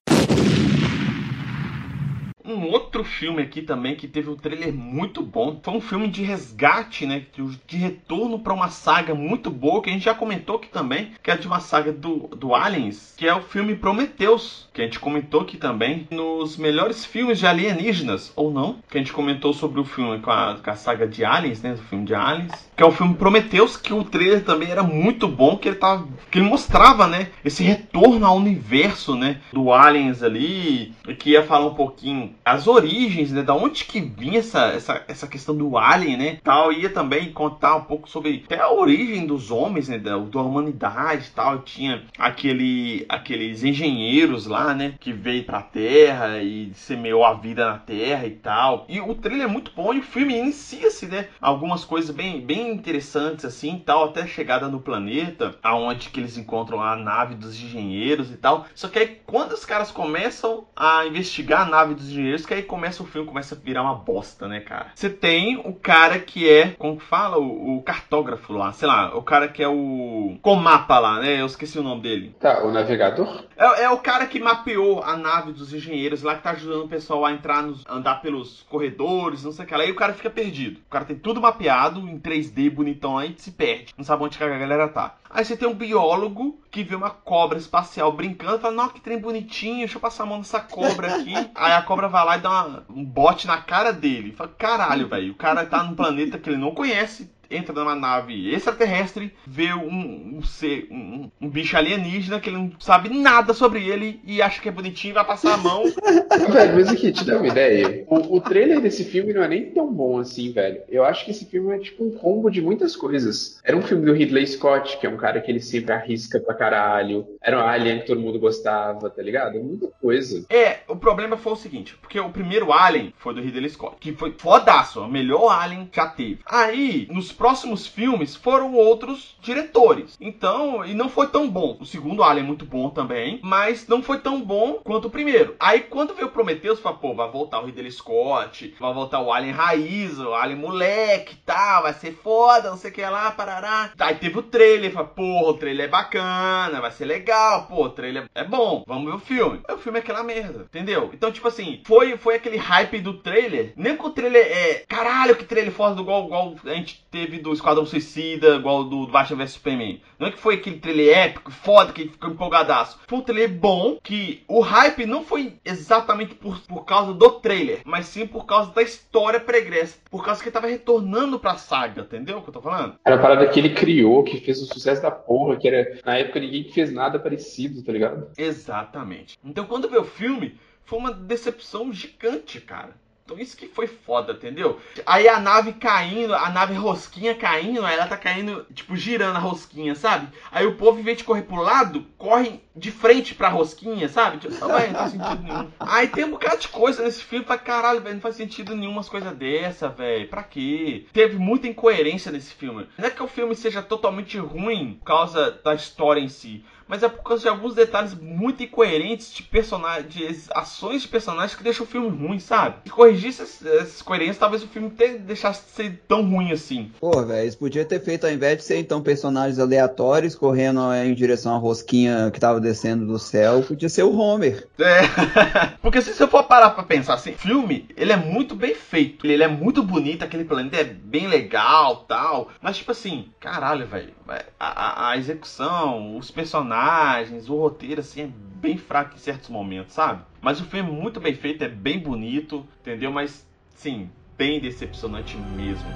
Um 2.51 2.69
outro 2.69 3.03
filme 3.03 3.41
aqui 3.41 3.61
também 3.61 3.95
que 3.95 4.07
teve 4.07 4.29
um 4.29 4.35
trailer 4.35 4.73
muito 4.73 5.21
bom. 5.21 5.59
Foi 5.63 5.73
um 5.73 5.81
filme 5.81 6.07
de 6.07 6.23
resgate, 6.23 7.05
né? 7.05 7.23
De 7.65 7.77
retorno 7.77 8.39
para 8.39 8.53
uma 8.53 8.69
saga 8.69 9.15
muito 9.15 9.49
boa 9.49 9.81
que 9.81 9.89
a 9.89 9.93
gente 9.93 10.05
já 10.05 10.13
comentou 10.13 10.57
aqui 10.57 10.67
também, 10.67 11.11
que 11.23 11.31
é 11.31 11.37
de 11.37 11.47
uma 11.47 11.59
saga 11.59 11.91
do, 11.91 12.27
do 12.35 12.53
Aliens, 12.53 13.13
que 13.17 13.27
é 13.27 13.33
o 13.33 13.41
filme 13.41 13.75
Prometheus, 13.75 14.69
que 14.73 14.81
a 14.81 14.85
gente 14.85 14.99
comentou 14.99 15.41
aqui 15.41 15.57
também 15.57 16.07
nos 16.11 16.57
melhores 16.57 17.05
filmes 17.05 17.39
de 17.39 17.47
alienígenas, 17.47 18.33
ou 18.35 18.51
não, 18.51 18.77
que 18.89 18.97
a 18.97 19.01
gente 19.01 19.13
comentou 19.13 19.53
sobre 19.53 19.79
o 19.79 19.85
filme 19.85 20.19
com 20.19 20.31
a, 20.31 20.57
com 20.61 20.69
a 20.69 20.75
saga 20.75 21.07
de 21.07 21.23
Aliens, 21.23 21.61
né? 21.61 21.73
Do 21.73 21.81
filme 21.83 22.05
de 22.05 22.13
Aliens, 22.13 22.51
que 22.75 22.83
é 22.83 22.85
o 22.85 22.91
filme 22.91 23.15
Prometheus, 23.15 23.77
que 23.77 23.93
o 23.93 24.03
trailer 24.03 24.43
também 24.43 24.69
era 24.69 24.83
muito 24.83 25.27
bom, 25.27 25.57
que 25.57 25.69
ele 25.69 25.77
tava, 25.77 26.07
que 26.29 26.39
ele 26.39 26.47
mostrava, 26.47 27.07
né? 27.07 27.29
Esse 27.45 27.63
retorno 27.63 28.25
ao 28.25 28.35
universo, 28.35 29.15
né? 29.15 29.39
Do 29.53 29.71
Aliens 29.71 30.21
ali, 30.21 30.93
que 31.19 31.31
ia 31.31 31.43
falar 31.43 31.67
um 31.67 31.75
pouquinho 31.75 32.33
as 32.43 32.67
origens, 32.67 33.31
né? 33.31 33.41
Da 33.43 33.53
onde 33.53 33.85
que 33.85 33.99
vinha 33.99 34.39
essa, 34.39 34.67
essa, 34.67 35.03
essa 35.07 35.27
questão 35.27 35.55
do 35.55 35.77
alien, 35.77 36.17
né? 36.17 36.39
Tal, 36.43 36.71
ia 36.71 36.89
também 36.89 37.31
contar 37.31 37.75
um 37.75 37.83
pouco 37.83 38.09
sobre 38.09 38.43
até 38.45 38.59
a 38.59 38.71
origem 38.71 39.25
dos 39.25 39.51
homens, 39.51 39.87
né? 39.87 39.97
Da, 39.97 40.17
da 40.17 40.41
humanidade 40.41 41.31
tal. 41.35 41.59
Tinha 41.59 42.03
aquele, 42.17 43.05
aqueles 43.07 43.63
engenheiros 43.63 44.47
lá, 44.47 44.73
né? 44.73 44.95
Que 44.99 45.13
veio 45.13 45.43
pra 45.43 45.61
Terra 45.61 46.41
e 46.41 46.71
semeou 46.73 47.23
a 47.23 47.33
vida 47.33 47.65
na 47.65 47.77
Terra 47.77 48.25
e 48.25 48.31
tal. 48.31 48.85
E 48.89 48.99
o 48.99 49.13
trailer 49.15 49.45
é 49.45 49.51
muito 49.51 49.71
bom 49.75 49.93
e 49.93 49.99
o 49.99 50.03
filme 50.03 50.37
inicia-se, 50.37 51.05
né? 51.05 51.27
Algumas 51.39 51.85
coisas 51.85 52.13
bem, 52.13 52.41
bem 52.41 52.71
interessantes 52.71 53.45
assim 53.45 53.81
tal, 53.85 54.05
até 54.05 54.21
a 54.21 54.27
chegada 54.27 54.67
no 54.67 54.79
planeta, 54.79 55.55
aonde 55.61 56.09
que 56.09 56.19
eles 56.19 56.37
encontram 56.37 56.81
a 56.81 56.95
nave 56.95 57.35
dos 57.35 57.61
engenheiros 57.61 58.31
e 58.31 58.37
tal. 58.37 58.65
Só 58.73 58.87
que 58.87 58.99
aí 58.99 59.21
quando 59.25 59.53
os 59.53 59.65
caras 59.65 59.91
começam 59.91 60.65
a 60.75 61.05
investigar 61.05 61.61
a 61.61 61.69
nave 61.69 61.93
dos 61.93 62.09
engenheiros 62.09 62.30
isso 62.35 62.47
que 62.47 62.53
aí 62.53 62.63
começa 62.63 63.03
o 63.03 63.05
filme, 63.05 63.27
começa 63.27 63.55
a 63.55 63.57
virar 63.57 63.81
uma 63.83 63.95
bosta, 63.95 64.47
né, 64.47 64.59
cara? 64.59 64.91
Você 64.95 65.09
tem 65.09 65.57
o 65.57 65.73
cara 65.73 66.19
que 66.19 66.49
é, 66.49 66.71
como 66.77 66.97
que 66.97 67.03
fala? 67.03 67.37
O, 67.37 67.77
o, 67.77 67.81
cartógrafo 67.81 68.53
lá, 68.53 68.71
sei 68.71 68.87
lá, 68.87 69.15
o 69.15 69.21
cara 69.21 69.47
que 69.47 69.61
é 69.61 69.67
o. 69.67 70.37
Com 70.41 70.55
mapa 70.55 70.99
lá, 70.99 71.19
né? 71.19 71.41
Eu 71.41 71.45
esqueci 71.45 71.79
o 71.79 71.83
nome 71.83 72.01
dele. 72.01 72.35
Tá, 72.39 72.63
o 72.63 72.71
navegador? 72.71 73.45
É, 73.57 73.83
é 73.83 73.89
o 73.89 73.97
cara 73.97 74.25
que 74.25 74.39
mapeou 74.39 75.03
a 75.03 75.15
nave 75.15 75.51
dos 75.51 75.73
engenheiros 75.73 76.23
lá, 76.23 76.35
que 76.35 76.43
tá 76.43 76.51
ajudando 76.51 76.85
o 76.85 76.89
pessoal 76.89 77.25
a 77.25 77.31
entrar, 77.31 77.63
nos, 77.63 77.83
andar 77.87 78.21
pelos 78.21 78.63
corredores, 78.69 79.43
não 79.43 79.51
sei 79.51 79.65
o 79.65 79.67
que 79.67 79.75
lá. 79.75 79.83
Aí 79.83 79.91
o 79.91 79.95
cara 79.95 80.13
fica 80.13 80.29
perdido. 80.29 80.79
O 80.87 80.89
cara 80.89 81.05
tem 81.05 81.15
tudo 81.15 81.41
mapeado 81.41 81.99
em 82.01 82.19
3D, 82.19 82.69
bonitão, 82.69 83.17
aí 83.17 83.33
se 83.37 83.51
perde. 83.51 83.93
Não 83.97 84.03
sabe 84.03 84.23
onde 84.23 84.37
que 84.37 84.43
a 84.43 84.47
galera 84.47 84.87
tá. 84.87 85.15
Aí 85.33 85.45
você 85.45 85.55
tem 85.55 85.67
um 85.67 85.73
biólogo 85.73 86.59
que 86.69 86.83
vê 86.83 86.95
uma 86.95 87.09
cobra 87.09 87.57
espacial 87.57 88.11
brincando, 88.11 88.59
fala, 88.59 88.73
nossa, 88.73 88.93
que 88.93 89.01
trem 89.01 89.17
bonitinho, 89.17 89.79
deixa 89.79 89.97
eu 89.97 90.01
passar 90.01 90.23
a 90.23 90.25
mão 90.25 90.37
nessa 90.37 90.59
cobra 90.59 91.15
aqui. 91.15 91.33
aí 91.55 91.73
a 91.73 91.81
cobra 91.81 92.07
vai 92.07 92.20
lá 92.23 92.37
e 92.37 92.41
dá 92.41 92.49
uma, 92.49 92.85
um 92.89 93.05
bote 93.05 93.47
na 93.47 93.61
cara 93.61 93.91
dele. 93.91 94.33
Fala, 94.33 94.49
caralho, 94.57 95.07
velho, 95.07 95.31
o 95.33 95.35
cara 95.35 95.65
tá 95.65 95.83
num 95.83 95.95
planeta 95.95 96.37
que 96.37 96.49
ele 96.49 96.57
não 96.57 96.73
conhece, 96.73 97.31
entra 97.51 97.73
numa 97.73 97.95
nave 97.95 98.53
extraterrestre, 98.53 99.33
vê 99.45 99.73
um, 99.73 100.37
um 100.37 100.43
ser, 100.43 100.87
um, 100.91 101.29
um, 101.39 101.49
bicho 101.49 101.77
alienígena 101.77 102.39
que 102.39 102.49
ele 102.49 102.57
não 102.57 102.71
sabe 102.79 103.09
nada 103.09 103.53
sobre 103.53 103.87
ele 103.87 104.19
e 104.25 104.41
acha 104.41 104.61
que 104.61 104.69
é 104.69 104.71
bonitinho 104.71 105.11
e 105.11 105.15
vai 105.15 105.25
passar 105.25 105.53
a 105.53 105.57
mão. 105.57 105.83
velho, 106.51 106.75
mas 106.75 106.89
aqui, 106.89 107.11
te 107.11 107.25
dá 107.25 107.37
uma 107.37 107.47
ideia. 107.47 108.05
O, 108.07 108.37
o 108.37 108.41
trailer 108.41 108.81
desse 108.81 109.03
filme 109.03 109.33
não 109.33 109.43
é 109.43 109.47
nem 109.47 109.71
tão 109.71 109.91
bom 109.91 110.19
assim, 110.19 110.51
velho. 110.51 110.81
Eu 110.89 111.03
acho 111.03 111.25
que 111.25 111.31
esse 111.31 111.45
filme 111.45 111.75
é 111.75 111.79
tipo 111.79 112.03
um 112.03 112.11
combo 112.11 112.49
de 112.49 112.61
muitas 112.61 112.95
coisas. 112.95 113.59
Era 113.63 113.77
um 113.77 113.81
filme 113.81 114.05
do 114.05 114.13
Ridley 114.13 114.47
Scott, 114.47 114.97
que 114.97 115.05
é 115.05 115.09
um 115.09 115.17
cara 115.17 115.41
que 115.41 115.51
ele 115.51 115.59
sempre 115.59 115.93
arrisca 115.93 116.39
pra 116.39 116.53
caralho. 116.53 117.25
Era 117.41 117.57
um 117.57 117.67
alien 117.67 117.99
que 117.99 118.07
todo 118.07 118.19
mundo 118.19 118.39
gostava, 118.39 119.09
tá 119.09 119.21
ligado? 119.21 119.59
Muita 119.59 119.87
coisa. 120.01 120.45
É, 120.49 120.79
o 120.87 120.95
problema 120.95 121.37
foi 121.37 121.53
o 121.53 121.55
seguinte, 121.55 121.95
porque 122.01 122.19
o 122.19 122.29
primeiro 122.29 122.71
Alien 122.71 123.13
foi 123.17 123.33
do 123.33 123.41
Ridley 123.41 123.69
Scott, 123.69 123.97
que 123.99 124.13
foi 124.13 124.33
fodaço, 124.37 125.01
o 125.01 125.07
melhor 125.07 125.49
Alien 125.49 125.85
que 125.85 125.95
já 125.95 126.07
teve. 126.07 126.39
Aí, 126.45 127.07
nos 127.11 127.31
próximos 127.41 127.87
filmes 127.87 128.35
foram 128.35 128.75
outros 128.75 129.35
diretores. 129.41 130.15
Então, 130.21 130.85
e 130.85 130.93
não 130.93 131.09
foi 131.09 131.25
tão 131.25 131.49
bom. 131.49 131.75
O 131.79 131.85
segundo 131.87 132.23
Alien 132.23 132.43
é 132.43 132.47
muito 132.47 132.65
bom 132.65 132.91
também, 132.91 133.39
mas 133.41 133.87
não 133.87 134.03
foi 134.03 134.19
tão 134.19 134.39
bom 134.39 134.73
quanto 134.83 135.07
o 135.07 135.09
primeiro. 135.09 135.55
Aí 135.59 135.79
quando 135.79 136.13
veio 136.13 136.29
Prometheus, 136.29 136.79
falou, 136.79 136.99
pô, 136.99 137.15
vai 137.15 137.31
voltar 137.31 137.59
o 137.59 137.65
Ridley 137.65 137.91
Scott, 137.91 138.75
vai 138.79 138.93
voltar 138.93 139.21
o 139.21 139.33
Alien 139.33 139.53
raiz, 139.53 140.19
o 140.19 140.35
Alien 140.35 140.59
moleque, 140.59 141.35
tá, 141.37 141.81
vai 141.81 141.93
ser 141.93 142.13
foda, 142.13 142.69
não 142.69 142.77
sei 142.77 142.91
o 142.91 142.93
que 142.93 143.01
lá, 143.01 143.31
parará. 143.31 143.91
Aí 143.97 144.13
teve 144.13 144.37
o 144.37 144.43
trailer, 144.43 144.91
falou, 144.91 145.07
porra, 145.07 145.49
o 145.49 145.57
trailer 145.57 145.87
é 145.87 145.89
bacana, 145.89 146.79
vai 146.79 146.91
ser 146.91 147.05
legal, 147.05 147.65
pô, 147.65 147.85
o 147.85 147.89
trailer 147.89 148.29
é 148.35 148.43
bom, 148.43 148.83
vamos 148.85 149.05
ver 149.05 149.15
o 149.15 149.19
filme. 149.19 149.61
O 149.67 149.77
filme 149.79 149.97
é 149.97 150.01
aquela 150.03 150.21
merda, 150.21 150.65
entendeu? 150.65 151.09
Então, 151.11 151.31
tipo 151.31 151.47
assim, 151.47 151.81
foi, 151.87 152.15
foi 152.17 152.35
aquele 152.35 152.57
hype 152.57 152.99
do 152.99 153.15
trailer, 153.15 153.73
nem 153.75 153.97
que 153.97 154.05
o 154.05 154.11
trailer 154.11 154.45
é, 154.45 154.85
caralho, 154.87 155.35
que 155.35 155.43
trailer 155.43 155.73
foda, 155.73 155.99
igual, 155.99 156.25
igual 156.25 156.55
a 156.65 156.73
gente 156.75 157.03
teve 157.09 157.30
do 157.39 157.55
Squad 157.55 157.71
Esquadrão 157.71 157.85
Suicida, 157.85 158.55
igual 158.55 158.83
do, 158.83 159.05
do 159.05 159.11
Batman 159.11 159.45
vs 159.45 159.53
Superman. 159.53 160.01
Não 160.19 160.27
é 160.27 160.31
que 160.31 160.37
foi 160.37 160.55
aquele 160.55 160.79
trailer 160.79 161.17
épico, 161.17 161.51
foda, 161.51 161.93
que 161.93 162.07
ficou 162.07 162.29
empolgadaço. 162.29 162.99
Foi 163.07 163.19
um 163.19 163.21
trailer 163.21 163.49
bom, 163.49 163.97
que 164.03 164.43
o 164.47 164.59
hype 164.59 165.05
não 165.05 165.23
foi 165.23 165.53
exatamente 165.63 166.35
por, 166.35 166.59
por 166.61 166.83
causa 166.83 167.13
do 167.13 167.29
trailer, 167.39 167.81
mas 167.85 168.07
sim 168.07 168.27
por 168.27 168.45
causa 168.45 168.73
da 168.73 168.81
história 168.81 169.39
pregressa. 169.39 169.97
Por 170.09 170.23
causa 170.23 170.41
que 170.41 170.49
ele 170.49 170.53
tava 170.53 170.67
retornando 170.67 171.39
pra 171.39 171.55
saga, 171.55 172.01
entendeu 172.01 172.39
o 172.39 172.41
que 172.41 172.49
eu 172.49 172.53
tô 172.53 172.61
falando? 172.61 172.95
Era 173.05 173.15
a 173.15 173.19
parada 173.19 173.47
que 173.47 173.59
ele 173.59 173.73
criou, 173.73 174.23
que 174.23 174.39
fez 174.39 174.61
o 174.61 174.65
sucesso 174.65 175.01
da 175.01 175.11
porra, 175.11 175.57
que 175.57 175.67
era 175.67 175.99
na 176.05 176.17
época 176.17 176.39
ninguém 176.39 176.69
fez 176.69 176.91
nada 176.91 177.19
parecido, 177.19 177.83
tá 177.83 177.91
ligado? 177.91 178.27
Exatamente. 178.37 179.37
Então 179.43 179.65
quando 179.65 179.89
veio 179.89 180.01
o 180.01 180.05
filme, 180.05 180.57
foi 180.83 180.99
uma 180.99 181.13
decepção 181.13 181.93
gigante, 181.93 182.59
cara. 182.59 182.95
Então 183.31 183.41
isso 183.41 183.55
que 183.55 183.67
foi 183.67 183.87
foda, 183.87 184.33
entendeu? 184.33 184.79
Aí 185.05 185.27
a 185.27 185.39
nave 185.39 185.71
caindo, 185.73 186.35
a 186.35 186.49
nave 186.49 186.73
rosquinha 186.73 187.33
caindo, 187.33 187.85
ela 187.85 188.05
tá 188.05 188.17
caindo, 188.17 188.65
tipo, 188.73 188.93
girando 188.95 189.37
a 189.37 189.39
rosquinha, 189.39 189.95
sabe? 189.95 190.27
Aí 190.51 190.65
o 190.65 190.75
povo, 190.75 190.99
em 190.99 191.03
vez 191.03 191.17
de 191.17 191.23
correr 191.23 191.43
pro 191.43 191.61
lado, 191.61 192.05
corre 192.17 192.59
de 192.75 192.91
frente 192.91 193.33
pra 193.33 193.47
rosquinha, 193.47 194.09
sabe? 194.09 194.37
Tipo, 194.37 194.53
não, 194.59 194.67
não 194.67 194.79
faz 194.79 195.11
sentido 195.11 195.43
nenhum. 195.43 195.71
Aí 195.79 196.07
tem 196.09 196.25
um 196.25 196.31
bocado 196.31 196.59
de 196.59 196.67
coisa 196.67 197.03
nesse 197.03 197.23
filme 197.23 197.45
pra 197.45 197.57
caralho, 197.57 198.01
velho. 198.01 198.15
Não 198.15 198.21
faz 198.21 198.35
sentido 198.35 198.75
nenhum 198.75 198.91
umas 198.91 199.07
coisas 199.07 199.33
dessa, 199.35 199.87
velho. 199.87 200.27
Pra 200.27 200.43
quê? 200.43 201.05
Teve 201.13 201.37
muita 201.37 201.67
incoerência 201.67 202.31
nesse 202.31 202.53
filme. 202.53 202.87
Não 202.97 203.07
é 203.07 203.11
que 203.11 203.23
o 203.23 203.27
filme 203.27 203.55
seja 203.55 203.81
totalmente 203.81 204.37
ruim 204.37 204.97
por 204.99 205.05
causa 205.05 205.51
da 205.63 205.73
história 205.73 206.19
em 206.19 206.29
si 206.29 206.65
mas 206.91 207.03
é 207.03 207.07
por 207.07 207.23
causa 207.23 207.43
de 207.43 207.47
alguns 207.47 207.73
detalhes 207.73 208.13
muito 208.13 208.61
incoerentes 208.61 209.33
de 209.33 209.43
personagens, 209.43 210.13
de 210.13 210.27
ações 210.53 211.03
de 211.03 211.07
personagens 211.07 211.55
que 211.55 211.63
deixam 211.63 211.85
o 211.85 211.89
filme 211.89 212.09
ruim, 212.09 212.37
sabe? 212.37 212.75
Se 212.83 212.91
corrigisse 212.91 213.41
essas, 213.41 214.01
coerências, 214.01 214.37
talvez 214.37 214.61
o 214.61 214.67
filme 214.67 214.91
até 214.93 215.17
deixasse 215.17 215.63
de 215.63 215.71
ser 215.71 216.03
tão 216.05 216.29
ruim 216.29 216.51
assim. 216.51 216.91
Pô, 216.99 217.23
velho, 217.23 217.43
eles 217.43 217.55
podiam 217.55 217.85
ter 217.85 218.01
feito, 218.01 218.25
ao 218.25 218.33
invés 218.33 218.57
de 218.57 218.65
ser 218.65 218.77
então 218.77 219.01
personagens 219.01 219.57
aleatórios 219.57 220.35
correndo 220.35 220.81
em 220.93 221.13
direção 221.13 221.55
à 221.55 221.57
rosquinha 221.57 222.29
que 222.29 222.41
tava 222.41 222.59
descendo 222.59 223.07
do 223.07 223.17
céu, 223.17 223.63
podia 223.63 223.87
ser 223.87 224.03
o 224.03 224.13
Homer. 224.13 224.67
É, 224.77 225.07
porque 225.81 226.01
se 226.01 226.13
você 226.13 226.27
for 226.27 226.43
parar 226.43 226.71
pra 226.71 226.83
pensar 226.83 227.13
assim, 227.13 227.31
filme, 227.31 227.87
ele 227.95 228.11
é 228.11 228.17
muito 228.17 228.53
bem 228.53 228.75
feito, 228.75 229.25
ele 229.25 229.43
é 229.43 229.47
muito 229.47 229.81
bonito, 229.81 230.25
aquele 230.25 230.43
planeta 230.43 230.75
é 230.75 230.83
bem 230.83 231.29
legal 231.29 232.03
tal, 232.05 232.49
mas 232.61 232.75
tipo 232.75 232.91
assim, 232.91 233.29
caralho, 233.39 233.87
velho, 233.87 234.11
a, 234.27 234.41
a, 234.59 235.11
a 235.11 235.17
execução, 235.17 236.17
os 236.17 236.29
personagens 236.29 236.80
personagens, 236.81 237.47
o 237.47 237.55
roteiro 237.55 238.01
assim 238.01 238.23
é 238.23 238.29
bem 238.59 238.75
fraco 238.75 239.13
em 239.13 239.19
certos 239.19 239.49
momentos, 239.49 239.93
sabe? 239.93 240.23
Mas 240.41 240.59
o 240.59 240.65
filme 240.65 240.89
é 240.89 240.91
muito 240.91 241.19
bem 241.19 241.35
feito, 241.35 241.63
é 241.63 241.67
bem 241.67 241.99
bonito, 241.99 242.65
entendeu? 242.79 243.11
Mas 243.11 243.47
sim, 243.69 244.09
bem 244.35 244.59
decepcionante 244.59 245.37
mesmo. 245.37 245.87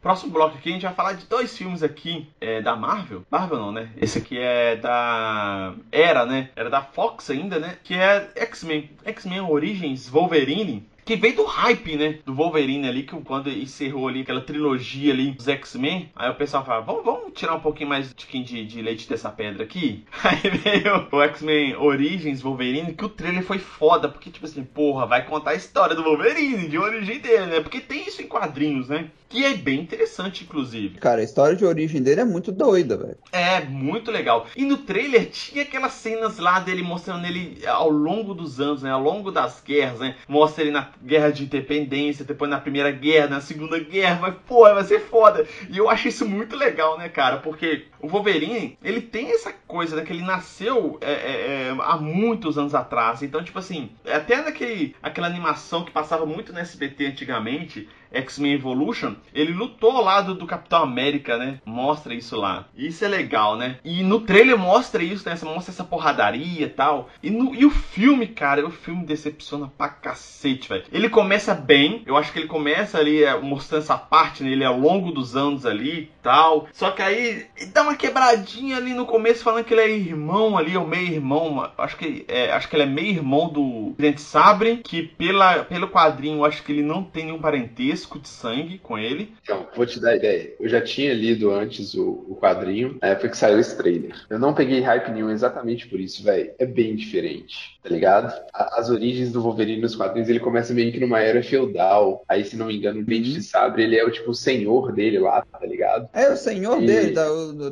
Próximo 0.00 0.32
bloco 0.32 0.56
aqui 0.56 0.68
a 0.68 0.72
gente 0.72 0.82
vai 0.82 0.94
falar 0.94 1.12
de 1.14 1.26
dois 1.26 1.56
filmes 1.56 1.82
aqui 1.82 2.28
é, 2.40 2.60
da 2.60 2.76
Marvel. 2.76 3.22
Marvel 3.30 3.58
não, 3.58 3.72
né? 3.72 3.90
Esse 3.96 4.18
aqui 4.18 4.38
é 4.38 4.76
da. 4.76 5.74
Era, 5.90 6.26
né? 6.26 6.50
Era 6.56 6.68
da 6.68 6.82
Fox 6.82 7.30
ainda, 7.30 7.58
né? 7.58 7.78
Que 7.82 7.94
é 7.94 8.30
X-Men. 8.36 8.90
X-Men 9.04 9.40
Origins 9.40 10.06
Wolverine 10.08 10.86
que 11.04 11.16
veio 11.16 11.36
do 11.36 11.44
hype, 11.44 11.96
né? 11.96 12.18
Do 12.24 12.34
Wolverine 12.34 12.88
ali, 12.88 13.02
que 13.02 13.14
quando 13.22 13.50
encerrou 13.50 14.08
ali 14.08 14.22
aquela 14.22 14.40
trilogia 14.40 15.12
ali 15.12 15.30
dos 15.30 15.48
X-Men, 15.48 16.10
aí 16.16 16.30
o 16.30 16.34
pessoal 16.34 16.64
fala, 16.64 16.80
vamos, 16.80 17.04
vamos 17.04 17.32
tirar 17.34 17.54
um 17.54 17.60
pouquinho 17.60 17.88
mais 17.88 18.14
de, 18.14 18.42
de, 18.42 18.64
de 18.64 18.82
leite 18.82 19.08
dessa 19.08 19.30
pedra 19.30 19.64
aqui. 19.64 20.04
Aí 20.24 20.50
veio 20.50 21.06
o 21.10 21.22
X-Men 21.22 21.76
Origins 21.76 22.40
Wolverine, 22.40 22.94
que 22.94 23.04
o 23.04 23.08
trailer 23.08 23.44
foi 23.44 23.58
foda, 23.58 24.08
porque 24.08 24.30
tipo 24.30 24.46
assim, 24.46 24.64
porra, 24.64 25.06
vai 25.06 25.24
contar 25.24 25.50
a 25.50 25.54
história 25.54 25.94
do 25.94 26.02
Wolverine, 26.02 26.68
de 26.68 26.78
origem 26.78 27.18
dele, 27.18 27.46
né? 27.46 27.60
Porque 27.60 27.80
tem 27.80 28.06
isso 28.06 28.22
em 28.22 28.26
quadrinhos, 28.26 28.88
né? 28.88 29.10
Que 29.34 29.44
é 29.44 29.56
bem 29.56 29.80
interessante, 29.80 30.44
inclusive. 30.44 31.00
Cara, 31.00 31.20
a 31.20 31.24
história 31.24 31.56
de 31.56 31.64
origem 31.64 32.00
dele 32.00 32.20
é 32.20 32.24
muito 32.24 32.52
doida, 32.52 32.96
velho. 32.96 33.18
É, 33.32 33.60
muito 33.64 34.12
legal. 34.12 34.46
E 34.54 34.64
no 34.64 34.76
trailer 34.76 35.28
tinha 35.28 35.64
aquelas 35.64 35.92
cenas 35.94 36.38
lá 36.38 36.60
dele 36.60 36.84
mostrando 36.84 37.26
ele 37.26 37.60
ao 37.66 37.90
longo 37.90 38.32
dos 38.32 38.60
anos, 38.60 38.84
né? 38.84 38.92
Ao 38.92 39.02
longo 39.02 39.32
das 39.32 39.60
guerras, 39.60 39.98
né? 39.98 40.14
Mostra 40.28 40.62
ele 40.62 40.70
na 40.70 40.88
guerra 41.02 41.32
de 41.32 41.42
independência, 41.42 42.24
depois 42.24 42.48
na 42.48 42.60
primeira 42.60 42.92
guerra, 42.92 43.26
na 43.26 43.40
segunda 43.40 43.76
guerra, 43.76 44.20
mas 44.22 44.36
pô, 44.46 44.62
vai 44.72 44.84
ser 44.84 45.00
foda. 45.00 45.44
E 45.68 45.78
eu 45.78 45.90
acho 45.90 46.06
isso 46.06 46.24
muito 46.24 46.54
legal, 46.54 46.96
né, 46.96 47.08
cara? 47.08 47.38
Porque 47.38 47.86
o 48.00 48.06
Wolverine, 48.06 48.78
ele 48.84 49.00
tem 49.00 49.32
essa 49.32 49.52
coisa, 49.66 49.96
né? 49.96 50.02
Que 50.02 50.12
ele 50.12 50.22
nasceu 50.22 50.96
é, 51.00 51.10
é, 51.10 51.68
é, 51.70 51.76
há 51.80 51.96
muitos 51.96 52.56
anos 52.56 52.72
atrás. 52.72 53.20
Então, 53.20 53.42
tipo 53.42 53.58
assim, 53.58 53.90
até 54.06 54.40
naquele, 54.40 54.94
aquela 55.02 55.26
animação 55.26 55.84
que 55.84 55.90
passava 55.90 56.24
muito 56.24 56.52
no 56.52 56.60
SBT 56.60 57.06
antigamente, 57.06 57.88
X-Men 58.14 58.54
Evolution, 58.54 59.14
ele 59.34 59.52
lutou 59.52 59.90
ao 59.92 60.04
lado 60.04 60.34
do 60.34 60.46
Capitão 60.46 60.82
América, 60.82 61.36
né? 61.36 61.60
Mostra 61.64 62.14
isso 62.14 62.36
lá. 62.36 62.66
Isso 62.76 63.04
é 63.04 63.08
legal, 63.08 63.56
né? 63.56 63.78
E 63.84 64.02
no 64.02 64.20
trailer 64.20 64.56
mostra 64.56 65.02
isso, 65.02 65.28
né? 65.28 65.36
Mostra 65.42 65.72
essa 65.72 65.84
porradaria 65.84 66.66
e 66.66 66.68
tal. 66.68 67.10
E, 67.22 67.30
no, 67.30 67.54
e 67.54 67.64
o 67.64 67.70
filme, 67.70 68.26
cara, 68.26 68.66
o 68.66 68.70
filme 68.70 69.04
decepciona 69.04 69.70
pra 69.76 69.88
cacete, 69.88 70.68
velho. 70.68 70.84
Ele 70.92 71.08
começa 71.08 71.54
bem, 71.54 72.02
eu 72.06 72.16
acho 72.16 72.32
que 72.32 72.38
ele 72.38 72.48
começa 72.48 72.98
ali 72.98 73.22
é, 73.22 73.38
mostrando 73.38 73.82
essa 73.82 73.96
parte 73.96 74.42
nele 74.42 74.60
né? 74.60 74.66
ao 74.66 74.78
longo 74.78 75.10
dos 75.10 75.36
anos 75.36 75.66
ali 75.66 76.00
e 76.00 76.10
tal. 76.22 76.68
Só 76.72 76.90
que 76.90 77.02
aí 77.02 77.46
dá 77.72 77.82
uma 77.82 77.96
quebradinha 77.96 78.76
ali 78.76 78.94
no 78.94 79.06
começo 79.06 79.42
falando 79.42 79.64
que 79.64 79.74
ele 79.74 79.80
é 79.80 79.90
irmão 79.90 80.56
ali, 80.56 80.76
ou 80.76 80.86
meio 80.86 81.12
irmão. 81.12 81.70
Acho 81.76 81.96
que, 81.96 82.24
é, 82.28 82.52
acho 82.52 82.68
que 82.68 82.76
ele 82.76 82.84
é 82.84 82.86
meio 82.86 83.08
irmão 83.08 83.48
do 83.48 83.94
Dente 83.98 84.20
Sabre, 84.20 84.78
que 84.78 85.02
pela, 85.02 85.64
pelo 85.64 85.88
quadrinho 85.88 86.44
acho 86.44 86.62
que 86.62 86.72
ele 86.72 86.82
não 86.82 87.02
tem 87.02 87.26
nenhum 87.26 87.38
parentesco 87.38 88.03
risco 88.04 88.18
de 88.18 88.28
sangue 88.28 88.78
com 88.78 88.98
ele. 88.98 89.32
Então, 89.42 89.66
vou 89.74 89.86
te 89.86 89.98
dar 89.98 90.14
ideia. 90.14 90.54
Eu 90.60 90.68
já 90.68 90.80
tinha 90.80 91.12
lido 91.14 91.50
antes 91.50 91.94
o, 91.94 92.24
o 92.28 92.36
quadrinho, 92.36 92.98
na 93.00 93.08
época 93.08 93.30
que 93.30 93.36
saiu 93.36 93.58
esse 93.58 93.76
trailer. 93.76 94.14
Eu 94.28 94.38
não 94.38 94.54
peguei 94.54 94.80
hype 94.80 95.10
nenhum 95.10 95.30
exatamente 95.30 95.88
por 95.88 95.98
isso, 95.98 96.22
velho. 96.22 96.52
É 96.58 96.66
bem 96.66 96.94
diferente, 96.94 97.78
tá 97.82 97.88
ligado? 97.88 98.32
A, 98.52 98.80
as 98.80 98.90
origens 98.90 99.32
do 99.32 99.40
Wolverine 99.40 99.80
nos 99.80 99.96
quadrinhos, 99.96 100.28
ele 100.28 100.40
começa 100.40 100.74
meio 100.74 100.92
que 100.92 101.00
numa 101.00 101.20
era 101.20 101.42
feudal. 101.42 102.22
Aí, 102.28 102.44
se 102.44 102.56
não 102.56 102.66
me 102.66 102.76
engano, 102.76 103.00
o 103.00 103.04
Dente 103.04 103.32
de 103.32 103.42
Sabre, 103.42 103.84
ele 103.84 103.96
é 103.96 104.04
o 104.04 104.10
tipo 104.10 104.30
o 104.30 104.34
senhor 104.34 104.92
dele 104.92 105.18
lá, 105.18 105.42
tá 105.42 105.64
ligado? 105.66 105.83
É, 106.12 106.30
o 106.30 106.36
senhor 106.36 106.82
e... 106.82 106.86
dele, 106.86 107.14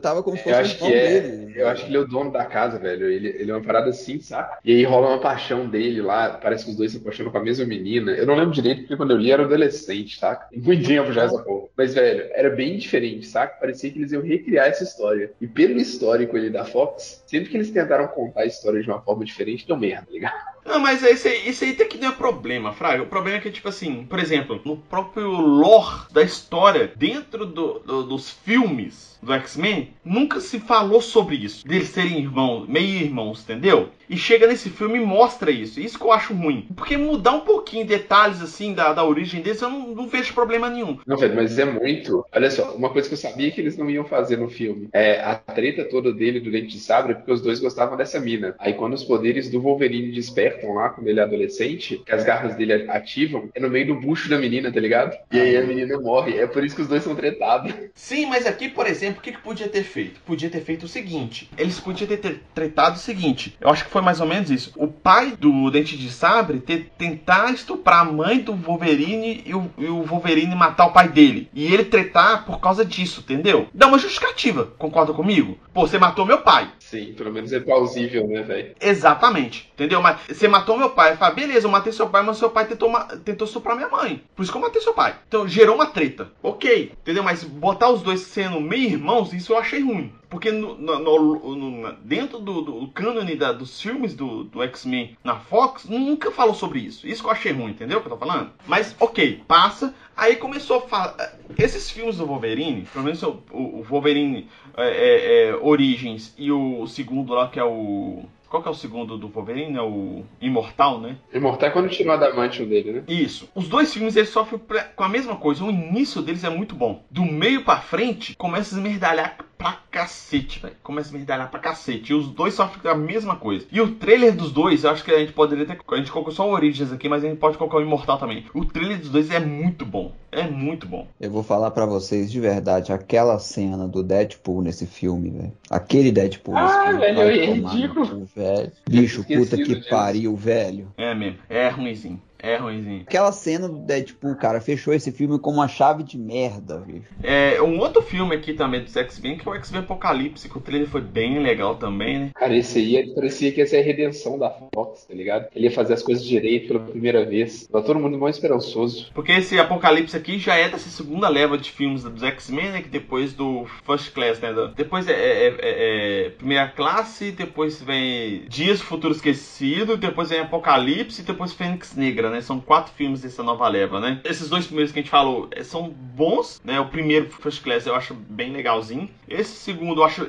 tava 0.01 0.23
como 0.23 0.37
se 0.37 0.43
fosse 0.43 0.55
eu 0.55 0.61
acho 0.61 0.75
o 0.77 0.79
que 0.89 0.95
é, 0.95 1.21
dele. 1.21 1.53
Eu 1.57 1.69
acho 1.69 1.85
que 1.85 1.91
ele 1.91 1.97
é 1.97 2.01
o 2.01 2.07
dono 2.07 2.31
da 2.31 2.45
casa, 2.45 2.79
velho. 2.79 3.07
Ele, 3.07 3.29
ele 3.29 3.51
é 3.51 3.55
uma 3.55 3.65
parada 3.65 3.91
assim, 3.91 4.21
saca? 4.21 4.59
E 4.65 4.73
aí 4.73 4.85
rola 4.85 5.09
uma 5.09 5.21
paixão 5.21 5.69
dele 5.69 6.01
lá, 6.01 6.31
parece 6.31 6.65
que 6.65 6.71
os 6.71 6.77
dois 6.77 6.93
se 6.93 6.99
apaixonam 6.99 7.31
com 7.31 7.39
a 7.39 7.43
mesma 7.43 7.65
menina. 7.65 8.13
Eu 8.13 8.27
não 8.27 8.35
lembro 8.35 8.53
direito, 8.53 8.83
porque 8.83 8.97
quando 8.97 9.13
eu 9.13 9.19
li 9.19 9.31
era 9.31 9.45
adolescente, 9.45 10.19
saca? 10.19 10.47
Muito 10.55 10.87
tempo 10.87 11.13
já 11.13 11.25
essa 11.25 11.39
porra. 11.39 11.69
Mas, 11.77 11.95
velho, 11.95 12.29
era 12.33 12.51
bem 12.51 12.77
diferente, 12.79 13.27
saca? 13.27 13.59
Parecia 13.59 13.91
que 13.91 13.99
eles 13.99 14.13
iam 14.13 14.23
recriar 14.23 14.67
essa 14.67 14.85
história. 14.85 15.33
E 15.41 15.47
pelo 15.47 15.79
histórico 15.79 16.37
ali 16.37 16.51
da 16.51 16.65
Fox, 16.65 17.22
sempre 17.33 17.49
que 17.49 17.57
eles 17.57 17.71
tentaram 17.71 18.07
contar 18.09 18.43
a 18.43 18.47
história 18.47 18.83
de 18.83 18.91
uma 18.91 19.01
forma 19.01 19.25
diferente, 19.25 19.67
deu 19.67 19.75
merda, 19.75 20.05
tá 20.05 20.13
ligado? 20.13 20.35
Não, 20.67 20.79
mas 20.79 21.03
isso 21.03 21.27
aí, 21.27 21.49
isso 21.49 21.65
aí 21.65 21.71
até 21.71 21.87
que 21.87 21.97
não 21.97 22.09
é 22.09 22.13
problema, 22.13 22.75
Fraga. 22.75 23.03
O 23.03 23.07
problema 23.07 23.39
é 23.39 23.41
que, 23.41 23.51
tipo 23.51 23.71
assim, 23.71 24.05
por 24.05 24.19
exemplo, 24.19 24.61
no 24.67 24.77
próprio 24.77 25.31
lore 25.31 26.13
da 26.13 26.23
história, 26.23 26.93
dentro 26.95 27.47
do, 27.47 27.79
do, 27.79 28.03
dos 28.03 28.31
filmes 28.31 29.12
do 29.23 29.33
X-Men, 29.33 29.91
nunca 30.05 30.41
se 30.41 30.59
falou 30.59 31.01
sobre 31.01 31.37
isso. 31.37 31.67
Deles 31.67 31.89
serem 31.89 32.19
irmãos, 32.19 32.69
meio 32.69 33.05
irmãos, 33.05 33.43
entendeu? 33.43 33.91
E 34.11 34.17
chega 34.17 34.47
nesse 34.47 34.69
filme 34.69 34.99
e 34.99 35.05
mostra 35.05 35.51
isso. 35.51 35.81
Isso 35.81 35.99
que 35.99 36.05
eu 36.05 36.13
acho 36.13 36.35
ruim. 36.35 36.67
Porque 36.77 36.97
mudar 36.97 37.33
um 37.33 37.41
pouquinho 37.41 37.87
detalhes 37.87 38.43
assim 38.43 38.75
da, 38.75 38.93
da 38.93 39.05
origem 39.05 39.41
deles, 39.41 39.63
eu 39.63 39.71
não, 39.71 39.95
não 39.95 40.09
vejo 40.09 40.35
problema 40.35 40.69
nenhum. 40.69 40.99
Não, 41.07 41.17
velho, 41.17 41.35
mas 41.35 41.59
é 41.59 41.65
muito. 41.65 42.27
Olha 42.33 42.51
só, 42.51 42.73
uma 42.73 42.91
coisa 42.91 43.09
que 43.09 43.15
eu 43.15 43.19
sabia 43.19 43.51
que 43.51 43.61
eles 43.61 43.77
não 43.77 43.89
iam 43.89 44.05
fazer 44.05 44.37
no 44.37 44.51
filme 44.51 44.89
é 44.93 45.21
a 45.21 45.35
treta 45.35 45.85
toda 45.85 46.13
dele 46.13 46.41
do 46.41 46.51
Dente 46.51 46.69
de 46.69 46.81
Sabre, 46.81 47.15
porque 47.15 47.33
os 47.33 47.41
dois 47.41 47.61
gostavam 47.61 47.97
dessa 47.97 48.21
mina. 48.21 48.55
Aí 48.59 48.75
quando 48.75 48.95
os 48.95 49.05
poderes 49.05 49.49
do 49.49 49.61
Wolverine 49.61 50.13
despertam 50.13 50.75
lá, 50.75 50.91
quando 50.91 51.09
ele 51.09 51.21
é 51.21 51.23
adolescente, 51.23 52.03
que 52.05 52.13
as 52.13 52.25
garras 52.25 52.55
dele 52.57 52.91
ativam, 52.91 53.49
é 53.55 53.61
no 53.61 53.71
meio 53.71 53.87
do 53.87 53.95
bucho 53.95 54.29
da 54.29 54.39
menina, 54.39 54.73
tá 54.73 54.81
ligado? 54.81 55.17
E 55.31 55.41
aí 55.41 55.57
a 55.57 55.63
menina 55.63 55.99
morre. 55.99 56.37
É 56.37 56.47
por 56.47 56.65
isso 56.65 56.75
que 56.75 56.83
os 56.83 56.89
dois 56.89 57.03
são 57.03 57.15
tretados. 57.15 57.73
Sim, 57.95 58.27
mas 58.27 58.47
aqui, 58.47 58.69
por 58.69 58.87
exemplo, 58.87 59.12
o 59.19 59.21
que, 59.21 59.33
que 59.33 59.39
podia 59.39 59.69
ter 59.69 59.83
feito? 59.83 60.21
Podia 60.21 60.51
ter 60.51 60.61
feito 60.61 60.85
o 60.85 60.89
seguinte: 60.89 61.51
eles 61.57 61.79
podiam 61.79 62.09
ter 62.09 62.43
tretado 62.55 62.97
o 62.97 62.99
seguinte. 62.99 63.57
Eu 63.61 63.71
acho 63.71 63.85
que 63.85 63.91
foi 63.91 64.03
mais 64.03 64.21
ou 64.21 64.27
menos 64.27 64.51
isso. 64.51 64.73
O 64.77 64.89
pai 64.89 65.37
do 65.39 65.71
Dente 65.71 65.97
de 65.97 66.11
Sabre 66.11 66.61
ter, 66.61 66.93
tentar 66.99 67.53
estuprar 67.53 68.01
a 68.01 68.13
mãe 68.13 68.39
do 68.39 68.55
Wolverine 68.55 69.43
e 69.47 69.55
o, 69.55 69.71
e 69.79 69.87
o 69.87 70.03
Wolverine 70.03 70.55
matar 70.55 70.87
o 70.87 70.93
pai 70.93 71.09
dele. 71.09 71.49
E 71.55 71.65
ele 71.65 71.85
tretar 71.85 72.45
por 72.45 72.61
causa 72.61 72.85
disso, 72.85 73.21
entendeu? 73.21 73.69
Dá 73.73 73.87
uma 73.87 73.99
justificativa, 73.99 74.73
concorda 74.79 75.13
comigo? 75.13 75.59
Pô, 75.73 75.87
você 75.87 75.99
matou 75.99 76.27
meu 76.27 76.39
pai. 76.39 76.71
Sim, 76.93 77.15
pelo 77.15 77.33
menos 77.33 77.51
é 77.55 77.59
plausível, 77.59 78.29
né, 78.29 78.43
velho? 78.43 78.75
Exatamente, 78.79 79.67
entendeu? 79.73 80.03
Mas 80.03 80.21
você 80.29 80.47
matou 80.47 80.77
meu 80.77 80.91
pai. 80.91 81.17
Fala, 81.17 81.35
beleza, 81.35 81.67
eu 81.67 81.71
matei 81.71 81.91
seu 81.91 82.07
pai, 82.07 82.23
mas 82.23 82.37
seu 82.37 82.51
pai 82.51 82.67
tentou, 82.67 82.93
tentou 83.25 83.47
estuprar 83.47 83.75
minha 83.75 83.89
mãe. 83.89 84.23
Por 84.37 84.43
isso 84.43 84.53
que 84.53 84.59
eu 84.59 84.61
matei 84.61 84.83
seu 84.83 84.93
pai. 84.93 85.17
Então 85.27 85.49
gerou 85.49 85.75
uma 85.75 85.87
treta. 85.87 86.31
Ok, 86.43 86.93
entendeu? 87.01 87.23
Mas 87.23 87.45
botar 87.45 87.89
os 87.89 88.03
dois 88.03 88.21
sendo 88.21 88.61
meio 88.61 88.91
irmãos, 88.91 89.33
isso 89.33 89.55
eu 89.55 89.59
achei 89.59 89.81
ruim. 89.81 90.13
Porque 90.29 90.51
no, 90.51 90.77
no, 90.77 90.99
no, 90.99 91.93
dentro 92.03 92.39
do, 92.39 92.63
do 92.63 92.89
cânone 92.89 93.37
da, 93.37 93.53
dos 93.53 93.81
filmes 93.81 94.15
do, 94.15 94.45
do 94.45 94.63
X-Men 94.63 95.17
na 95.23 95.37
Fox, 95.37 95.85
nunca 95.85 96.31
falou 96.31 96.55
sobre 96.55 96.79
isso. 96.79 97.07
Isso 97.07 97.23
que 97.23 97.29
eu 97.29 97.33
achei 97.33 97.53
ruim, 97.53 97.73
entendeu 97.73 97.99
o 97.99 98.01
que 98.01 98.07
eu 98.07 98.13
tô 98.13 98.19
falando? 98.19 98.51
Mas, 98.67 98.97
ok, 98.99 99.43
passa. 99.47 99.95
Aí 100.17 100.37
começou 100.37 100.79
a 100.79 100.81
falar. 100.83 101.39
Esses 101.59 101.91
filmes 101.91 102.17
do 102.17 102.27
Wolverine, 102.27 102.87
pelo 102.93 103.05
menos 103.05 103.23
o, 103.23 103.43
o 103.51 103.83
Wolverine 103.83 104.49
é, 104.77 104.89
é, 104.89 105.49
é, 105.49 105.57
Origins 105.57 106.35
e 106.39 106.51
o 106.51 106.87
segundo 106.87 107.35
lá, 107.35 107.49
que 107.49 107.59
é 107.59 107.65
o. 107.65 108.25
Qual 108.49 108.63
que 108.63 108.69
é 108.69 108.73
o 108.73 108.75
segundo 108.75 109.17
do 109.17 109.29
Wolverine? 109.29 109.79
É 109.79 109.83
o 109.83 110.25
Imortal, 110.39 111.01
né? 111.01 111.17
Imortal 111.33 111.71
é 111.71 111.73
quando 111.73 111.89
tirou 111.89 112.13
a 112.13 112.17
adamantium 112.17 112.69
dele, 112.69 112.93
né? 112.93 113.03
Isso. 113.09 113.49
Os 113.55 113.67
dois 113.67 113.91
filmes 113.95 114.15
eles 114.15 114.29
sofrem 114.29 114.61
com 114.95 115.03
a 115.03 115.09
mesma 115.09 115.37
coisa. 115.37 115.65
O 115.65 115.71
início 115.71 116.21
deles 116.21 116.45
é 116.45 116.51
muito 116.51 116.75
bom. 116.75 117.03
Do 117.11 117.25
meio 117.25 117.65
para 117.65 117.81
frente 117.81 118.37
começa 118.37 118.75
a 118.75 118.79
esmerdalhar 118.79 119.39
pra 119.63 119.79
cacete, 119.91 120.59
velho. 120.61 120.75
Começa 120.83 121.09
a 121.09 121.11
esmerdalhar 121.11 121.51
pra 121.51 121.61
cacete. 121.61 122.13
E 122.13 122.15
os 122.15 122.29
dois 122.29 122.55
sofrem 122.55 122.91
a 122.91 122.95
mesma 122.95 123.37
coisa. 123.37 123.65
E 123.71 123.81
o 123.81 123.95
trailer 123.95 124.35
dos 124.35 124.51
dois, 124.53 124.83
eu 124.85 124.91
acho 124.91 125.05
que 125.05 125.11
a 125.11 125.19
gente 125.21 125.33
poderia 125.33 125.65
ter. 125.65 125.79
A 125.91 125.97
gente 125.97 126.11
colocou 126.11 126.33
só 126.33 126.49
o 126.49 126.53
Origins 126.53 126.93
aqui, 126.93 127.09
mas 127.09 127.25
a 127.25 127.29
gente 127.29 127.39
pode 127.39 127.57
colocar 127.57 127.77
o 127.77 127.81
Imortal 127.83 128.19
também. 128.19 128.45
O 128.55 128.65
trailer 128.65 128.99
dos 128.99 129.11
dois 129.11 129.31
é 129.31 129.39
muito 129.41 129.87
bom. 129.87 130.13
É 130.31 130.49
muito 130.49 130.87
bom. 130.89 131.07
Eu 131.21 131.31
vou 131.31 131.43
falar 131.43 131.71
pra 131.71 131.85
vocês 131.87 132.33
de 132.33 132.41
verdade, 132.41 132.93
aquela 132.93 133.39
cena 133.39 133.87
do 133.87 134.03
Deadpool 134.03 134.63
nesse 134.63 134.87
filme, 134.87 135.31
velho. 135.31 135.53
Aquele 135.71 136.11
Deadpool 136.11 136.55
nesse 136.55 136.75
Ah, 136.75 136.83
filme. 136.85 136.99
velho, 137.01 137.21
é 137.21 137.45
ridículo. 137.53 138.09
cu, 138.09 138.29
velho. 138.35 138.73
Bicho, 138.89 139.21
Esquecido 139.21 139.45
puta 139.45 139.57
que 139.59 139.75
disso. 139.77 139.91
pariu, 139.91 140.35
velho. 140.35 140.89
É 140.97 141.15
mesmo. 141.15 141.39
É 141.51 141.69
ruimzinho. 141.69 142.21
É 142.43 142.57
ruimzinho. 142.57 143.03
Aquela 143.03 143.31
cena 143.33 143.69
do 143.69 143.79
Deadpool, 143.79 144.35
cara, 144.35 144.61
fechou 144.61 144.93
esse 144.93 145.13
filme 145.13 145.39
com 145.39 145.51
uma 145.53 145.69
chave 145.69 146.03
de 146.03 146.19
merda, 146.19 146.79
bicho. 146.79 147.07
É, 147.23 147.63
um 147.63 147.79
outro 147.79 148.03
filme 148.03 148.35
aqui 148.35 148.53
também 148.53 148.83
dos 148.83 148.97
X-Men, 148.97 149.39
que 149.39 149.47
é 149.49 149.51
o 149.51 149.55
X-Men 149.55 149.83
Apocalipse, 149.83 150.49
que 150.49 150.59
o 150.59 150.61
trailer 150.61 150.89
foi 150.89 151.01
bem 151.01 151.39
legal 151.39 151.77
também, 151.77 152.19
né? 152.19 152.31
Cara, 152.35 152.57
esse 152.57 152.79
aí 152.81 152.97
é- 152.97 153.15
parecia 153.15 153.53
que 153.53 153.61
ia 153.61 153.67
ser 153.67 153.79
a 153.79 153.83
redenção 153.83 154.39
da 154.39 154.51
Fox, 154.75 155.05
tá 155.05 155.15
ligado? 155.15 155.47
Ele 155.55 155.67
ia 155.67 155.71
fazer 155.71 155.95
as 155.95 156.03
coisas 156.03 156.25
direito 156.25 156.69
pela 156.69 156.81
primeira 156.81 157.25
vez. 157.25 157.67
Tá 157.69 157.81
todo 157.81 158.01
mundo 158.01 158.19
mais 158.19 158.35
esperançoso. 158.37 159.11
Porque 159.15 159.33
esse 159.33 159.59
Apocalipse 159.59 160.17
aqui 160.17 160.39
já 160.39 160.57
é 160.57 160.69
dessa 160.69 160.91
segunda 160.91 161.29
leva 161.29 161.57
de 161.57 161.71
filmes 161.71 162.03
dos 162.03 162.23
X-Men, 162.23 162.71
né? 162.73 162.83
Que 162.83 162.89
depois 162.89 163.33
do 163.33 163.67
First 163.87 164.13
Class, 164.13 164.41
né? 164.41 164.53
do- 164.53 164.69
Depois 164.75 165.07
é, 165.09 165.13
é- 165.13 165.47
é- 165.49 166.27
é 166.27 166.31
Primeira 166.31 166.67
Classe, 166.69 167.31
depois 167.31 167.81
vem 167.81 168.45
Dias 168.49 168.81
do 168.81 168.85
Futuro 168.87 169.15
Esquecido, 169.15 169.97
depois 169.97 170.31
vem 170.31 170.41
Apocalipse 170.41 171.21
e 171.21 171.25
depois 171.25 171.53
Fênix 171.53 171.95
Negra, 171.95 172.31
né? 172.33 172.41
São 172.41 172.59
quatro 172.61 172.93
filmes 172.95 173.23
dessa 173.23 173.43
nova 173.43 173.69
leva, 173.69 174.01
né? 174.01 174.21
Esses 174.25 174.49
dois 174.49 174.67
primeiros 174.67 174.93
que 174.93 174.99
a 174.99 175.03
gente 175.03 175.11
falou 175.11 175.49
eh, 175.51 175.63
são 175.63 175.89
bons, 175.89 176.61
né? 176.65 176.81
O 176.81 176.89
primeiro, 176.89 177.31
First 177.31 177.63
Class, 177.63 177.87
eu 177.87 177.95
acho 177.95 178.15
bem 178.15 178.53
legalzinho. 178.53 179.09
Esse 179.29 179.55
segundo 179.55 180.01
eu 180.01 180.05
acho 180.05 180.27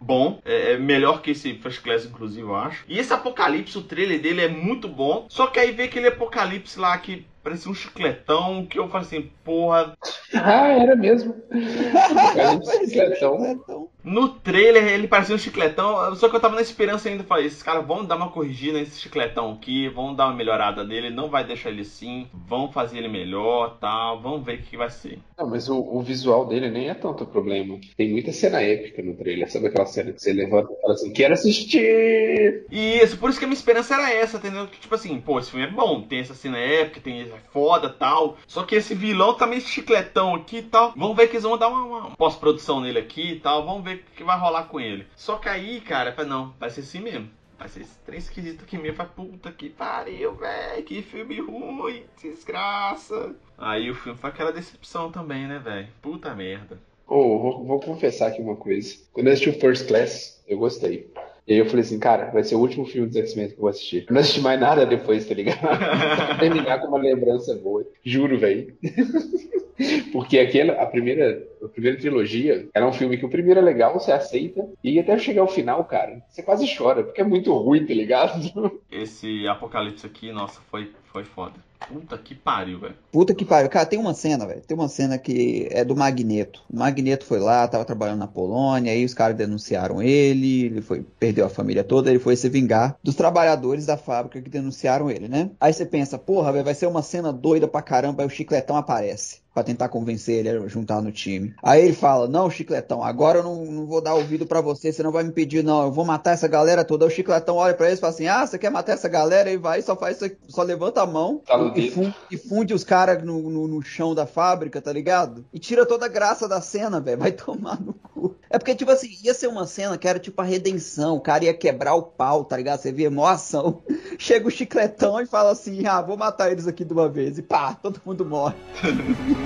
bom, 0.00 0.40
é, 0.44 0.72
é 0.72 0.78
melhor 0.78 1.22
que 1.22 1.30
esse 1.30 1.54
First 1.54 1.82
Class, 1.82 2.04
inclusive, 2.04 2.42
eu 2.42 2.56
acho. 2.56 2.84
E 2.88 2.98
esse 2.98 3.12
Apocalipse, 3.12 3.78
o 3.78 3.82
trailer 3.82 4.20
dele 4.20 4.40
é 4.40 4.48
muito 4.48 4.88
bom, 4.88 5.26
só 5.28 5.46
que 5.46 5.60
aí 5.60 5.70
vê 5.70 5.84
aquele 5.84 6.08
Apocalipse 6.08 6.78
lá 6.78 6.96
que 6.98 7.26
parecia 7.44 7.70
um 7.70 7.74
chicletão, 7.74 8.66
que 8.66 8.78
eu 8.78 8.88
falei 8.88 9.06
assim, 9.06 9.30
porra, 9.44 9.94
Ah, 10.34 10.68
era 10.68 10.96
mesmo. 10.96 11.34
De 11.50 12.58
bicicletão. 12.58 13.46
Então, 13.46 13.88
No 14.02 14.28
trailer 14.28 14.86
ele 14.88 15.06
parecia 15.06 15.34
um 15.34 15.38
chicletão, 15.38 16.14
só 16.16 16.28
que 16.28 16.36
eu 16.36 16.40
tava 16.40 16.56
na 16.56 16.60
esperança 16.60 17.08
ainda. 17.08 17.22
Falei, 17.24 17.46
esses 17.46 17.62
caras 17.62 17.86
vão 17.86 18.04
dar 18.04 18.16
uma 18.16 18.30
corrigida 18.30 18.78
nesse 18.78 19.00
chicletão 19.00 19.52
aqui, 19.52 19.88
vão 19.88 20.14
dar 20.14 20.26
uma 20.26 20.36
melhorada 20.36 20.84
nele, 20.84 21.10
não 21.10 21.28
vai 21.30 21.44
deixar 21.44 21.70
ele 21.70 21.82
assim, 21.82 22.26
vão 22.32 22.70
fazer 22.70 22.98
ele 22.98 23.08
melhor 23.08 23.78
tal, 23.80 24.20
vamos 24.20 24.44
ver 24.44 24.58
o 24.58 24.62
que, 24.62 24.76
vai 24.76 24.90
ser. 24.90 25.18
Não, 25.38 25.48
mas 25.48 25.68
o, 25.68 25.78
o 25.78 26.02
visual 26.02 26.46
dele 26.46 26.70
nem 26.70 26.88
é 26.88 26.94
tanto 26.94 27.24
problema. 27.26 27.78
Tem 27.96 28.10
muita 28.10 28.32
cena 28.32 28.60
épica 28.60 29.02
no 29.02 29.14
trailer. 29.14 29.50
Sabe 29.50 29.68
aquela 29.68 29.86
cena 29.86 30.12
que 30.12 30.20
você 30.20 30.32
levanta 30.32 30.72
e 30.72 30.80
fala 30.80 30.94
assim, 30.94 31.12
quero 31.12 31.34
assistir! 31.34 32.66
E 32.70 32.98
isso, 32.98 33.18
por 33.18 33.30
isso 33.30 33.38
que 33.38 33.44
a 33.44 33.48
minha 33.48 33.56
esperança 33.56 33.94
era 33.94 34.12
essa, 34.12 34.36
entendeu? 34.36 34.66
Que, 34.66 34.80
tipo 34.80 34.94
assim, 34.94 35.20
pô, 35.20 35.38
esse 35.38 35.50
filme 35.50 35.66
é 35.66 35.70
bom, 35.70 36.02
tem 36.02 36.20
essa 36.20 36.34
cena 36.34 36.58
épica, 36.58 37.00
tem 37.00 37.20
é 37.36 37.40
foda 37.52 37.88
tal. 37.88 38.36
Só 38.46 38.62
que 38.64 38.74
esse 38.74 38.94
vilão 38.94 39.34
tá 39.34 39.46
meio 39.46 39.60
chicletão 39.60 40.34
aqui 40.34 40.58
e 40.58 40.62
tal. 40.62 40.92
Vamos 40.96 41.16
ver 41.16 41.28
que 41.28 41.34
eles 41.34 41.44
vão 41.44 41.58
dar 41.58 41.68
uma, 41.68 41.82
uma 41.82 42.16
pós-produção 42.16 42.80
nele 42.80 42.98
aqui 42.98 43.32
e 43.32 43.40
tal. 43.40 43.64
Vamos 43.64 43.84
ver 43.84 43.96
o 43.96 44.16
que 44.16 44.24
vai 44.24 44.38
rolar 44.38 44.64
com 44.64 44.80
ele. 44.80 45.06
Só 45.16 45.36
que 45.36 45.48
aí, 45.48 45.80
cara, 45.80 46.12
falei, 46.12 46.30
não, 46.30 46.54
vai 46.58 46.70
ser 46.70 46.80
assim 46.80 47.00
mesmo. 47.00 47.30
Vai 47.58 47.68
ser 47.68 47.82
esse 47.82 47.98
trem 48.00 48.18
esquisito 48.18 48.64
aqui 48.64 48.76
mesmo. 48.76 48.96
Vai, 48.96 49.06
puta 49.06 49.52
que 49.52 49.70
pariu, 49.70 50.34
velho. 50.34 50.82
Que 50.84 51.02
filme 51.02 51.40
ruim, 51.40 52.04
desgraça. 52.20 53.34
Aí 53.56 53.90
o 53.90 53.94
filme 53.94 54.18
foi 54.18 54.30
aquela 54.30 54.52
decepção 54.52 55.10
também, 55.10 55.46
né, 55.46 55.58
velho? 55.58 55.88
Puta 56.02 56.34
merda. 56.34 56.78
Ô, 57.06 57.38
vou, 57.38 57.64
vou 57.64 57.80
confessar 57.80 58.28
aqui 58.28 58.40
uma 58.40 58.56
coisa. 58.56 58.96
Quando 59.12 59.26
eu 59.26 59.32
assisti 59.32 59.50
o 59.50 59.60
First 59.60 59.86
Class, 59.86 60.42
eu 60.48 60.58
gostei. 60.58 61.12
E 61.46 61.52
aí 61.52 61.58
eu 61.58 61.66
falei 61.66 61.82
assim, 61.82 61.98
cara, 61.98 62.30
vai 62.30 62.42
ser 62.42 62.54
o 62.54 62.60
último 62.60 62.86
filme 62.86 63.06
dos 63.06 63.16
X-Men 63.16 63.48
que 63.48 63.54
eu 63.54 63.60
vou 63.60 63.68
assistir. 63.68 64.06
Eu 64.08 64.14
não 64.14 64.20
assisti 64.20 64.40
mais 64.40 64.58
nada 64.58 64.86
depois, 64.86 65.26
tá 65.26 65.34
ligado? 65.34 65.58
Terminar 66.40 66.80
com 66.80 66.88
uma 66.88 66.98
lembrança 66.98 67.54
boa. 67.56 67.86
Juro, 68.02 68.38
velho. 68.38 68.74
Porque 70.12 70.38
aquela, 70.38 70.74
a 70.74 70.86
primeira, 70.86 71.46
a 71.64 71.68
primeira 71.68 71.98
trilogia 71.98 72.68
era 72.74 72.86
um 72.86 72.92
filme 72.92 73.16
que 73.16 73.26
o 73.26 73.30
primeiro 73.30 73.60
é 73.60 73.62
legal, 73.62 73.94
você 73.94 74.12
aceita, 74.12 74.66
e 74.82 74.98
até 74.98 75.18
chegar 75.18 75.42
ao 75.42 75.48
final, 75.48 75.84
cara, 75.84 76.22
você 76.28 76.42
quase 76.42 76.66
chora, 76.76 77.02
porque 77.02 77.20
é 77.20 77.24
muito 77.24 77.52
ruim, 77.52 77.86
tá 77.86 77.94
ligado? 77.94 78.80
Esse 78.90 79.46
apocalipse 79.48 80.06
aqui, 80.06 80.32
nossa, 80.32 80.60
foi, 80.70 80.90
foi 81.12 81.24
foda. 81.24 81.54
Puta 81.88 82.16
que 82.16 82.34
pariu, 82.34 82.78
velho. 82.78 82.94
Puta 83.12 83.34
que 83.34 83.44
pariu. 83.44 83.68
Cara, 83.68 83.86
tem 83.86 83.98
uma 83.98 84.14
cena, 84.14 84.46
velho. 84.46 84.62
Tem 84.62 84.76
uma 84.76 84.88
cena 84.88 85.18
que 85.18 85.68
é 85.70 85.84
do 85.84 85.94
Magneto. 85.94 86.62
O 86.72 86.78
Magneto 86.78 87.26
foi 87.26 87.38
lá, 87.38 87.68
tava 87.68 87.84
trabalhando 87.84 88.20
na 88.20 88.26
Polônia, 88.26 88.92
aí 88.92 89.04
os 89.04 89.12
caras 89.12 89.36
denunciaram 89.36 90.02
ele, 90.02 90.64
ele 90.64 90.80
foi, 90.80 91.04
perdeu 91.18 91.44
a 91.44 91.50
família 91.50 91.84
toda, 91.84 92.08
ele 92.08 92.18
foi 92.18 92.36
se 92.36 92.48
vingar 92.48 92.96
dos 93.02 93.14
trabalhadores 93.14 93.86
da 93.86 93.96
fábrica 93.96 94.40
que 94.40 94.48
denunciaram 94.48 95.10
ele, 95.10 95.28
né? 95.28 95.50
Aí 95.60 95.72
você 95.72 95.84
pensa, 95.84 96.18
porra, 96.18 96.52
velho, 96.52 96.64
vai 96.64 96.74
ser 96.74 96.86
uma 96.86 97.02
cena 97.02 97.32
doida 97.32 97.68
pra 97.68 97.82
caramba, 97.82 98.22
aí 98.22 98.26
o 98.26 98.30
Chicletão 98.30 98.76
aparece. 98.76 99.43
Pra 99.54 99.62
tentar 99.62 99.88
convencer 99.88 100.44
ele 100.44 100.48
a 100.48 100.66
juntar 100.66 101.00
no 101.00 101.12
time. 101.12 101.54
Aí 101.62 101.84
ele 101.84 101.94
fala: 101.94 102.26
Não, 102.26 102.50
Chicletão, 102.50 103.04
agora 103.04 103.38
eu 103.38 103.44
não, 103.44 103.64
não 103.64 103.86
vou 103.86 104.00
dar 104.00 104.14
ouvido 104.14 104.46
pra 104.46 104.60
você, 104.60 104.92
você 104.92 105.02
não 105.02 105.12
vai 105.12 105.22
me 105.22 105.30
pedir, 105.30 105.62
não. 105.62 105.84
Eu 105.84 105.92
vou 105.92 106.04
matar 106.04 106.32
essa 106.32 106.48
galera 106.48 106.84
toda. 106.84 107.04
Aí 107.04 107.10
o 107.10 107.14
Chicletão 107.14 107.56
olha 107.56 107.74
pra 107.74 107.86
ele 107.86 107.96
e 107.96 108.00
fala 108.00 108.12
assim: 108.12 108.26
Ah, 108.26 108.44
você 108.44 108.58
quer 108.58 108.70
matar 108.70 108.92
essa 108.92 109.08
galera? 109.08 109.50
E 109.50 109.56
vai, 109.56 109.80
só 109.80 109.94
faz 109.94 110.20
isso 110.20 110.34
só 110.48 110.62
levanta 110.62 111.02
a 111.02 111.06
mão 111.06 111.42
Tá 111.46 111.72
e, 111.76 111.90
funde, 111.90 112.14
e 112.30 112.36
funde 112.36 112.74
os 112.74 112.84
caras 112.84 113.22
no, 113.22 113.50
no, 113.50 113.68
no 113.68 113.82
chão 113.82 114.14
da 114.14 114.26
fábrica, 114.26 114.80
tá 114.80 114.92
ligado? 114.92 115.44
E 115.52 115.58
tira 115.58 115.86
toda 115.86 116.06
a 116.06 116.08
graça 116.08 116.48
da 116.48 116.60
cena, 116.60 117.00
velho. 117.00 117.18
Vai 117.18 117.32
tomar 117.32 117.80
no 117.80 117.94
cu. 117.94 118.34
É 118.50 118.58
porque, 118.58 118.74
tipo 118.74 118.90
assim, 118.90 119.08
ia 119.22 119.34
ser 119.34 119.48
uma 119.48 119.66
cena 119.66 119.98
que 119.98 120.06
era 120.06 120.18
tipo 120.18 120.40
a 120.40 120.44
redenção. 120.44 121.16
O 121.16 121.20
cara 121.20 121.44
ia 121.44 121.54
quebrar 121.54 121.94
o 121.94 122.02
pau, 122.02 122.44
tá 122.44 122.56
ligado? 122.56 122.80
Você 122.80 122.92
via 122.92 123.10
mó 123.10 123.26
ação. 123.26 123.82
Chega 124.18 124.46
o 124.46 124.50
chicletão 124.50 125.20
e 125.20 125.26
fala 125.26 125.50
assim: 125.50 125.86
Ah, 125.86 126.00
vou 126.00 126.16
matar 126.16 126.52
eles 126.52 126.66
aqui 126.66 126.84
de 126.84 126.92
uma 126.92 127.08
vez. 127.08 127.38
E 127.38 127.42
pá, 127.42 127.74
todo 127.74 128.00
mundo 128.04 128.24
morre. 128.24 128.54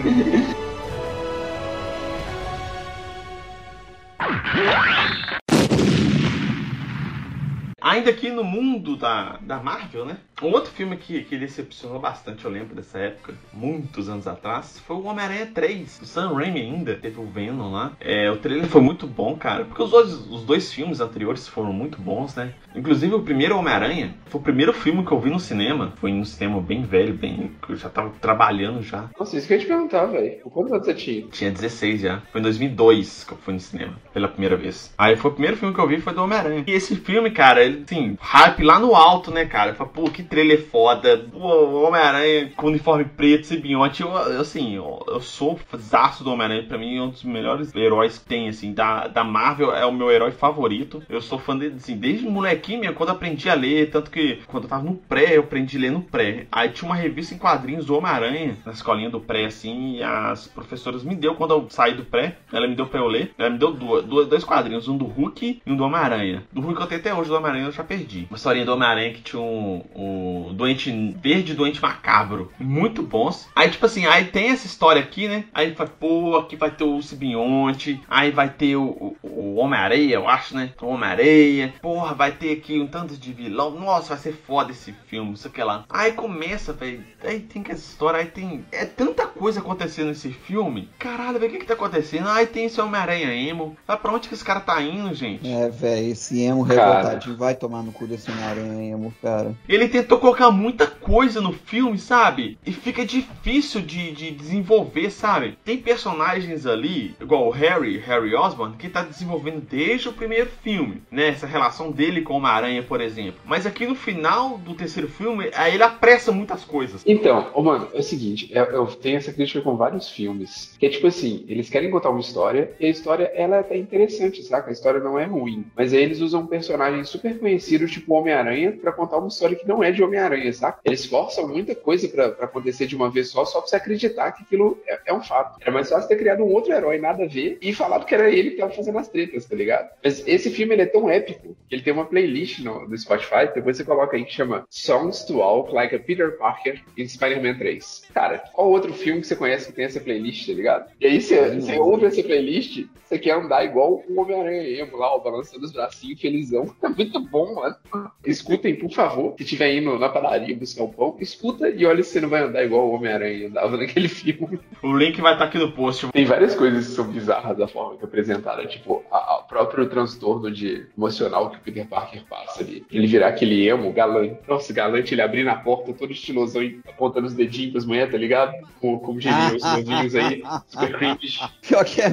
Ainda 7.81 8.11
aqui 8.11 8.31
no 8.31 8.45
mundo 8.45 8.97
da, 8.97 9.39
da 9.39 9.61
Marvel, 9.63 10.05
né? 10.05 10.19
Um 10.43 10.53
outro 10.53 10.71
filme 10.71 10.97
que, 10.97 11.25
que 11.25 11.37
decepcionou 11.37 11.99
bastante, 11.99 12.45
eu 12.45 12.51
lembro 12.51 12.75
dessa 12.75 12.99
época, 12.99 13.35
muitos 13.53 14.09
anos 14.09 14.27
atrás, 14.27 14.79
foi 14.87 14.97
o 14.97 15.05
Homem-Aranha 15.05 15.51
3, 15.53 15.99
do 15.99 16.07
Sam 16.07 16.35
Raimi 16.35 16.61
ainda. 16.61 16.95
Teve 16.95 17.21
o 17.21 17.27
Venom 17.27 17.73
lá. 17.73 17.93
É, 18.01 18.31
o 18.31 18.37
trailer 18.37 18.67
foi 18.67 18.81
muito 18.81 19.07
bom, 19.07 19.37
cara, 19.37 19.65
porque 19.65 19.83
os 19.83 19.91
dois, 19.91 20.13
os 20.13 20.45
dois 20.45 20.73
filmes 20.73 21.01
anteriores 21.01 21.49
foram 21.49 21.73
muito 21.73 22.01
bons, 22.01 22.35
né? 22.37 22.55
Inclusive 22.75 23.15
o 23.15 23.23
primeiro 23.23 23.57
Homem-Aranha 23.59 24.15
foi 24.27 24.41
o 24.41 24.45
primeiro 24.45 24.73
filme 24.73 25.05
que 25.05 25.11
eu 25.11 25.19
vi 25.19 25.31
no 25.31 25.41
cinema. 25.41 25.93
Foi 25.97 26.13
num 26.13 26.25
cinema 26.25 26.61
bem 26.61 26.83
velho, 26.83 27.15
bem. 27.15 27.53
que 27.61 27.73
eu 27.73 27.77
já 27.77 27.89
tava 27.89 28.11
trabalhando 28.21 28.83
já. 28.83 29.09
Nossa, 29.19 29.37
isso 29.37 29.47
que 29.47 29.55
eu 29.55 29.59
ia 29.59 29.65
te 29.65 29.69
perguntar, 29.69 30.07
velho. 30.07 30.39
Quantos 30.51 30.73
anos 30.73 30.87
você 30.87 30.95
tinha? 30.95 31.27
Tinha 31.29 31.51
16 31.51 32.01
já. 32.01 32.23
Foi 32.31 32.41
em 32.41 32.45
2002 32.45 33.25
que 33.25 33.33
eu 33.33 33.39
fui 33.39 33.55
no 33.55 33.61
cinema, 33.61 33.95
pela 34.13 34.29
primeira 34.29 34.57
vez. 34.57 34.95
Aí 34.97 35.17
foi 35.17 35.31
o 35.31 35.35
primeiro 35.35 35.57
filme 35.57 35.75
que 35.75 35.81
eu 35.81 35.89
vi, 35.89 36.01
foi 36.01 36.15
do 36.15 36.23
Homem-Aranha. 36.23 36.65
E 36.67 36.73
esse 36.73 36.95
filme, 36.97 37.31
cara, 37.31 37.65
ele, 37.65 37.83
assim, 37.85 38.17
hype 38.21 38.63
lá 38.63 38.79
no 38.79 38.95
alto, 38.95 39.31
né, 39.31 39.45
cara? 39.45 39.71
Eu 39.71 39.75
falei, 39.75 39.93
pô, 39.93 40.05
que 40.11 40.23
trailer 40.29 40.65
foda. 40.67 41.27
O 41.33 41.83
Homem-Aranha 41.85 42.53
com 42.57 42.67
uniforme 42.69 43.05
preto, 43.05 43.47
simbionte. 43.47 44.03
Eu, 44.03 44.15
assim, 44.41 44.75
eu, 44.77 45.05
eu 45.09 45.21
sou 45.21 45.59
zaço 45.77 46.23
do 46.25 46.31
Homem-Aranha. 46.33 46.65
Pra 46.69 46.79
mim, 46.79 46.97
é 46.99 47.03
um 47.03 47.11
dos 47.11 47.23
melhores 47.25 47.75
heróis 47.75 48.19
que 48.19 48.25
tem, 48.27 48.49
assim, 48.49 48.73
da, 48.73 49.07
da 49.09 49.25
Marvel. 49.25 49.75
É 49.75 49.85
o 49.87 49.93
meu 49.93 50.11
herói 50.11 50.31
favorito. 50.33 51.03
Eu 51.09 51.21
sou 51.21 51.39
fã 51.39 51.57
dele, 51.57 51.75
assim, 51.77 51.97
desde 51.97 52.27
molequinho, 52.29 52.95
quando 52.95 53.11
aprendi 53.11 53.49
a 53.49 53.55
ler. 53.55 53.91
Tanto 53.91 54.11
que 54.11 54.41
quando 54.47 54.65
eu 54.65 54.71
tava 54.71 54.83
no 54.83 54.95
pré, 54.95 55.37
eu 55.37 55.41
aprendi 55.41 55.77
a 55.77 55.81
ler 55.81 55.93
no 55.93 56.03
pré. 56.03 56.47
Aí 56.51 56.69
tinha 56.71 56.89
uma 56.89 56.97
revista 56.97 57.35
em 57.35 57.39
quadrinhos 57.39 57.87
do 57.87 57.97
Homem-Aranha, 57.97 58.57
na 58.65 58.73
escolinha 58.73 59.11
do 59.11 59.21
pré, 59.21 59.47
assim, 59.47 59.97
e 59.97 60.03
as 60.03 60.47
professoras 60.49 61.03
me 61.03 61.15
deu 61.15 61.35
quando 61.35 61.53
eu 61.55 61.67
saí 61.71 61.95
do 61.95 62.05
pré. 62.05 62.37
Ela 62.53 62.67
me 62.67 62.75
deu 62.75 62.87
pra 62.87 63.01
eu 63.01 63.07
ler. 63.07 63.33
Ela 63.39 63.51
me 63.51 63.59
deu 63.59 63.73
duas, 63.73 64.05
duas- 64.05 64.29
dois 64.29 64.45
quadrinhos, 64.45 64.89
um 64.89 64.97
do 64.97 65.05
Hulk 65.07 65.63
e 65.65 65.73
um 65.73 65.77
do 65.77 65.85
Homem-Aranha. 65.85 66.45
Do 66.53 66.61
Hulk 66.61 66.81
eu 66.81 66.87
tenho 66.87 67.01
até 67.01 67.15
hoje, 67.15 67.29
do 67.31 67.37
Homem-Aranha 67.37 67.67
eu 67.67 67.73
já 67.73 67.85
perdi. 67.85 68.27
Uma 68.31 68.37
historinha 68.37 68.65
do 68.65 68.73
Homem-Aranha 68.73 69.13
que 69.13 69.23
tinha 69.23 69.41
um, 69.41 69.85
um 69.95 70.18
doente 70.55 70.91
verde 71.21 71.53
e 71.53 71.55
doente 71.55 71.81
macabro. 71.81 72.53
Muito 72.59 73.03
bons. 73.03 73.49
Aí, 73.55 73.71
tipo 73.71 73.87
assim, 73.87 74.07
aí 74.07 74.27
tem 74.27 74.49
essa 74.49 74.67
história 74.67 75.01
aqui, 75.01 75.29
né? 75.29 75.45
Aí 75.53 75.75
fala, 75.75 75.91
pô, 75.91 76.37
aqui 76.37 76.57
vai 76.57 76.71
ter 76.71 76.85
o 76.85 77.03
Sibionte. 77.03 78.01
Aí 78.09 78.31
vai 78.31 78.49
ter 78.49 78.77
o, 78.77 79.17
o, 79.23 79.29
o 79.29 79.55
Homem-Areia, 79.57 80.15
eu 80.15 80.29
acho, 80.29 80.55
né? 80.57 80.73
O 80.81 80.87
Homem-Areia. 80.87 81.75
Porra, 81.81 82.15
vai 82.15 82.33
ter 82.33 82.53
aqui 82.53 82.81
um 82.81 82.87
tanto 82.87 83.17
de 83.17 83.33
vilão. 83.33 83.71
Nossa, 83.71 84.11
vai 84.11 84.19
ser 84.19 84.33
foda 84.33 84.73
esse 84.73 84.93
filme, 85.07 85.33
isso 85.35 85.51
que 85.51 85.63
lá. 85.63 85.85
Aí 85.89 86.13
começa, 86.13 86.73
velho. 86.73 87.03
Aí 87.23 87.41
tem 87.41 87.63
que 87.63 87.73
essa 87.73 87.89
história, 87.91 88.21
aí 88.21 88.27
tem. 88.27 88.65
É 88.73 88.85
tanta 88.85 89.27
coisa 89.27 89.61
acontecendo 89.61 90.09
nesse 90.09 90.31
filme. 90.31 90.89
Caralho, 90.99 91.39
velho, 91.39 91.51
o 91.51 91.55
que 91.55 91.61
que 91.61 91.67
tá 91.67 91.75
acontecendo? 91.75 92.29
Aí 92.29 92.47
tem 92.47 92.67
esse 92.67 92.81
Homem-Aranha 92.81 93.33
emo. 93.33 93.77
Vai 93.87 93.97
pra 93.97 94.13
onde 94.13 94.29
que 94.29 94.35
esse 94.35 94.45
cara 94.45 94.61
tá 94.61 94.81
indo, 94.83 95.15
gente? 95.15 95.49
É, 95.49 95.69
velho, 95.69 96.11
esse 96.11 96.41
emo 96.43 96.63
revoltadinho 96.63 97.37
vai 97.37 97.55
tomar 97.55 97.83
no 97.83 97.93
cu 97.93 98.07
desse 98.07 98.31
Homem-Aranha 98.31 98.93
emo, 98.93 99.15
cara. 99.23 99.55
Ele 99.69 99.89
tem 99.89 100.03
tentou 100.09 100.21
colocar 100.21 100.51
muita 100.51 100.87
coisa 100.87 101.39
no 101.39 101.53
filme, 101.53 101.99
sabe? 101.99 102.59
E 102.65 102.73
fica 102.73 103.05
difícil 103.05 103.83
de, 103.83 104.11
de 104.13 104.31
desenvolver, 104.31 105.11
sabe? 105.11 105.59
Tem 105.63 105.77
personagens 105.77 106.65
ali, 106.65 107.15
igual 107.21 107.47
o 107.47 107.51
Harry, 107.51 107.99
Harry 107.99 108.35
Osborn, 108.35 108.75
que 108.79 108.89
tá 108.89 109.03
desenvolvendo 109.03 109.61
desde 109.61 110.09
o 110.09 110.13
primeiro 110.15 110.49
filme, 110.63 111.03
né? 111.11 111.29
Essa 111.29 111.47
relação 111.47 111.91
dele 111.91 112.23
com 112.23 112.33
o 112.33 112.37
Homem-Aranha, 112.37 112.83
por 112.83 113.03
exemplo. 113.03 113.39
Mas 113.45 113.67
aqui 113.67 113.87
no 113.87 113.95
final 113.95 114.57
do 114.57 114.73
terceiro 114.73 115.11
filme, 115.11 115.51
aí 115.55 115.75
ele 115.75 115.83
apressa 115.83 116.33
muitas 116.33 116.65
coisas. 116.65 117.03
Então, 117.05 117.51
ô, 117.53 117.63
mano, 117.63 117.89
é 117.93 117.99
o 117.99 118.03
seguinte, 118.03 118.51
eu, 118.51 118.65
eu 118.65 118.87
tenho 118.87 119.19
essa 119.19 119.31
crítica 119.33 119.61
com 119.61 119.77
vários 119.77 120.09
filmes, 120.09 120.75
que 120.79 120.87
é 120.87 120.89
tipo 120.89 121.07
assim, 121.07 121.45
eles 121.47 121.69
querem 121.69 121.91
contar 121.91 122.09
uma 122.09 122.21
história, 122.21 122.73
e 122.81 122.87
a 122.87 122.91
história, 122.91 123.31
ela 123.35 123.57
é 123.57 123.61
até 123.61 123.77
interessante, 123.77 124.43
saca? 124.43 124.71
A 124.71 124.73
história 124.73 125.01
não 125.01 125.19
é 125.19 125.27
ruim, 125.27 125.67
mas 125.77 125.93
aí 125.93 126.03
eles 126.03 126.21
usam 126.21 126.41
um 126.41 126.47
personagem 126.47 127.05
super 127.05 127.39
conhecido, 127.39 127.87
tipo 127.87 128.15
Homem-Aranha, 128.15 128.73
pra 128.73 128.91
contar 128.91 129.19
uma 129.19 129.29
história 129.29 129.55
que 129.55 129.69
não 129.69 129.85
é 129.85 129.98
de 129.98 129.98
Homem-Aranha, 130.03 130.53
saca? 130.53 130.81
Eles 130.85 131.07
forçam 131.07 131.49
muita 131.49 131.75
coisa 131.75 132.09
pra, 132.09 132.31
pra 132.31 132.45
acontecer 132.47 132.87
de 132.87 132.97
uma 132.97 133.11
vez 133.11 133.31
só, 133.31 133.45
só 133.45 133.61
pra 133.61 133.69
você 133.69 133.77
acreditar 133.77 134.33
que 134.33 134.43
aquilo 134.43 134.79
é, 134.87 134.99
é 135.07 135.15
um 135.15 135.23
fato. 135.23 135.59
Era 135.61 135.71
mais 135.71 135.89
fácil 135.89 136.09
ter 136.09 136.17
criado 136.17 136.43
um 136.43 136.53
outro 136.53 136.73
herói, 136.73 136.99
nada 136.99 137.25
a 137.25 137.29
ver, 137.29 137.59
e 137.61 137.73
falado 137.73 138.07
que 138.07 138.15
era 138.15 138.31
ele 138.31 138.51
que 138.51 138.57
tava 138.57 138.73
fazendo 138.73 138.99
as 138.99 139.09
tretas, 139.09 139.45
tá 139.45 139.57
ligado? 139.57 139.89
Mas 140.03 140.27
esse 140.27 140.51
filme, 140.51 140.75
ele 140.75 140.83
é 140.83 140.87
tão 140.87 141.09
épico, 141.09 141.57
que 141.69 141.75
ele 141.75 141.83
tem 141.83 141.93
uma 141.93 142.07
playlist 142.07 142.61
no, 142.61 142.89
no 142.89 142.97
Spotify, 142.97 143.51
depois 143.55 143.77
você 143.77 143.85
coloca 143.85 144.17
aí 144.17 144.25
que 144.25 144.33
chama 144.33 144.67
Songs 144.71 145.25
to 145.25 145.39
Walk 145.39 145.73
Like 145.73 145.95
a 145.95 145.99
Peter 145.99 146.37
Parker 146.39 146.83
in 146.97 147.07
Spider-Man 147.09 147.59
3. 147.59 148.09
Cara, 148.15 148.39
qual 148.53 148.71
outro 148.71 148.93
filme 148.93 149.21
que 149.21 149.27
você 149.27 149.37
conhece 149.37 149.67
que 149.67 149.73
tem 149.73 149.85
essa 149.85 150.01
playlist, 150.01 150.47
tá 150.47 150.53
ligado? 150.53 150.91
E 151.01 151.07
aí 151.07 151.21
você, 151.21 151.55
você 151.55 151.79
ouve 151.79 152.07
essa 152.07 152.23
playlist, 152.23 152.87
você 153.05 153.19
quer 153.19 153.33
andar 153.33 153.65
igual 153.65 154.03
o 154.09 154.21
Homem-Aranha 154.21 154.83
emo 154.83 154.97
lá, 154.97 155.15
ó, 155.15 155.19
balançando 155.19 155.65
os 155.65 155.73
bracinhos, 155.73 156.21
felizão. 156.21 156.67
É 156.89 156.89
muito 156.89 157.21
bom, 157.21 157.55
mano. 157.55 157.77
Escutem, 158.25 158.75
por 158.75 158.91
favor, 158.91 159.35
se 159.37 159.43
estiver 159.43 159.75
indo 159.75 159.88
na 159.97 160.09
padaria 160.09 160.57
buscar 160.57 160.83
o 160.83 160.89
pão, 160.89 161.17
escuta 161.21 161.69
e 161.69 161.87
olha 161.87 162.03
se 162.03 162.11
você 162.11 162.21
não 162.21 162.29
vai 162.29 162.43
andar 162.43 162.65
igual 162.65 162.89
o 162.89 162.95
Homem-Aranha 162.95 163.47
andava 163.47 163.77
naquele 163.77 164.09
filme. 164.09 164.59
O 164.83 164.97
link 164.97 165.21
vai 165.21 165.35
estar 165.35 165.45
aqui 165.45 165.59
no 165.59 165.71
post. 165.71 166.09
Tem 166.09 166.25
várias 166.25 166.57
coisas 166.57 166.89
que 166.89 166.93
são 166.93 167.05
bizarras 167.07 167.57
da 167.57 167.69
forma 167.69 167.97
que 167.97 168.05
é 168.05 168.09
apresentada, 168.09 168.67
tipo, 168.67 169.05
o 169.11 169.43
próprio 169.45 169.89
transtorno 169.89 170.51
de 170.51 170.87
emocional 170.97 171.51
que 171.51 171.59
o 171.59 171.61
Peter 171.61 171.87
Parker 171.87 172.25
passa 172.29 172.63
ali. 172.63 172.85
Ele 172.91 173.07
virar 173.07 173.29
aquele 173.29 173.69
emo, 173.69 173.93
galante. 173.93 174.39
Nossa, 174.49 174.73
galante, 174.73 175.15
ele 175.15 175.23
abrir 175.23 175.45
na 175.45 175.57
porta 175.57 175.93
todo 175.93 176.13
estilosão 176.13 176.63
e 176.63 176.81
apontando 176.89 177.27
os 177.27 177.35
dedinhos 177.35 177.73
pras 177.73 177.85
mulheres, 177.85 178.13
tá 178.13 178.19
ligado? 178.19 178.53
Como, 178.81 178.99
como 179.01 179.21
diriam 179.21 179.57
os 179.57 179.63
novinhos 179.63 180.15
aí, 180.15 180.43
super 180.67 180.99
cringe. 180.99 181.39
Pior 181.63 181.85
que 181.85 182.01
é. 182.01 182.09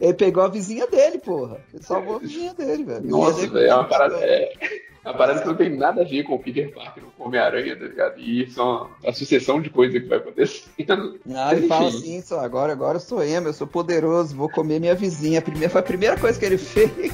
Ele 0.00 0.14
pegou 0.14 0.42
a 0.42 0.48
vizinha 0.48 0.86
dele, 0.86 1.18
porra. 1.18 1.58
Ele 1.72 1.82
salvou 1.82 2.16
a 2.16 2.18
vizinha 2.18 2.54
dele, 2.54 2.84
velho. 2.84 3.04
A 3.04 3.08
Nossa, 3.08 3.48
velho, 3.48 3.66
é 3.66 3.74
uma 3.74 3.84
parada. 3.84 4.16
É... 4.20 4.52
Uma 5.06 5.14
parada 5.14 5.40
que 5.40 5.46
não 5.46 5.54
tem 5.54 5.76
nada 5.76 6.02
a 6.02 6.04
ver 6.04 6.24
com 6.24 6.34
o 6.34 6.38
Peter 6.38 6.74
Parker 6.74 7.04
com 7.16 7.22
o 7.22 7.26
Homem-Aranha, 7.28 7.76
tá 7.76 7.84
ligado? 7.84 8.18
E 8.18 8.42
isso 8.42 8.60
é 8.60 8.64
uma, 8.64 8.90
uma 9.04 9.12
sucessão 9.12 9.62
de 9.62 9.70
coisas 9.70 10.02
que 10.02 10.08
vai 10.08 10.18
acontecendo. 10.18 11.20
Não, 11.24 11.52
ele 11.52 11.68
fala 11.68 11.88
assim, 11.88 12.20
só 12.20 12.40
agora, 12.40 12.72
agora 12.72 12.96
eu 12.96 13.00
sou 13.00 13.22
emo, 13.22 13.46
eu 13.46 13.52
sou 13.52 13.68
poderoso, 13.68 14.34
vou 14.34 14.48
comer 14.48 14.80
minha 14.80 14.96
vizinha. 14.96 15.38
A 15.38 15.42
primeira, 15.42 15.70
foi 15.70 15.80
a 15.80 15.84
primeira 15.84 16.18
coisa 16.18 16.36
que 16.36 16.44
ele 16.44 16.58
fez. 16.58 16.90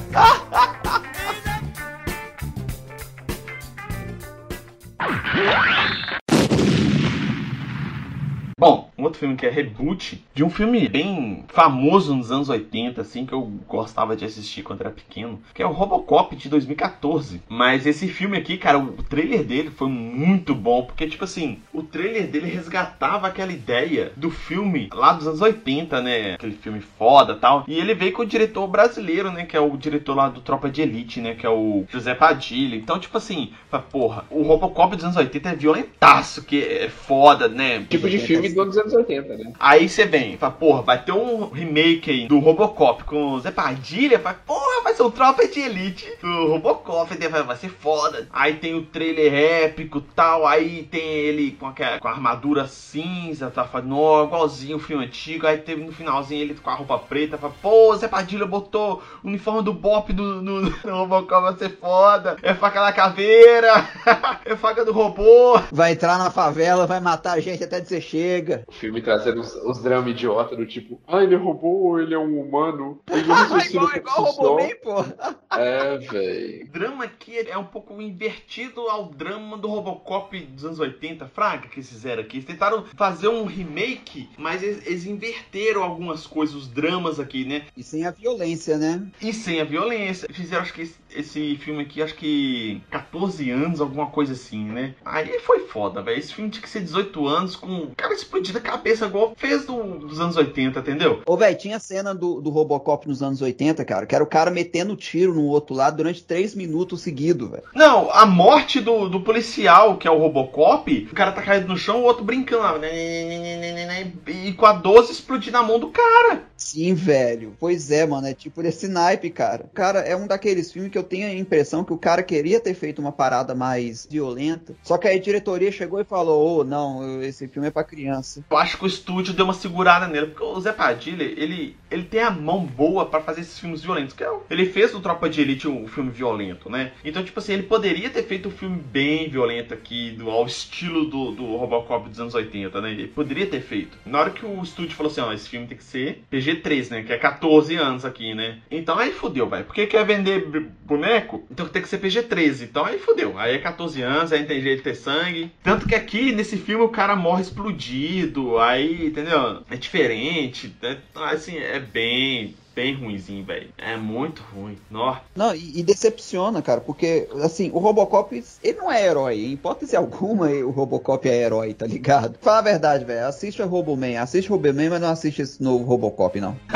Bom, 8.57 8.89
um 9.03 9.05
outro 9.05 9.19
filme 9.19 9.35
que 9.35 9.45
é 9.45 9.49
reboot 9.49 10.23
de 10.33 10.43
um 10.43 10.49
filme 10.49 10.87
bem 10.87 11.43
famoso 11.49 12.15
nos 12.15 12.31
anos 12.31 12.47
80, 12.47 13.01
assim, 13.01 13.25
que 13.25 13.33
eu 13.33 13.41
gostava 13.67 14.15
de 14.15 14.23
assistir 14.23 14.63
quando 14.63 14.81
era 14.81 14.89
pequeno, 14.89 15.41
que 15.53 15.61
é 15.61 15.65
o 15.65 15.71
Robocop 15.71 16.35
de 16.35 16.47
2014. 16.47 17.41
Mas 17.49 17.85
esse 17.85 18.07
filme 18.07 18.37
aqui, 18.37 18.57
cara, 18.57 18.79
o 18.79 19.03
trailer 19.03 19.43
dele 19.43 19.69
foi 19.69 19.89
muito 19.89 20.55
bom, 20.55 20.83
porque, 20.83 21.07
tipo 21.07 21.25
assim, 21.25 21.59
o 21.73 21.83
trailer 21.83 22.27
dele 22.27 22.47
resgatava 22.47 23.27
aquela 23.27 23.51
ideia 23.51 24.13
do 24.15 24.31
filme 24.31 24.89
lá 24.93 25.13
dos 25.13 25.27
anos 25.27 25.41
80, 25.41 26.01
né? 26.01 26.33
Aquele 26.35 26.55
filme 26.55 26.79
foda 26.79 27.35
tal. 27.35 27.65
E 27.67 27.77
ele 27.77 27.93
veio 27.93 28.13
com 28.13 28.21
o 28.21 28.25
diretor 28.25 28.67
brasileiro, 28.67 29.31
né? 29.31 29.45
Que 29.45 29.57
é 29.57 29.59
o 29.59 29.75
diretor 29.75 30.15
lá 30.15 30.29
do 30.29 30.39
Tropa 30.39 30.69
de 30.69 30.81
Elite, 30.81 31.19
né? 31.19 31.35
Que 31.35 31.45
é 31.45 31.49
o 31.49 31.83
José 31.89 32.15
Padilha. 32.15 32.75
Então, 32.75 32.99
tipo 32.99 33.17
assim, 33.17 33.51
porra, 33.91 34.23
o 34.29 34.43
Robocop 34.43 34.95
dos 34.95 35.03
anos 35.03 35.17
80 35.17 35.49
é 35.49 35.55
violentaço, 35.55 36.43
que 36.43 36.61
é 36.63 36.89
foda, 36.89 37.49
né? 37.49 37.85
Tipo 37.89 38.09
de 38.09 38.19
filme 38.19 38.49
dos 38.49 38.77
anos 38.77 38.92
80, 38.97 39.37
né? 39.37 39.53
Aí 39.59 39.87
você 39.87 40.05
vem, 40.05 40.37
fala, 40.37 40.53
porra, 40.53 40.81
vai 40.81 41.03
ter 41.03 41.11
um 41.11 41.49
remake 41.49 42.11
aí 42.11 42.27
do 42.27 42.39
Robocop 42.39 43.03
com 43.03 43.33
o 43.33 43.39
Zé 43.39 43.51
Padilha, 43.51 44.19
fala, 44.19 44.39
porra, 44.45 44.83
vai 44.83 44.93
ser 44.93 45.03
o 45.03 45.11
Tropa 45.11 45.47
de 45.47 45.59
Elite 45.59 46.07
do 46.21 46.47
Robocop, 46.47 47.15
vai, 47.27 47.43
vai 47.43 47.55
ser 47.55 47.69
foda. 47.69 48.27
Aí 48.31 48.55
tem 48.55 48.75
o 48.75 48.85
trailer 48.85 49.33
épico 49.33 50.01
tal, 50.01 50.45
aí 50.45 50.83
tem 50.83 51.01
ele 51.01 51.51
com 51.51 51.67
a, 51.67 51.73
com 51.73 52.07
a 52.07 52.11
armadura 52.11 52.67
cinza, 52.67 53.49
tá 53.49 53.63
falando, 53.63 54.25
igualzinho 54.25 54.77
o 54.77 54.79
filme 54.79 55.05
antigo, 55.05 55.47
aí 55.47 55.57
teve 55.57 55.83
no 55.83 55.91
finalzinho 55.91 56.41
ele 56.41 56.55
com 56.55 56.69
a 56.69 56.75
roupa 56.75 56.97
preta, 56.99 57.37
fala, 57.37 57.53
pô, 57.61 57.95
Zé 57.95 58.07
Padilha 58.07 58.45
botou 58.45 59.01
o 59.23 59.27
uniforme 59.27 59.61
do 59.61 59.73
Bop 59.73 60.11
no, 60.13 60.41
no, 60.41 60.61
no 60.61 60.71
Robocop, 60.83 61.41
vai 61.41 61.55
ser 61.55 61.77
foda, 61.77 62.37
é 62.41 62.53
faca 62.53 62.81
da 62.81 62.93
caveira, 62.93 63.87
é 64.45 64.55
faca 64.55 64.85
do 64.85 64.91
robô. 64.91 65.59
Vai 65.71 65.93
entrar 65.93 66.17
na 66.17 66.31
favela, 66.31 66.85
vai 66.87 66.99
matar 66.99 67.33
a 67.33 67.39
gente 67.39 67.63
até 67.63 67.79
dizer 67.79 68.01
chega. 68.01 68.63
Filme 68.83 69.01
trazendo 69.01 69.39
os, 69.39 69.55
os 69.55 69.81
dramas 69.81 70.11
idiota 70.11 70.57
do 70.57 70.65
tipo, 70.65 70.99
ah, 71.07 71.23
ele 71.23 71.35
é 71.35 71.37
robô, 71.37 71.97
ele 71.97 72.13
é 72.13 72.19
um 72.19 72.41
humano. 72.41 72.99
Ele 73.09 73.23
não 73.23 73.59
igual 73.61 73.95
igual 73.95 74.33
só. 74.33 74.41
Robomon, 74.41 74.69
porra. 74.83 75.15
É, 75.55 75.97
velho. 75.97 76.65
O 76.65 76.71
drama 76.71 77.03
aqui 77.03 77.37
é 77.37 77.55
um 77.55 77.63
pouco 77.63 78.01
invertido 78.01 78.81
ao 78.81 79.05
drama 79.05 79.55
do 79.55 79.67
Robocop 79.67 80.35
dos 80.47 80.65
anos 80.65 80.79
80, 80.79 81.27
fraga, 81.27 81.67
que 81.67 81.75
eles 81.75 81.89
fizeram 81.89 82.23
aqui. 82.23 82.37
Eles 82.37 82.45
tentaram 82.45 82.85
fazer 82.95 83.27
um 83.27 83.45
remake, 83.45 84.29
mas 84.35 84.63
eles, 84.63 84.85
eles 84.85 85.05
inverteram 85.05 85.83
algumas 85.83 86.25
coisas, 86.25 86.55
os 86.55 86.67
dramas 86.67 87.19
aqui, 87.19 87.45
né? 87.45 87.67
E 87.77 87.83
sem 87.83 88.03
a 88.03 88.09
violência, 88.09 88.77
né? 88.77 89.07
E 89.21 89.31
sem 89.31 89.61
a 89.61 89.63
violência. 89.63 90.27
Fizeram, 90.33 90.63
acho 90.63 90.73
que 90.73 90.81
esse, 90.81 90.95
esse 91.11 91.55
filme 91.57 91.83
aqui, 91.83 92.01
acho 92.01 92.15
que 92.15 92.81
14 92.89 93.49
anos, 93.51 93.79
alguma 93.79 94.07
coisa 94.07 94.33
assim, 94.33 94.65
né? 94.65 94.95
Aí 95.05 95.39
foi 95.39 95.67
foda, 95.67 96.01
velho. 96.01 96.17
Esse 96.17 96.33
filme 96.33 96.49
tinha 96.49 96.63
que 96.63 96.69
ser 96.69 96.81
18 96.81 97.27
anos 97.27 97.55
com 97.55 97.77
o 97.77 97.95
cara 97.95 98.13
explodindo 98.13 98.57
a 98.57 98.61
cabeça 98.73 99.05
igual 99.05 99.33
fez 99.37 99.65
do, 99.65 99.99
dos 99.99 100.19
anos 100.19 100.35
80, 100.35 100.79
entendeu? 100.79 101.21
Ô, 101.25 101.37
velho, 101.37 101.57
tinha 101.57 101.79
cena 101.79 102.13
do, 102.13 102.41
do 102.41 102.49
Robocop 102.49 103.07
nos 103.07 103.21
anos 103.21 103.41
80, 103.41 103.83
cara, 103.85 104.05
que 104.05 104.15
era 104.15 104.23
o 104.23 104.27
cara 104.27 104.49
metendo 104.49 104.95
tiro 104.95 105.33
no 105.33 105.45
outro 105.45 105.75
lado 105.75 105.97
durante 105.97 106.23
três 106.23 106.55
minutos 106.55 107.01
seguidos, 107.01 107.49
velho. 107.49 107.63
Não, 107.75 108.09
a 108.11 108.25
morte 108.25 108.81
do, 108.81 109.07
do 109.07 109.21
policial, 109.21 109.97
que 109.97 110.07
é 110.07 110.11
o 110.11 110.17
Robocop, 110.17 111.07
o 111.11 111.15
cara 111.15 111.31
tá 111.31 111.41
caído 111.41 111.67
no 111.67 111.77
chão, 111.77 112.01
o 112.01 112.03
outro 112.03 112.23
brincando 112.23 112.63
lá. 112.63 112.77
né, 112.77 114.11
E 114.27 114.53
com 114.53 114.65
a 114.65 114.73
12 114.73 115.11
explodir 115.11 115.51
na 115.51 115.61
mão 115.63 115.79
do 115.79 115.89
cara. 115.89 116.43
Sim, 116.57 116.93
velho. 116.93 117.55
Pois 117.59 117.91
é, 117.91 118.05
mano, 118.05 118.27
é 118.27 118.33
tipo 118.33 118.63
desse 118.63 118.87
naipe, 118.87 119.29
cara. 119.29 119.65
Cara, 119.73 119.99
é 119.99 120.15
um 120.15 120.27
daqueles 120.27 120.71
filmes 120.71 120.91
que 120.91 120.97
eu 120.97 121.03
tenho 121.03 121.27
a 121.27 121.33
impressão 121.33 121.83
que 121.83 121.93
o 121.93 121.97
cara 121.97 122.23
queria 122.23 122.59
ter 122.59 122.73
feito 122.73 122.99
uma 122.99 123.11
parada 123.11 123.53
mais 123.53 124.07
violenta, 124.09 124.73
só 124.81 124.97
que 124.97 125.07
aí 125.07 125.17
a 125.17 125.21
diretoria 125.21 125.71
chegou 125.71 125.99
e 125.99 126.05
falou, 126.05 126.59
ô, 126.59 126.63
não, 126.63 127.21
esse 127.21 127.47
filme 127.47 127.67
é 127.67 127.71
pra 127.71 127.83
criança. 127.83 128.43
Eu 128.49 128.57
acho 128.63 128.77
que 128.77 128.83
o 128.83 128.87
estúdio 128.87 129.33
deu 129.33 129.45
uma 129.45 129.53
segurada 129.53 130.07
nele, 130.07 130.27
porque 130.27 130.43
o 130.43 130.59
Zé 130.59 130.71
Padilha, 130.71 131.23
ele, 131.23 131.75
ele 131.91 132.03
tem 132.03 132.21
a 132.21 132.31
mão 132.31 132.65
boa 132.65 133.05
pra 133.05 133.21
fazer 133.21 133.41
esses 133.41 133.59
filmes 133.59 133.81
violentos. 133.81 134.15
Que 134.15 134.23
é, 134.23 134.29
ele 134.49 134.65
fez 134.65 134.91
do 134.91 134.99
Tropa 134.99 135.29
de 135.29 135.41
Elite 135.41 135.67
um 135.67 135.87
filme 135.87 136.09
violento, 136.09 136.69
né? 136.69 136.91
Então, 137.03 137.23
tipo 137.23 137.39
assim, 137.39 137.53
ele 137.53 137.63
poderia 137.63 138.09
ter 138.09 138.23
feito 138.23 138.49
um 138.49 138.51
filme 138.51 138.77
bem 138.77 139.29
violento 139.29 139.73
aqui, 139.73 140.11
do, 140.11 140.29
ao 140.29 140.45
estilo 140.45 141.05
do, 141.05 141.31
do 141.31 141.55
Robocop 141.55 142.09
dos 142.09 142.19
anos 142.19 142.33
80, 142.33 142.81
né? 142.81 142.91
Ele 142.91 143.07
poderia 143.07 143.45
ter 143.45 143.61
feito. 143.61 143.97
Na 144.05 144.19
hora 144.19 144.29
que 144.29 144.45
o 144.45 144.61
estúdio 144.63 144.95
falou 144.95 145.11
assim, 145.11 145.21
ó, 145.21 145.31
esse 145.33 145.49
filme 145.49 145.67
tem 145.67 145.77
que 145.77 145.83
ser 145.83 146.23
PG-13, 146.31 146.91
né? 146.91 147.03
Que 147.03 147.13
é 147.13 147.17
14 147.17 147.75
anos 147.75 148.05
aqui, 148.05 148.33
né? 148.33 148.59
Então 148.71 148.97
aí 148.97 149.11
fudeu, 149.11 149.47
velho. 149.47 149.65
Porque 149.65 149.87
quer 149.87 150.05
vender 150.05 150.49
boneco? 150.85 151.43
Então 151.51 151.67
tem 151.67 151.81
que 151.81 151.89
ser 151.89 151.99
PG-13. 151.99 152.63
Então 152.63 152.85
aí 152.85 152.97
fudeu. 152.97 153.37
Aí 153.37 153.55
é 153.55 153.57
14 153.59 154.01
anos, 154.01 154.31
aí 154.31 154.45
tem 154.45 154.61
jeito 154.61 154.77
de 154.77 154.83
ter 154.83 154.95
sangue. 154.95 155.51
Tanto 155.61 155.87
que 155.87 155.95
aqui, 155.95 156.31
nesse 156.31 156.57
filme, 156.57 156.83
o 156.83 156.89
cara 156.89 157.15
morre 157.15 157.41
explodido. 157.41 158.52
Aí, 158.59 159.07
entendeu? 159.07 159.61
É 159.69 159.75
diferente. 159.75 160.73
né? 160.81 160.97
Assim, 161.15 161.57
é 161.57 161.79
bem... 161.79 162.55
Bem 162.75 162.95
ruimzinho, 162.95 163.45
velho. 163.45 163.69
É 163.77 163.95
muito 163.95 164.41
ruim. 164.51 164.79
Nó. 164.89 165.17
Não, 165.35 165.53
e, 165.53 165.79
e 165.79 165.83
decepciona, 165.83 166.59
cara, 166.59 166.81
porque, 166.81 167.27
assim, 167.43 167.69
o 167.71 167.77
Robocop, 167.77 168.43
ele 168.63 168.77
não 168.79 168.91
é 168.91 169.05
herói. 169.05 169.35
Em 169.35 169.51
hipótese 169.51 169.95
alguma, 169.95 170.47
o 170.47 170.71
Robocop 170.71 171.29
é 171.29 171.43
herói, 171.43 171.75
tá 171.75 171.85
ligado? 171.85 172.35
Fala 172.41 172.57
a 172.57 172.61
verdade, 172.63 173.05
velho. 173.05 173.27
Assiste 173.27 173.61
a 173.61 173.65
Roboman. 173.65 174.17
Assiste 174.17 174.51
o 174.51 174.55
Roboman, 174.55 174.89
mas 174.89 175.01
não 175.01 175.09
assiste 175.09 175.43
esse 175.43 175.61
novo 175.61 175.83
Robocop, 175.83 176.41
não. 176.41 176.57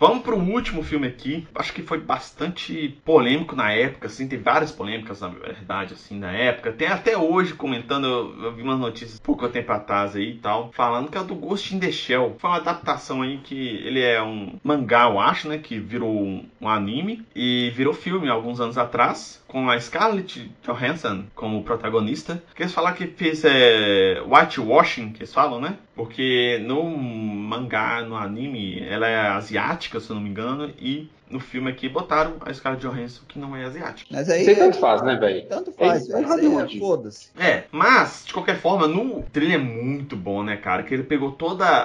Vamos 0.00 0.22
pro 0.22 0.38
o 0.38 0.52
último 0.52 0.84
filme 0.84 1.08
aqui, 1.08 1.44
acho 1.52 1.72
que 1.72 1.82
foi 1.82 1.98
bastante 1.98 2.96
polêmico 3.04 3.56
na 3.56 3.72
época, 3.72 4.06
assim, 4.06 4.28
tem 4.28 4.38
várias 4.38 4.70
polêmicas 4.70 5.20
na 5.20 5.28
verdade, 5.28 5.94
assim, 5.94 6.16
na 6.16 6.30
época. 6.30 6.72
Tem 6.72 6.86
até 6.86 7.18
hoje 7.18 7.54
comentando, 7.54 8.06
eu, 8.06 8.44
eu 8.44 8.54
vi 8.54 8.62
umas 8.62 8.78
notícias 8.78 9.18
pouco 9.18 9.48
tempo 9.48 9.72
atrás 9.72 10.14
aí 10.14 10.30
e 10.30 10.38
tal, 10.38 10.70
falando 10.72 11.10
que 11.10 11.18
é 11.18 11.24
do 11.24 11.34
Ghost 11.34 11.74
in 11.74 11.80
the 11.80 11.90
Shell. 11.90 12.36
Foi 12.38 12.48
uma 12.48 12.58
adaptação 12.58 13.22
aí 13.22 13.38
que 13.38 13.56
ele 13.56 14.00
é 14.00 14.22
um 14.22 14.60
mangá, 14.62 15.08
eu 15.10 15.18
acho, 15.18 15.48
né, 15.48 15.58
que 15.58 15.80
virou 15.80 16.16
um, 16.16 16.48
um 16.60 16.68
anime 16.68 17.26
e 17.34 17.70
virou 17.74 17.92
filme 17.92 18.28
alguns 18.28 18.60
anos 18.60 18.78
atrás 18.78 19.42
com 19.48 19.68
a 19.68 19.80
Scarlett 19.80 20.50
Johansson 20.62 21.24
como 21.34 21.64
protagonista. 21.64 22.40
Que 22.54 22.62
eles 22.62 22.74
falaram 22.74 22.96
que 22.96 23.06
fez 23.06 23.44
é, 23.44 24.22
whitewashing, 24.24 25.10
que 25.10 25.20
eles 25.20 25.32
falam, 25.32 25.60
né? 25.60 25.76
Porque 25.94 26.62
no 26.64 26.84
mangá, 26.84 28.02
no 28.02 28.14
anime, 28.14 28.80
ela 28.86 29.08
é 29.08 29.28
asiática, 29.30 29.87
se 29.88 30.10
eu 30.10 30.14
não 30.14 30.22
me 30.22 30.28
engano, 30.30 30.72
e 30.78 31.08
no 31.30 31.40
filme 31.40 31.70
aqui 31.70 31.88
botaram 31.88 32.34
a 32.40 32.52
Scarlett 32.52 32.86
Johansson 32.86 33.22
que 33.28 33.38
não 33.38 33.54
é 33.56 33.64
asiática. 33.64 34.08
Mas 34.12 34.28
aí. 34.28 34.44
Sei 34.44 34.56
tanto 34.56 34.78
faz, 34.78 35.02
né, 35.02 35.16
velho? 35.16 35.46
Tanto 35.48 35.72
faz, 35.72 36.08
É- 36.08 36.22
velho. 36.22 36.58
é 36.60 36.76
é-. 36.76 36.78
Foda-se. 36.78 37.28
É, 37.38 37.64
mas, 37.70 38.24
de 38.26 38.32
qualquer 38.32 38.58
forma, 38.58 38.86
no 38.86 39.22
trailer 39.32 39.56
é 39.56 39.58
muito 39.58 40.16
bom, 40.16 40.42
né, 40.42 40.56
cara? 40.56 40.82
Que 40.82 40.94
ele 40.94 41.02
pegou 41.02 41.32
toda 41.32 41.64
a, 41.66 41.80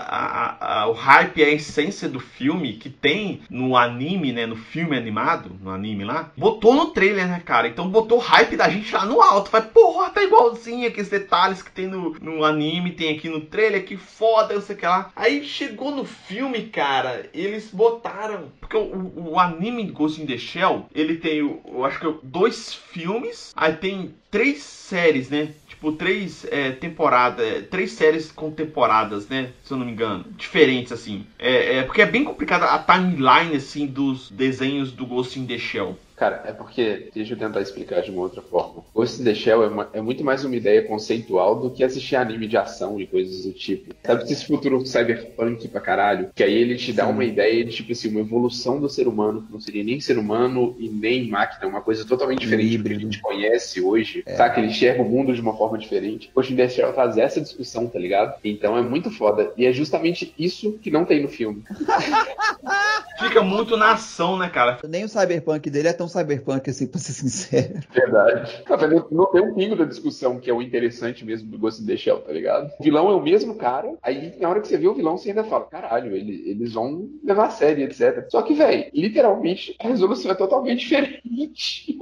a- 0.57 0.81
a- 0.81 0.87
o 0.87 0.93
hype 0.93 1.37
e 1.39 1.43
a 1.43 1.49
essência 1.49 2.07
do 2.09 2.19
filme 2.19 2.73
que 2.73 2.89
tem 2.89 3.41
no 3.49 3.75
anime, 3.77 4.31
né? 4.31 4.45
No 4.45 4.55
filme 4.55 4.97
animado, 4.97 5.51
no 5.61 5.71
anime 5.71 6.03
lá, 6.03 6.31
botou 6.37 6.73
no 6.73 6.87
trailer, 6.87 7.27
né, 7.27 7.41
cara? 7.43 7.67
Então 7.67 7.87
botou 7.89 8.17
o 8.17 8.21
hype 8.21 8.55
da 8.55 8.69
gente 8.69 8.93
lá 8.93 9.05
no 9.05 9.21
alto. 9.21 9.51
Vai, 9.51 9.61
porra, 9.61 10.09
tá 10.09 10.23
igualzinho 10.23 10.87
aqueles 10.87 11.09
detalhes 11.09 11.61
que 11.61 11.71
tem 11.71 11.87
no, 11.87 12.15
no 12.21 12.43
anime, 12.43 12.91
tem 12.91 13.15
aqui 13.15 13.29
no 13.29 13.41
trailer, 13.41 13.85
que 13.85 13.97
foda, 13.97 14.53
não 14.53 14.61
sei 14.61 14.75
o 14.75 14.79
que 14.79 14.85
lá. 14.85 15.11
Aí 15.15 15.43
chegou 15.43 15.91
no 15.91 16.05
filme, 16.05 16.63
cara, 16.67 17.25
eles 17.33 17.69
botaram. 17.71 18.45
Porque 18.59 18.77
o, 18.77 19.11
o- 19.15 19.32
o 19.33 19.39
anime 19.39 19.85
Ghost 19.87 20.21
in 20.21 20.27
the 20.27 20.37
Shell, 20.37 20.85
ele 20.93 21.15
tem, 21.15 21.39
eu 21.39 21.83
acho 21.83 21.99
que 21.99 22.05
é 22.05 22.13
dois 22.21 22.71
filmes, 22.73 23.51
aí 23.55 23.73
tem 23.73 24.13
três 24.29 24.61
séries, 24.61 25.29
né? 25.29 25.49
Tipo, 25.67 25.91
três 25.93 26.45
é, 26.51 26.71
temporadas, 26.71 27.43
é, 27.43 27.61
três 27.61 27.93
séries 27.93 28.31
com 28.31 28.51
temporadas, 28.51 29.27
né? 29.27 29.49
Se 29.63 29.73
eu 29.73 29.77
não 29.77 29.87
me 29.87 29.91
engano. 29.91 30.25
Diferentes, 30.37 30.91
assim. 30.91 31.25
É, 31.39 31.77
é, 31.77 31.83
porque 31.83 32.03
é 32.03 32.05
bem 32.05 32.23
complicada 32.23 32.67
a 32.67 32.77
timeline, 32.77 33.55
assim, 33.55 33.87
dos 33.87 34.29
desenhos 34.29 34.91
do 34.91 35.05
Ghost 35.05 35.39
in 35.39 35.47
the 35.47 35.57
Shell. 35.57 35.97
Cara, 36.15 36.43
é 36.45 36.51
porque, 36.53 37.09
deixa 37.13 37.33
eu 37.33 37.37
tentar 37.37 37.59
explicar 37.61 38.01
de 38.01 38.11
uma 38.11 38.21
outra 38.21 38.41
forma. 38.41 38.83
Ghost 38.93 39.19
in 39.21 39.25
the 39.25 39.33
Shell 39.33 39.63
é, 39.63 39.67
uma- 39.67 39.89
é 39.93 39.99
muito 40.01 40.23
mais 40.23 40.45
uma 40.45 40.55
ideia 40.55 40.83
conceitual 40.83 41.59
do 41.59 41.71
que 41.71 41.83
assistir 41.83 42.15
anime 42.15 42.47
de 42.47 42.55
ação 42.55 42.99
e 43.01 43.07
coisas 43.07 43.43
do 43.45 43.51
tipo. 43.51 43.93
Sabe 44.03 44.23
esse 44.23 44.45
futuro 44.45 44.85
cyberpunk 44.85 45.67
pra 45.67 45.81
caralho? 45.81 46.29
Que 46.35 46.43
aí 46.43 46.53
ele 46.53 46.75
te 46.75 46.93
dá 46.93 47.05
Sim. 47.05 47.11
uma 47.11 47.25
ideia 47.25 47.65
de, 47.65 47.71
tipo 47.71 47.91
assim, 47.91 48.09
uma 48.09 48.19
evolução 48.19 48.79
do 48.79 48.87
ser 48.87 49.07
humano, 49.07 49.41
que 49.41 49.51
não 49.51 49.59
seria 49.59 49.83
nem 49.83 49.99
ser 49.99 50.17
humano 50.17 50.75
e 50.79 50.87
nem 50.87 51.27
máquina, 51.27 51.67
uma 51.67 51.81
coisa 51.81 52.05
totalmente 52.05 52.39
diferente 52.41 52.77
do 52.77 52.83
que 52.83 52.93
a 52.95 52.99
gente 52.99 53.19
conhece 53.21 53.81
hoje, 53.81 54.23
saca? 54.37 54.59
Ele 54.59 54.67
enxerga 54.69 55.01
o 55.01 55.09
mundo 55.09 55.33
de 55.33 55.41
uma 55.41 55.57
forma 55.57 55.77
diferente. 55.77 56.29
Ghost 56.33 56.53
in 56.53 56.55
the 56.55 56.69
Shell 56.69 56.93
traz 56.93 57.17
essa 57.17 57.41
discussão, 57.41 57.87
tá 57.87 57.97
ligado? 57.99 58.35
Então 58.43 58.77
é 58.77 58.81
muito 58.81 59.09
foda. 59.09 59.51
E 59.57 59.65
é 59.65 59.73
justamente 59.73 60.33
isso 60.37 60.73
que 60.73 60.91
não 60.91 61.05
tem 61.05 61.21
no 61.23 61.27
filme. 61.27 61.63
Fica 63.19 63.41
muito 63.41 63.77
na 63.77 63.93
ação, 63.93 64.37
né, 64.37 64.49
cara? 64.49 64.79
Nem 64.87 65.03
o 65.05 65.09
cyberpunk 65.09 65.69
dele 65.69 65.87
é 65.87 65.93
tão 65.93 66.02
cyberpunk 66.07 66.69
assim, 66.69 66.87
pra 66.87 66.99
ser 66.99 67.13
sincero. 67.13 67.79
Verdade. 67.93 68.63
Tá 68.65 68.75
vendo? 68.75 69.07
Não 69.11 69.25
tem 69.31 69.41
um 69.41 69.53
pingo 69.53 69.75
da 69.75 69.85
discussão 69.85 70.39
que 70.39 70.49
é 70.49 70.53
o 70.53 70.61
interessante 70.61 71.25
mesmo 71.25 71.49
do 71.49 71.57
Ghost 71.57 71.81
in 71.81 71.85
the 71.85 71.97
Shell, 71.97 72.19
tá 72.21 72.31
ligado? 72.31 72.71
O 72.79 72.83
vilão 72.83 73.09
é 73.09 73.15
o 73.15 73.21
mesmo 73.21 73.55
cara, 73.55 73.93
aí 74.01 74.33
na 74.39 74.49
hora 74.49 74.61
que 74.61 74.67
você 74.67 74.77
vê 74.77 74.87
o 74.87 74.93
vilão, 74.93 75.17
você 75.17 75.29
ainda 75.29 75.43
fala, 75.43 75.65
caralho, 75.65 76.15
ele- 76.15 76.43
eles 76.49 76.73
vão 76.73 77.09
levar 77.23 77.45
a 77.45 77.49
sério, 77.49 77.83
etc. 77.85 78.25
Só 78.29 78.41
que, 78.41 78.53
velho, 78.53 78.89
literalmente, 78.93 79.75
a 79.79 79.87
resolução 79.87 80.31
é 80.31 80.35
totalmente 80.35 80.79
diferente. 80.87 81.97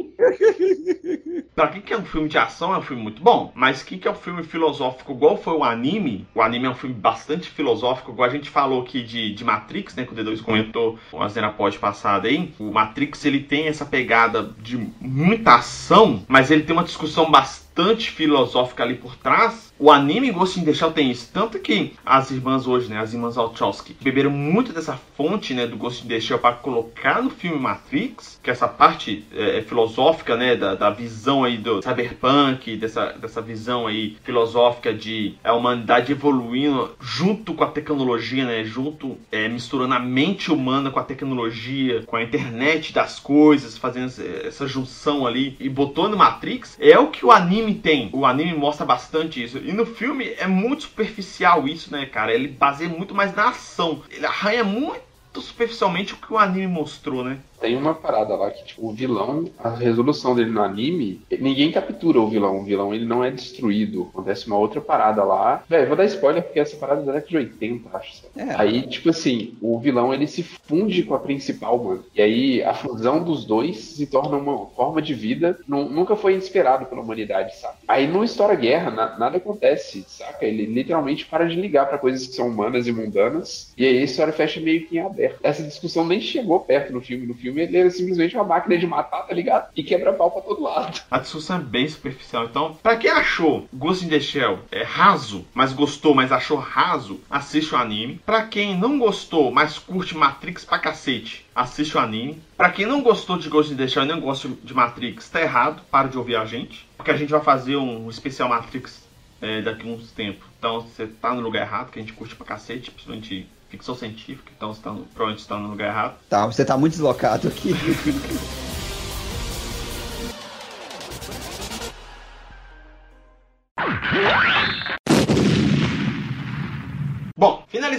Pra 1.55 1.67
quem 1.67 1.81
que 1.81 1.93
é 1.93 1.97
um 1.97 2.05
filme 2.05 2.27
de 2.29 2.37
ação, 2.37 2.73
é 2.73 2.77
um 2.77 2.81
filme 2.81 3.01
muito 3.03 3.21
bom. 3.21 3.51
Mas 3.55 3.83
quem 3.83 3.97
que 3.99 4.07
é 4.07 4.11
um 4.11 4.15
filme 4.15 4.43
filosófico, 4.43 5.11
igual 5.11 5.37
foi 5.37 5.53
o 5.53 5.63
anime, 5.63 6.27
o 6.35 6.41
anime 6.41 6.65
é 6.65 6.69
um 6.69 6.75
filme 6.75 6.95
bastante 6.95 7.49
filosófico, 7.49 8.11
igual 8.11 8.29
a 8.29 8.31
gente 8.31 8.49
falou 8.49 8.81
aqui 8.81 9.03
de, 9.03 9.33
de 9.33 9.43
Matrix, 9.43 9.95
né? 9.95 10.05
Que 10.05 10.13
o 10.13 10.15
D2 10.15 10.41
comentou 10.41 10.97
uma 11.11 11.29
cena 11.29 11.51
pode 11.51 11.77
passada 11.79 12.27
aí. 12.27 12.51
O 12.59 12.71
Matrix, 12.71 13.25
ele 13.25 13.41
tem 13.41 13.67
essa 13.67 13.85
pegada 13.91 14.49
de 14.59 14.77
muita 14.99 15.55
ação, 15.55 16.23
mas 16.27 16.49
ele 16.49 16.63
tem 16.63 16.73
uma 16.73 16.85
discussão 16.85 17.29
bastante 17.29 17.70
filosófica 18.11 18.83
ali 18.83 18.95
por 18.95 19.15
trás. 19.15 19.71
O 19.79 19.89
anime 19.89 20.31
Ghost 20.31 20.59
in 20.59 20.63
the 20.63 20.73
Shell 20.73 20.91
tem 20.91 21.09
isso. 21.09 21.29
Tanto 21.33 21.57
que 21.57 21.93
as 22.05 22.29
irmãs 22.29 22.67
hoje, 22.67 22.87
né? 22.87 22.99
As 22.99 23.13
irmãs 23.13 23.35
Wachowski, 23.35 23.95
beberam 23.99 24.29
muito 24.29 24.71
dessa 24.71 24.99
fonte, 25.17 25.53
né? 25.53 25.65
Do 25.65 25.75
Ghost 25.75 26.05
in 26.05 26.07
the 26.07 26.19
Shell 26.19 26.37
para 26.37 26.55
colocar 26.55 27.21
no 27.21 27.29
filme 27.29 27.57
Matrix, 27.57 28.39
que 28.43 28.49
é 28.49 28.53
essa 28.53 28.67
parte 28.67 29.25
é, 29.33 29.61
filosófica, 29.61 30.35
né? 30.35 30.55
Da, 30.55 30.75
da 30.75 30.89
visão 30.89 31.43
aí 31.43 31.57
do 31.57 31.81
cyberpunk, 31.81 32.77
dessa, 32.77 33.13
dessa 33.13 33.41
visão 33.41 33.87
aí 33.87 34.17
filosófica 34.23 34.93
de 34.93 35.35
a 35.43 35.53
humanidade 35.53 36.11
evoluindo 36.11 36.95
junto 36.99 37.53
com 37.53 37.63
a 37.63 37.67
tecnologia, 37.67 38.45
né? 38.45 38.63
Junto, 38.63 39.17
é, 39.31 39.47
misturando 39.47 39.95
a 39.95 39.99
mente 39.99 40.51
humana 40.51 40.91
com 40.91 40.99
a 40.99 41.03
tecnologia, 41.03 42.03
com 42.05 42.15
a 42.15 42.23
internet 42.23 42.93
das 42.93 43.19
coisas, 43.19 43.77
fazendo 43.77 44.11
essa 44.45 44.67
junção 44.67 45.25
ali 45.25 45.55
e 45.59 45.67
botou 45.67 46.07
no 46.07 46.17
Matrix, 46.17 46.77
é 46.79 46.99
o 46.99 47.07
que 47.07 47.25
o 47.25 47.31
anime 47.31 47.60
tem. 47.73 48.09
O 48.13 48.25
anime 48.25 48.53
mostra 48.53 48.85
bastante 48.85 49.43
isso. 49.43 49.57
E 49.57 49.71
no 49.71 49.85
filme 49.85 50.33
é 50.37 50.47
muito 50.47 50.83
superficial 50.83 51.67
isso, 51.67 51.91
né, 51.91 52.05
cara? 52.05 52.33
Ele 52.33 52.47
baseia 52.47 52.89
muito 52.89 53.13
mais 53.13 53.35
na 53.35 53.49
ação. 53.49 54.03
Ele 54.09 54.25
arranha 54.25 54.63
muito 54.63 55.10
superficialmente 55.39 56.13
o 56.13 56.17
que 56.17 56.33
o 56.33 56.37
anime 56.37 56.67
mostrou, 56.67 57.23
né? 57.23 57.37
Tem 57.59 57.77
uma 57.77 57.93
parada 57.93 58.35
lá 58.35 58.49
que, 58.49 58.65
tipo, 58.65 58.87
o 58.87 58.91
vilão, 58.91 59.45
a 59.59 59.69
resolução 59.69 60.33
dele 60.33 60.49
no 60.49 60.63
anime, 60.63 61.21
ninguém 61.39 61.71
captura 61.71 62.19
o 62.19 62.27
vilão. 62.27 62.59
O 62.59 62.63
vilão, 62.63 62.91
ele 62.91 63.05
não 63.05 63.23
é 63.23 63.29
destruído. 63.29 64.09
Acontece 64.11 64.47
uma 64.47 64.57
outra 64.57 64.81
parada 64.81 65.23
lá. 65.23 65.63
Véi, 65.69 65.85
vou 65.85 65.95
dar 65.95 66.05
spoiler 66.05 66.41
porque 66.41 66.59
essa 66.59 66.75
parada 66.77 67.03
é 67.03 67.05
da 67.05 67.11
década 67.11 67.29
de 67.29 67.37
80, 67.37 67.95
acho. 67.95 68.15
sabe? 68.15 68.49
É. 68.49 68.55
Aí, 68.59 68.81
tipo 68.87 69.11
assim, 69.11 69.53
o 69.61 69.77
vilão, 69.79 70.11
ele 70.11 70.25
se 70.25 70.41
funde 70.41 71.03
com 71.03 71.13
a 71.13 71.19
principal, 71.19 71.77
mano. 71.83 72.03
E 72.15 72.21
aí, 72.21 72.63
a 72.63 72.73
fusão 72.73 73.23
dos 73.23 73.45
dois 73.45 73.77
se 73.77 74.07
torna 74.07 74.37
uma 74.37 74.65
forma 74.71 74.99
de 74.99 75.13
vida. 75.13 75.59
nu- 75.67 75.87
nunca 75.87 76.15
foi 76.15 76.33
esperado 76.33 76.87
pela 76.87 77.01
humanidade, 77.01 77.55
sabe? 77.57 77.75
Aí, 77.87 78.07
não 78.07 78.23
estoura 78.23 78.55
guerra, 78.55 78.89
na- 78.89 79.19
nada 79.19 79.37
acontece, 79.37 80.03
saca? 80.07 80.43
Ele 80.47 80.65
literalmente 80.65 81.25
para 81.27 81.45
de 81.47 81.55
ligar 81.55 81.85
pra 81.87 81.99
coisas 81.99 82.25
que 82.25 82.33
são 82.33 82.47
humanas 82.47 82.87
e 82.87 82.91
mundanas. 82.91 83.71
E 83.77 83.85
aí, 83.85 83.99
a 83.99 84.03
história 84.03 84.33
fecha 84.33 84.59
meio 84.59 84.87
que 84.87 84.97
em 84.97 84.99
aberto. 85.01 85.20
Essa 85.43 85.63
discussão 85.63 86.05
nem 86.05 86.21
chegou 86.21 86.59
perto 86.59 86.93
no 86.93 87.01
filme. 87.01 87.25
No 87.25 87.33
filme, 87.33 87.61
ele 87.61 87.77
era 87.77 87.89
simplesmente 87.89 88.35
uma 88.35 88.43
máquina 88.43 88.77
de 88.77 88.87
matar, 88.87 89.23
tá 89.23 89.33
ligado? 89.33 89.69
E 89.75 89.83
quebra 89.83 90.13
pau 90.13 90.31
pra 90.31 90.41
todo 90.41 90.61
lado. 90.61 91.01
A 91.09 91.19
discussão 91.19 91.57
é 91.57 91.59
bem 91.59 91.87
superficial. 91.87 92.45
Então, 92.45 92.77
pra 92.81 92.97
quem 92.97 93.11
achou 93.11 93.67
Ghost 93.73 94.05
in 94.05 94.09
the 94.09 94.19
Shell 94.19 94.59
é 94.71 94.83
raso, 94.83 95.45
mas 95.53 95.73
gostou, 95.73 96.15
mas 96.15 96.31
achou 96.31 96.57
raso, 96.57 97.19
assiste 97.29 97.73
o 97.73 97.77
anime. 97.77 98.21
Pra 98.25 98.43
quem 98.43 98.77
não 98.77 98.97
gostou, 98.97 99.51
mas 99.51 99.77
curte 99.77 100.15
Matrix 100.15 100.65
pra 100.65 100.79
cacete, 100.79 101.45
assiste 101.55 101.95
o 101.95 101.99
anime. 101.99 102.41
Pra 102.57 102.69
quem 102.69 102.85
não 102.85 103.01
gostou 103.01 103.37
de 103.37 103.49
Ghost 103.49 103.73
in 103.73 103.77
the 103.77 103.87
Shell 103.87 104.03
e 104.03 104.07
não 104.07 104.19
gosta 104.19 104.49
de 104.63 104.73
Matrix, 104.73 105.29
tá 105.29 105.41
errado. 105.41 105.81
Para 105.89 106.07
de 106.07 106.17
ouvir 106.17 106.35
a 106.35 106.45
gente. 106.45 106.87
Porque 106.97 107.11
a 107.11 107.17
gente 107.17 107.31
vai 107.31 107.41
fazer 107.41 107.75
um 107.77 108.09
especial 108.09 108.49
Matrix 108.49 109.07
é, 109.41 109.61
daqui 109.61 109.89
a 109.89 109.91
uns 109.91 110.11
tempos. 110.11 110.47
Então, 110.59 110.81
você 110.81 111.07
tá 111.07 111.33
no 111.33 111.41
lugar 111.41 111.63
errado, 111.63 111.91
que 111.91 111.99
a 111.99 112.01
gente 112.01 112.13
curte 112.13 112.35
pra 112.35 112.45
cacete, 112.45 112.91
principalmente 112.91 113.47
ficção 113.71 113.95
científica. 113.95 114.51
Então, 114.55 114.73
você 114.73 114.81
tá 114.81 114.91
no, 114.91 114.99
provavelmente 115.05 115.41
você 115.41 115.49
tá 115.49 115.57
no 115.57 115.69
lugar 115.69 115.87
errado. 115.87 116.15
Tá, 116.29 116.45
você 116.45 116.63
tá 116.63 116.77
muito 116.77 116.93
deslocado 116.93 117.47
aqui. 117.47 117.73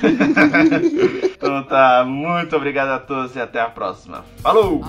então 1.32 1.62
tá, 1.62 2.04
muito 2.04 2.56
obrigado 2.56 2.88
a 2.88 2.98
todos 2.98 3.36
e 3.36 3.40
até 3.40 3.60
a 3.60 3.70
próxima. 3.70 4.24
Falou! 4.38 4.80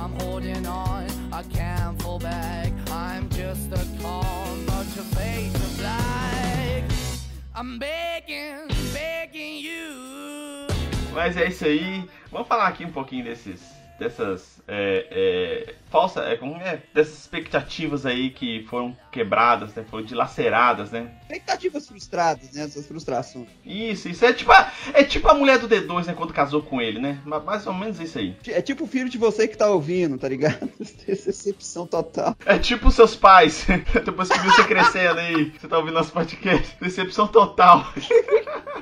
Mas 11.13 11.37
é 11.37 11.47
isso 11.47 11.63
aí. 11.63 12.09
Vamos 12.31 12.47
falar 12.47 12.67
aqui 12.69 12.85
um 12.85 12.91
pouquinho 12.91 13.23
desses. 13.23 13.77
Dessas 13.99 14.61
é, 14.67 15.07
é, 15.09 15.75
falsa, 15.89 16.21
é, 16.21 16.35
como 16.35 16.55
é, 16.57 16.81
dessas 16.93 17.17
expectativas 17.19 18.05
aí 18.05 18.29
que 18.29 18.65
foram 18.69 18.95
quebradas, 19.11 19.73
né, 19.73 19.83
foram 19.89 20.03
dilaceradas, 20.05 20.91
né? 20.91 21.11
Expectativas 21.21 21.87
frustradas, 21.87 22.51
né? 22.53 22.63
Essas 22.63 22.87
frustrações. 22.87 23.47
Isso, 23.65 24.07
isso 24.09 24.25
é 24.25 24.33
tipo 24.33 24.51
a, 24.51 24.71
é 24.93 25.03
tipo 25.03 25.27
a 25.29 25.33
mulher 25.33 25.57
do 25.59 25.67
D2, 25.67 26.05
né, 26.05 26.13
quando 26.13 26.33
casou 26.33 26.61
com 26.61 26.81
ele, 26.81 26.99
né? 26.99 27.19
Ma- 27.25 27.39
Mais 27.39 27.65
ou 27.67 27.73
menos 27.73 27.99
isso 27.99 28.19
aí. 28.19 28.35
É 28.47 28.61
tipo 28.61 28.83
o 28.83 28.87
filho 28.87 29.09
de 29.09 29.17
você 29.17 29.47
que 29.47 29.57
tá 29.57 29.69
ouvindo, 29.69 30.17
tá 30.17 30.27
ligado? 30.29 30.69
Decepção 31.07 31.87
total. 31.87 32.35
É 32.45 32.57
tipo 32.59 32.91
seus 32.91 33.15
pais, 33.15 33.65
depois 34.05 34.29
que 34.29 34.39
viu 34.39 34.51
você 34.51 34.63
crescendo 34.65 35.19
aí, 35.19 35.51
você 35.59 35.67
tá 35.67 35.77
ouvindo 35.77 35.93
nosso 35.95 36.11
podcast. 36.11 36.75
Decepção 36.81 37.27
total. 37.27 37.85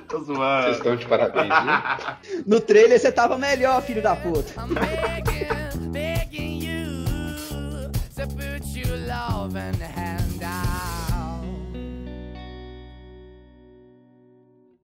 Tô 0.07 0.19
Vocês 0.19 0.37
zoando. 0.37 0.69
estão 0.71 0.95
de 0.95 1.05
parabéns, 1.07 1.47
viu? 1.49 2.43
No 2.45 2.59
trailer 2.61 2.99
você 2.99 3.11
tava 3.11 3.37
melhor, 3.37 3.81
filho 3.81 4.01
da 4.01 4.15
puta. 4.15 4.53
to 8.27 8.35
put 8.35 8.65
you 8.67 8.85
love 8.97 9.55
and 9.55 9.81